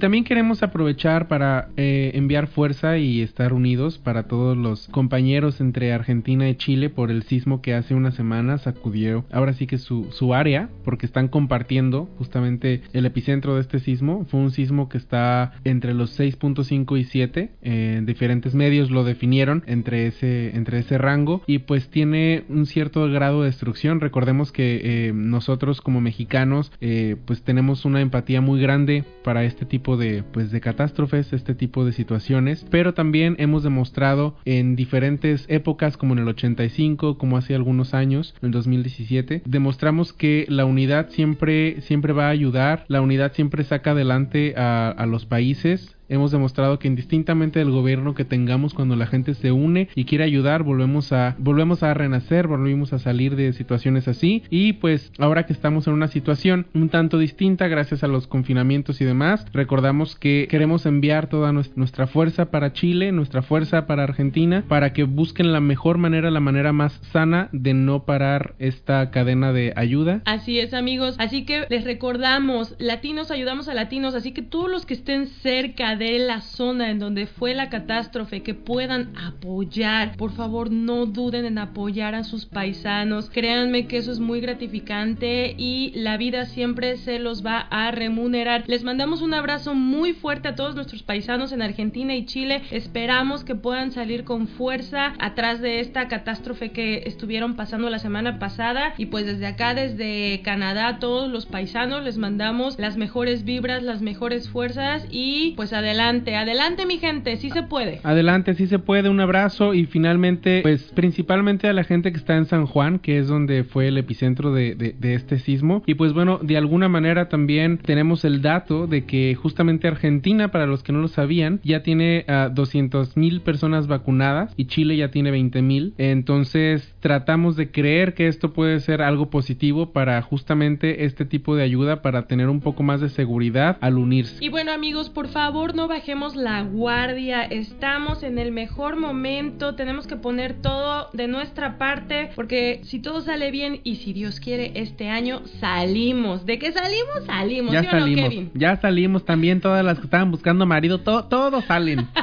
También 0.05 0.25
queremos 0.25 0.63
aprovechar 0.63 1.29
para 1.29 1.71
eh, 1.79 2.11
enviar 2.13 2.49
fuerza 2.49 2.99
y 2.99 3.23
estar 3.23 3.55
unidos 3.55 3.97
para 3.97 4.25
todos 4.25 4.55
los 4.55 4.87
compañeros 4.89 5.63
entre 5.63 5.95
Argentina 5.95 6.47
y 6.47 6.57
Chile 6.57 6.91
por 6.91 7.11
el 7.11 7.23
sismo 7.23 7.63
que 7.63 7.73
hace 7.73 7.95
unas 7.95 8.15
semanas 8.15 8.61
sacudió 8.65 9.25
ahora 9.33 9.55
sí 9.55 9.67
que 9.67 9.79
su, 9.79 10.09
su 10.13 10.35
área, 10.35 10.69
porque 10.85 11.07
están 11.07 11.29
compartiendo 11.29 12.11
justamente 12.19 12.83
el 12.93 13.07
epicentro 13.07 13.55
de 13.55 13.63
este 13.63 13.79
sismo. 13.79 14.27
Fue 14.29 14.41
un 14.41 14.51
sismo 14.51 14.91
que 14.91 14.99
está 14.99 15.55
entre 15.65 15.95
los 15.95 16.21
6.5 16.21 17.01
y 17.01 17.05
7. 17.05 17.51
eh, 17.63 18.03
diferentes 18.05 18.55
medios 18.55 18.91
lo 18.91 19.05
definieron 19.05 19.63
entre 19.67 20.07
ese, 20.07 20.55
entre 20.55 20.81
ese 20.81 20.99
rango 20.99 21.41
y 21.47 21.61
pues 21.61 21.89
tiene 21.89 22.45
un 22.51 22.67
cierto 22.67 23.11
grado 23.11 23.41
de 23.41 23.47
destrucción. 23.47 24.01
Recordemos 24.01 24.53
que 24.53 24.83
eh, 25.09 25.13
nosotros 25.15 25.81
como 25.81 26.03
mexicanos 26.03 26.73
eh, 26.83 27.17
pues 27.25 27.41
tenemos 27.41 27.87
una 27.87 28.03
empatía 28.03 28.43
muy 28.43 28.61
grande 28.61 29.05
para 29.23 29.45
este 29.45 29.65
tipo 29.65 29.94
de 29.94 29.94
pues 30.33 30.51
de 30.51 30.61
catástrofes, 30.61 31.33
este 31.33 31.55
tipo 31.55 31.85
de 31.85 31.93
situaciones, 31.93 32.67
pero 32.71 32.95
también 32.95 33.37
hemos 33.39 33.63
demostrado 33.63 34.37
en 34.45 34.77
diferentes 34.77 35.45
épocas 35.49 35.97
como 35.97 36.15
en 36.15 36.21
el 36.21 36.29
85, 36.29 37.19
como 37.19 37.37
hace 37.37 37.55
algunos 37.55 37.95
años, 37.95 38.35
en 38.41 38.47
el 38.47 38.53
2017, 38.53 39.43
demostramos 39.45 40.13
que 40.13 40.47
la 40.49 40.65
unidad 40.65 41.11
siempre 41.11 41.81
siempre 41.83 42.13
va 42.13 42.27
a 42.27 42.31
ayudar, 42.31 42.85
la 42.89 43.01
unidad 43.01 43.33
siempre 43.33 43.65
saca 43.65 43.93
adelante 43.93 44.55
a 44.57 45.07
los 45.07 45.27
países 45.27 45.94
Hemos 46.09 46.31
demostrado 46.33 46.79
que 46.79 46.89
indistintamente 46.89 47.59
del 47.59 47.71
gobierno 47.71 48.15
que 48.15 48.25
tengamos 48.25 48.75
cuando 48.75 48.97
la 48.97 49.07
gente 49.07 49.35
se 49.35 49.53
une 49.53 49.89
y 49.95 50.05
quiere 50.05 50.25
ayudar, 50.25 50.63
volvemos 50.63 51.13
a 51.13 51.35
volvemos 51.39 51.83
a 51.83 51.95
renacer, 51.95 52.47
volvemos 52.47 52.93
a 52.93 52.99
salir 52.99 53.37
de 53.37 53.53
situaciones 53.53 54.09
así 54.09 54.43
y 54.51 54.75
pues 54.75 55.13
ahora 55.19 55.47
que 55.47 55.53
estamos 55.53 55.87
en 55.87 55.95
una 55.95 56.09
situación 56.09 56.67
un 56.75 56.89
tanto 56.89 57.19
distinta 57.19 57.69
gracias 57.69 58.05
a 58.05 58.09
los 58.09 58.27
confinamientos 58.27 59.01
y 59.01 59.05
demás, 59.05 59.47
recordamos 59.53 60.17
que 60.17 60.47
queremos 60.51 60.87
enviar 60.87 61.29
toda 61.29 61.53
nues- 61.53 61.73
nuestra 61.77 62.07
fuerza 62.07 62.51
para 62.51 62.73
Chile, 62.73 63.13
nuestra 63.13 63.43
fuerza 63.43 63.87
para 63.87 64.03
Argentina 64.05 64.65
para 64.69 64.93
que 64.93 65.05
busquen 65.05 65.53
la 65.53 65.61
mejor 65.61 65.99
manera, 65.99 66.31
la 66.31 66.41
manera 66.41 66.73
más 66.73 66.93
sana 67.13 67.49
de 67.53 67.75
no 67.75 68.05
parar 68.05 68.55
esta 68.59 69.11
cadena 69.11 69.53
de 69.53 69.73
ayuda. 69.77 70.23
Así 70.25 70.59
es, 70.59 70.75
amigos. 70.75 71.17
Así 71.19 71.45
que 71.45 71.65
les 71.71 71.85
recordamos, 71.85 72.75
latinos 72.79 73.31
ayudamos 73.31 73.69
a 73.69 73.75
latinos, 73.75 74.15
así 74.15 74.33
que 74.33 74.43
todos 74.43 74.71
los 74.71 74.87
que 74.87 74.95
estén 74.95 75.27
cerca 75.27 75.94
de 75.97 76.19
la 76.19 76.41
zona 76.41 76.91
en 76.91 76.99
donde 76.99 77.27
fue 77.27 77.55
la 77.55 77.69
catástrofe, 77.69 78.43
que 78.43 78.55
puedan 78.55 79.13
apoyar, 79.17 80.17
por 80.17 80.33
favor 80.33 80.71
no 80.71 81.07
duden 81.07 81.45
en 81.45 81.59
apoyar 81.59 82.15
a 82.15 82.25
sus 82.25 82.47
paisanos. 82.47 83.31
Créanme 83.31 83.87
que 83.87 83.99
eso 83.99 84.13
es 84.13 84.21
muy 84.21 84.41
gratificante 84.41 85.55
y 85.57 85.93
la 85.95 86.17
vida 86.17 86.47
siempre 86.47 86.97
se 86.97 87.19
los 87.19 87.45
va 87.45 87.59
a 87.59 87.91
remunerar. 87.91 88.65
Les 88.67 88.85
mandamos 88.85 89.23
un 89.23 89.35
abrazo 89.35 89.75
muy 89.75 90.13
fuerte 90.13 90.49
a 90.49 90.55
todos 90.55 90.75
nuestros 90.75 91.03
paisanos 91.03 91.53
en 91.53 91.63
Argentina 91.63 92.15
y 92.15 92.25
Chile. 92.25 92.63
Esperamos 92.71 93.45
que 93.45 93.55
puedan 93.55 93.93
salir 93.93 94.25
con 94.25 94.49
fuerza 94.49 95.15
atrás 95.19 95.61
de 95.61 95.81
esta 95.81 96.09
catástrofe 96.09 96.71
que 96.71 97.05
estuvieron 97.07 97.57
pasando 97.57 97.91
la 97.91 97.99
semana 97.99 98.39
pasada 98.39 98.95
y 98.99 99.07
pues 99.07 99.27
desde 99.27 99.47
acá, 99.47 99.75
desde 99.75 100.41
Canadá, 100.43 100.99
todos 100.99 101.31
los 101.31 101.47
paisanos 101.47 102.03
les 102.05 102.19
mandamos 102.19 102.79
las 102.79 102.97
mejores 102.97 103.45
vibras, 103.45 103.83
las 103.83 104.03
mejores 104.03 104.49
fuerzas 104.49 105.07
y 105.11 105.53
pues 105.57 105.73
adelante 105.89 106.87
mi 106.87 106.99
gente, 106.99 107.37
sí 107.37 107.51
se 107.51 107.63
puede. 107.63 108.01
Adelante, 108.03 108.55
sí 108.55 108.67
se 108.67 108.79
puede, 108.79 109.09
un 109.09 109.21
abrazo 109.21 109.75
y 109.75 109.87
finalmente, 109.87 110.61
pues 110.63 110.93
principalmente 110.95 111.69
a 111.69 111.73
la 111.73 111.85
gente 111.85 112.11
que 112.13 112.19
está 112.19 112.37
en 112.37 112.47
San 112.47 112.67
Juan, 112.67 112.99
que 112.99 113.19
es 113.19 113.29
donde 113.29 113.65
fue 113.65 113.89
el 113.89 113.99
epicentro 113.99 114.53
de, 114.53 114.75
de- 114.75 114.93
de 114.99 115.15
este 115.15 115.39
sismo. 115.39 115.83
Y 115.87 115.95
pues 115.95 116.13
bueno, 116.13 116.39
de 116.43 116.57
alguna 116.57 116.89
manera 116.89 117.29
también 117.29 117.79
tenemos 117.79 118.25
el 118.25 118.43
dato 118.43 118.87
de 118.87 119.05
que 119.05 119.35
justamente 119.35 119.89
Argentina, 119.89 120.49
para 120.51 120.67
los 120.67 120.83
que 120.83 120.93
no 120.93 121.01
lo 121.01 121.09
sabían, 121.09 121.61
ya 121.65 121.83
tiene 121.83 122.25
a 122.29 122.49
200 122.49 123.17
mil 123.17 123.41
personas 123.41 123.87
vacunadas 123.87 124.53
y 124.57 124.67
Chile 124.67 124.97
ya 124.97 125.11
tiene 125.11 125.31
20 125.31 125.63
mil. 125.63 125.95
Entonces 125.99 126.95
tratamos 127.01 127.57
de 127.57 127.71
creer 127.71 128.15
que 128.15 128.29
esto 128.29 128.53
puede 128.53 128.81
ser 128.81 129.03
algo 129.03 129.29
positivo 129.31 129.93
para 129.93 130.21
justamente 130.23 131.05
este 131.05 131.25
tipo 131.25 131.55
de 131.57 131.63
ayuda, 131.63 132.03
para 132.03 132.27
tener 132.27 132.49
un 132.49 132.61
poco 132.61 132.83
más 132.83 133.01
de 133.01 133.09
seguridad 133.09 133.77
al 133.81 133.99
unirse. 133.99 134.45
Y 134.45 134.49
bueno 134.49 134.73
amigos, 134.73 135.11
por 135.11 135.29
favor 135.29 135.74
no 135.75 135.89
bajemos 135.89 136.37
la 136.37 136.63
guardia, 136.63 137.43
estamos 137.43 138.23
en 138.23 138.39
el 138.39 138.53
mejor 138.53 138.97
momento, 138.97 139.75
tenemos 139.75 140.07
que 140.07 140.17
poner 140.17 140.55
todo 140.63 141.09
de 141.13 141.29
nuestra 141.29 141.79
parte, 141.79 142.31
porque 142.35 142.81
si 142.85 143.01
todo 143.01 143.21
sale 143.21 143.51
bien 143.51 143.81
y 143.85 143.97
si 143.97 144.13
Dios 144.13 144.41
quiere 144.41 144.73
este 144.75 145.09
año, 145.09 145.43
salimos. 145.61 146.47
¿De 146.47 146.59
qué 146.59 146.73
salimos? 146.73 147.25
Salimos. 147.27 147.73
Ya 147.73 147.81
¿sí 147.83 147.87
o 147.87 147.93
no, 147.93 147.99
salimos, 148.01 148.35
ya 148.55 148.77
salimos 148.81 149.25
también 149.25 149.61
todas 149.61 149.85
las 149.85 149.99
que 149.99 150.05
estaban 150.05 150.31
buscando 150.31 150.65
marido, 150.67 151.01
to- 151.01 151.25
todos 151.25 151.65
salen. 151.65 152.09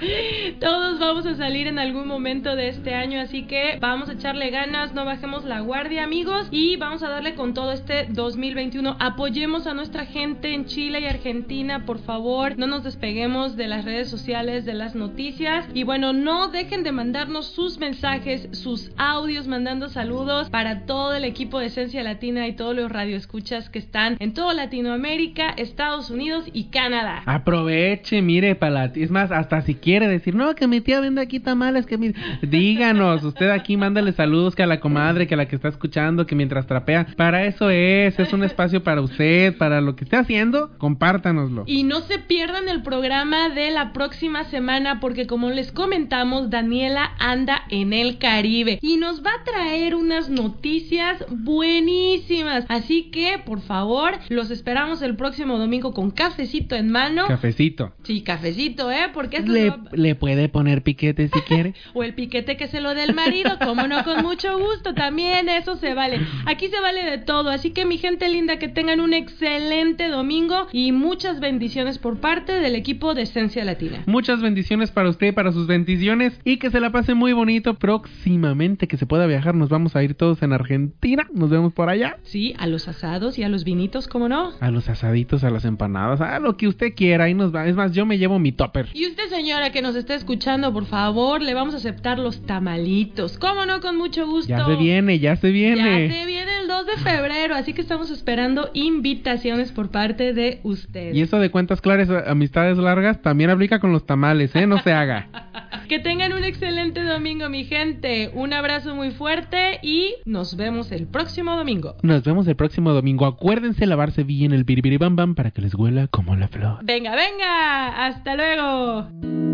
Todos 0.60 0.98
vamos 0.98 1.26
a 1.26 1.36
salir 1.36 1.66
en 1.66 1.78
algún 1.78 2.06
momento 2.06 2.56
de 2.56 2.68
este 2.68 2.94
año, 2.94 3.20
así 3.20 3.44
que 3.44 3.78
vamos 3.80 4.08
a 4.08 4.12
echarle 4.12 4.50
ganas, 4.50 4.94
no 4.94 5.04
bajemos 5.04 5.44
la 5.44 5.60
guardia, 5.60 6.04
amigos, 6.04 6.48
y 6.50 6.76
vamos 6.76 7.02
a 7.02 7.08
darle 7.08 7.34
con 7.34 7.54
todo 7.54 7.72
este 7.72 8.06
2021. 8.10 8.96
Apoyemos 8.98 9.66
a 9.66 9.74
nuestra 9.74 10.06
gente 10.06 10.54
en 10.54 10.66
Chile 10.66 11.00
y 11.00 11.06
Argentina, 11.06 11.84
por 11.84 11.98
favor, 11.98 12.58
no 12.58 12.66
nos 12.66 12.84
despeguemos 12.84 13.56
de 13.56 13.68
las 13.68 13.84
redes 13.84 14.08
sociales, 14.08 14.64
de 14.64 14.74
las 14.74 14.94
noticias, 14.94 15.66
y 15.74 15.84
bueno, 15.84 16.12
no 16.12 16.48
dejen 16.48 16.82
de 16.82 16.92
mandarnos 16.92 17.46
sus 17.46 17.78
mensajes, 17.78 18.48
sus 18.52 18.90
audios, 18.96 19.46
mandando 19.46 19.88
saludos 19.88 20.50
para 20.50 20.86
todo 20.86 21.14
el 21.14 21.24
equipo 21.24 21.58
de 21.58 21.66
Esencia 21.66 22.02
Latina 22.02 22.46
y 22.46 22.54
todos 22.54 22.74
los 22.74 22.90
radioescuchas 22.90 23.70
que 23.70 23.78
están 23.78 24.16
en 24.20 24.34
toda 24.34 24.54
Latinoamérica, 24.54 25.50
Estados 25.50 26.10
Unidos 26.10 26.44
y 26.52 26.64
Canadá. 26.64 27.22
Aproveche, 27.26 28.22
mire, 28.22 28.54
Palati. 28.54 29.02
Es 29.02 29.10
más, 29.10 29.30
hasta 29.30 29.62
si 29.62 29.74
quiere 29.84 30.08
decir, 30.08 30.34
no, 30.34 30.54
que 30.54 30.66
mi 30.66 30.80
tía 30.80 30.98
vende 30.98 31.20
aquí 31.20 31.40
tamales, 31.40 31.84
que 31.84 31.98
mi... 31.98 32.14
Díganos, 32.40 33.22
usted 33.22 33.50
aquí 33.50 33.76
mándale 33.76 34.12
saludos 34.12 34.56
que 34.56 34.62
a 34.62 34.66
la 34.66 34.80
comadre, 34.80 35.26
que 35.26 35.34
a 35.34 35.36
la 35.36 35.46
que 35.46 35.56
está 35.56 35.68
escuchando, 35.68 36.26
que 36.26 36.34
mientras 36.34 36.66
trapea. 36.66 37.06
Para 37.18 37.44
eso 37.44 37.68
es, 37.68 38.18
es 38.18 38.32
un 38.32 38.44
espacio 38.44 38.82
para 38.82 39.02
usted, 39.02 39.54
para 39.58 39.82
lo 39.82 39.94
que 39.94 40.04
esté 40.04 40.16
haciendo, 40.16 40.70
compártanoslo. 40.78 41.64
Y 41.66 41.82
no 41.82 42.00
se 42.00 42.18
pierdan 42.18 42.70
el 42.70 42.82
programa 42.82 43.50
de 43.50 43.70
la 43.70 43.92
próxima 43.92 44.44
semana 44.44 45.00
porque 45.00 45.26
como 45.26 45.50
les 45.50 45.70
comentamos, 45.70 46.48
Daniela 46.48 47.12
anda 47.18 47.64
en 47.68 47.92
el 47.92 48.16
Caribe 48.16 48.78
y 48.80 48.96
nos 48.96 49.22
va 49.22 49.32
a 49.32 49.44
traer 49.44 49.94
unas 49.94 50.30
noticias 50.30 51.22
buenísimas. 51.28 52.64
Así 52.68 53.10
que, 53.10 53.38
por 53.44 53.60
favor, 53.60 54.14
los 54.30 54.50
esperamos 54.50 55.02
el 55.02 55.14
próximo 55.16 55.58
domingo 55.58 55.92
con 55.92 56.10
cafecito 56.10 56.74
en 56.74 56.90
mano. 56.90 57.26
Cafecito. 57.28 57.92
Sí, 58.04 58.22
cafecito, 58.22 58.90
¿eh? 58.90 59.10
Porque 59.12 59.38
esto 59.38 59.52
Le, 59.52 59.73
le 59.92 60.14
puede 60.14 60.48
poner 60.48 60.82
piquete 60.82 61.28
si 61.28 61.40
quiere. 61.48 61.74
o 61.94 62.02
el 62.02 62.14
piquete 62.14 62.56
que 62.56 62.68
se 62.68 62.80
lo 62.80 62.94
dé 62.94 63.04
el 63.04 63.14
marido, 63.14 63.58
como 63.64 63.86
no, 63.86 64.04
con 64.04 64.22
mucho 64.22 64.58
gusto, 64.58 64.94
también 64.94 65.48
eso 65.48 65.76
se 65.76 65.94
vale. 65.94 66.20
Aquí 66.46 66.68
se 66.68 66.80
vale 66.80 67.04
de 67.04 67.18
todo, 67.18 67.50
así 67.50 67.70
que 67.70 67.84
mi 67.84 67.98
gente 67.98 68.28
linda, 68.28 68.58
que 68.58 68.68
tengan 68.68 69.00
un 69.00 69.12
excelente 69.14 70.08
domingo 70.08 70.66
y 70.72 70.92
muchas 70.92 71.40
bendiciones 71.40 71.98
por 71.98 72.20
parte 72.20 72.52
del 72.52 72.74
equipo 72.74 73.14
de 73.14 73.22
Esencia 73.22 73.64
Latina. 73.64 74.02
Muchas 74.06 74.40
bendiciones 74.40 74.90
para 74.90 75.08
usted, 75.08 75.34
para 75.34 75.52
sus 75.52 75.66
bendiciones 75.66 76.38
y 76.44 76.56
que 76.58 76.70
se 76.70 76.80
la 76.80 76.90
pase 76.90 77.14
muy 77.14 77.32
bonito. 77.32 77.74
Próximamente 77.74 78.86
que 78.88 78.96
se 78.96 79.06
pueda 79.06 79.26
viajar, 79.26 79.54
nos 79.54 79.68
vamos 79.68 79.96
a 79.96 80.02
ir 80.02 80.14
todos 80.14 80.42
en 80.42 80.52
Argentina. 80.52 81.26
Nos 81.32 81.50
vemos 81.50 81.72
por 81.72 81.88
allá. 81.88 82.18
Sí, 82.22 82.54
a 82.58 82.66
los 82.66 82.86
asados 82.88 83.38
y 83.38 83.42
a 83.42 83.48
los 83.48 83.64
vinitos, 83.64 84.08
¿cómo 84.08 84.28
no? 84.28 84.52
A 84.60 84.70
los 84.70 84.88
asaditos, 84.88 85.42
a 85.44 85.50
las 85.50 85.64
empanadas, 85.64 86.20
a 86.20 86.38
lo 86.38 86.56
que 86.56 86.68
usted 86.68 86.94
quiera. 86.94 87.24
Ahí 87.24 87.34
nos 87.34 87.54
va. 87.54 87.66
Es 87.66 87.76
más, 87.76 87.92
yo 87.92 88.06
me 88.06 88.18
llevo 88.18 88.38
mi 88.38 88.52
topper. 88.52 88.88
Y 88.94 89.06
usted, 89.06 89.28
señora, 89.28 89.63
que 89.70 89.82
nos 89.82 89.94
está 89.96 90.14
escuchando, 90.14 90.72
por 90.72 90.86
favor, 90.86 91.42
le 91.42 91.54
vamos 91.54 91.74
a 91.74 91.78
aceptar 91.78 92.18
los 92.18 92.42
tamalitos. 92.42 93.38
¿Cómo 93.38 93.66
no? 93.66 93.80
Con 93.80 93.96
mucho 93.96 94.26
gusto. 94.26 94.48
Ya 94.48 94.64
se 94.64 94.76
viene, 94.76 95.18
ya 95.18 95.36
se 95.36 95.50
viene. 95.50 96.08
Ya 96.08 96.14
se 96.14 96.26
viene 96.26 96.50
el 96.62 96.68
2 96.68 96.86
de 96.86 96.96
febrero, 96.98 97.54
así 97.54 97.72
que 97.72 97.80
estamos 97.80 98.10
esperando 98.10 98.70
invitaciones 98.74 99.72
por 99.72 99.90
parte 99.90 100.32
de 100.32 100.60
ustedes. 100.62 101.14
Y 101.14 101.22
eso 101.22 101.38
de 101.38 101.50
cuentas 101.50 101.80
claras, 101.80 102.08
amistades 102.26 102.78
largas, 102.78 103.22
también 103.22 103.50
aplica 103.50 103.78
con 103.80 103.92
los 103.92 104.06
tamales, 104.06 104.54
¿eh? 104.54 104.66
No 104.66 104.80
se 104.82 104.92
haga. 104.92 105.28
Que 105.88 105.98
tengan 105.98 106.32
un 106.32 106.44
excelente 106.44 107.02
domingo, 107.02 107.50
mi 107.50 107.64
gente. 107.64 108.30
Un 108.32 108.54
abrazo 108.54 108.94
muy 108.94 109.10
fuerte 109.10 109.80
y 109.82 110.14
nos 110.24 110.56
vemos 110.56 110.90
el 110.92 111.06
próximo 111.06 111.56
domingo. 111.56 111.96
Nos 112.02 112.22
vemos 112.24 112.46
el 112.48 112.56
próximo 112.56 112.92
domingo. 112.92 113.26
Acuérdense 113.26 113.84
lavarse 113.84 114.24
bien 114.24 114.52
el 114.52 114.64
biribiribam 114.64 115.14
bam 115.14 115.34
para 115.34 115.50
que 115.50 115.60
les 115.60 115.74
huela 115.74 116.06
como 116.08 116.36
la 116.36 116.48
flor. 116.48 116.78
Venga, 116.82 117.14
venga. 117.14 118.06
Hasta 118.06 118.34
luego. 118.34 119.53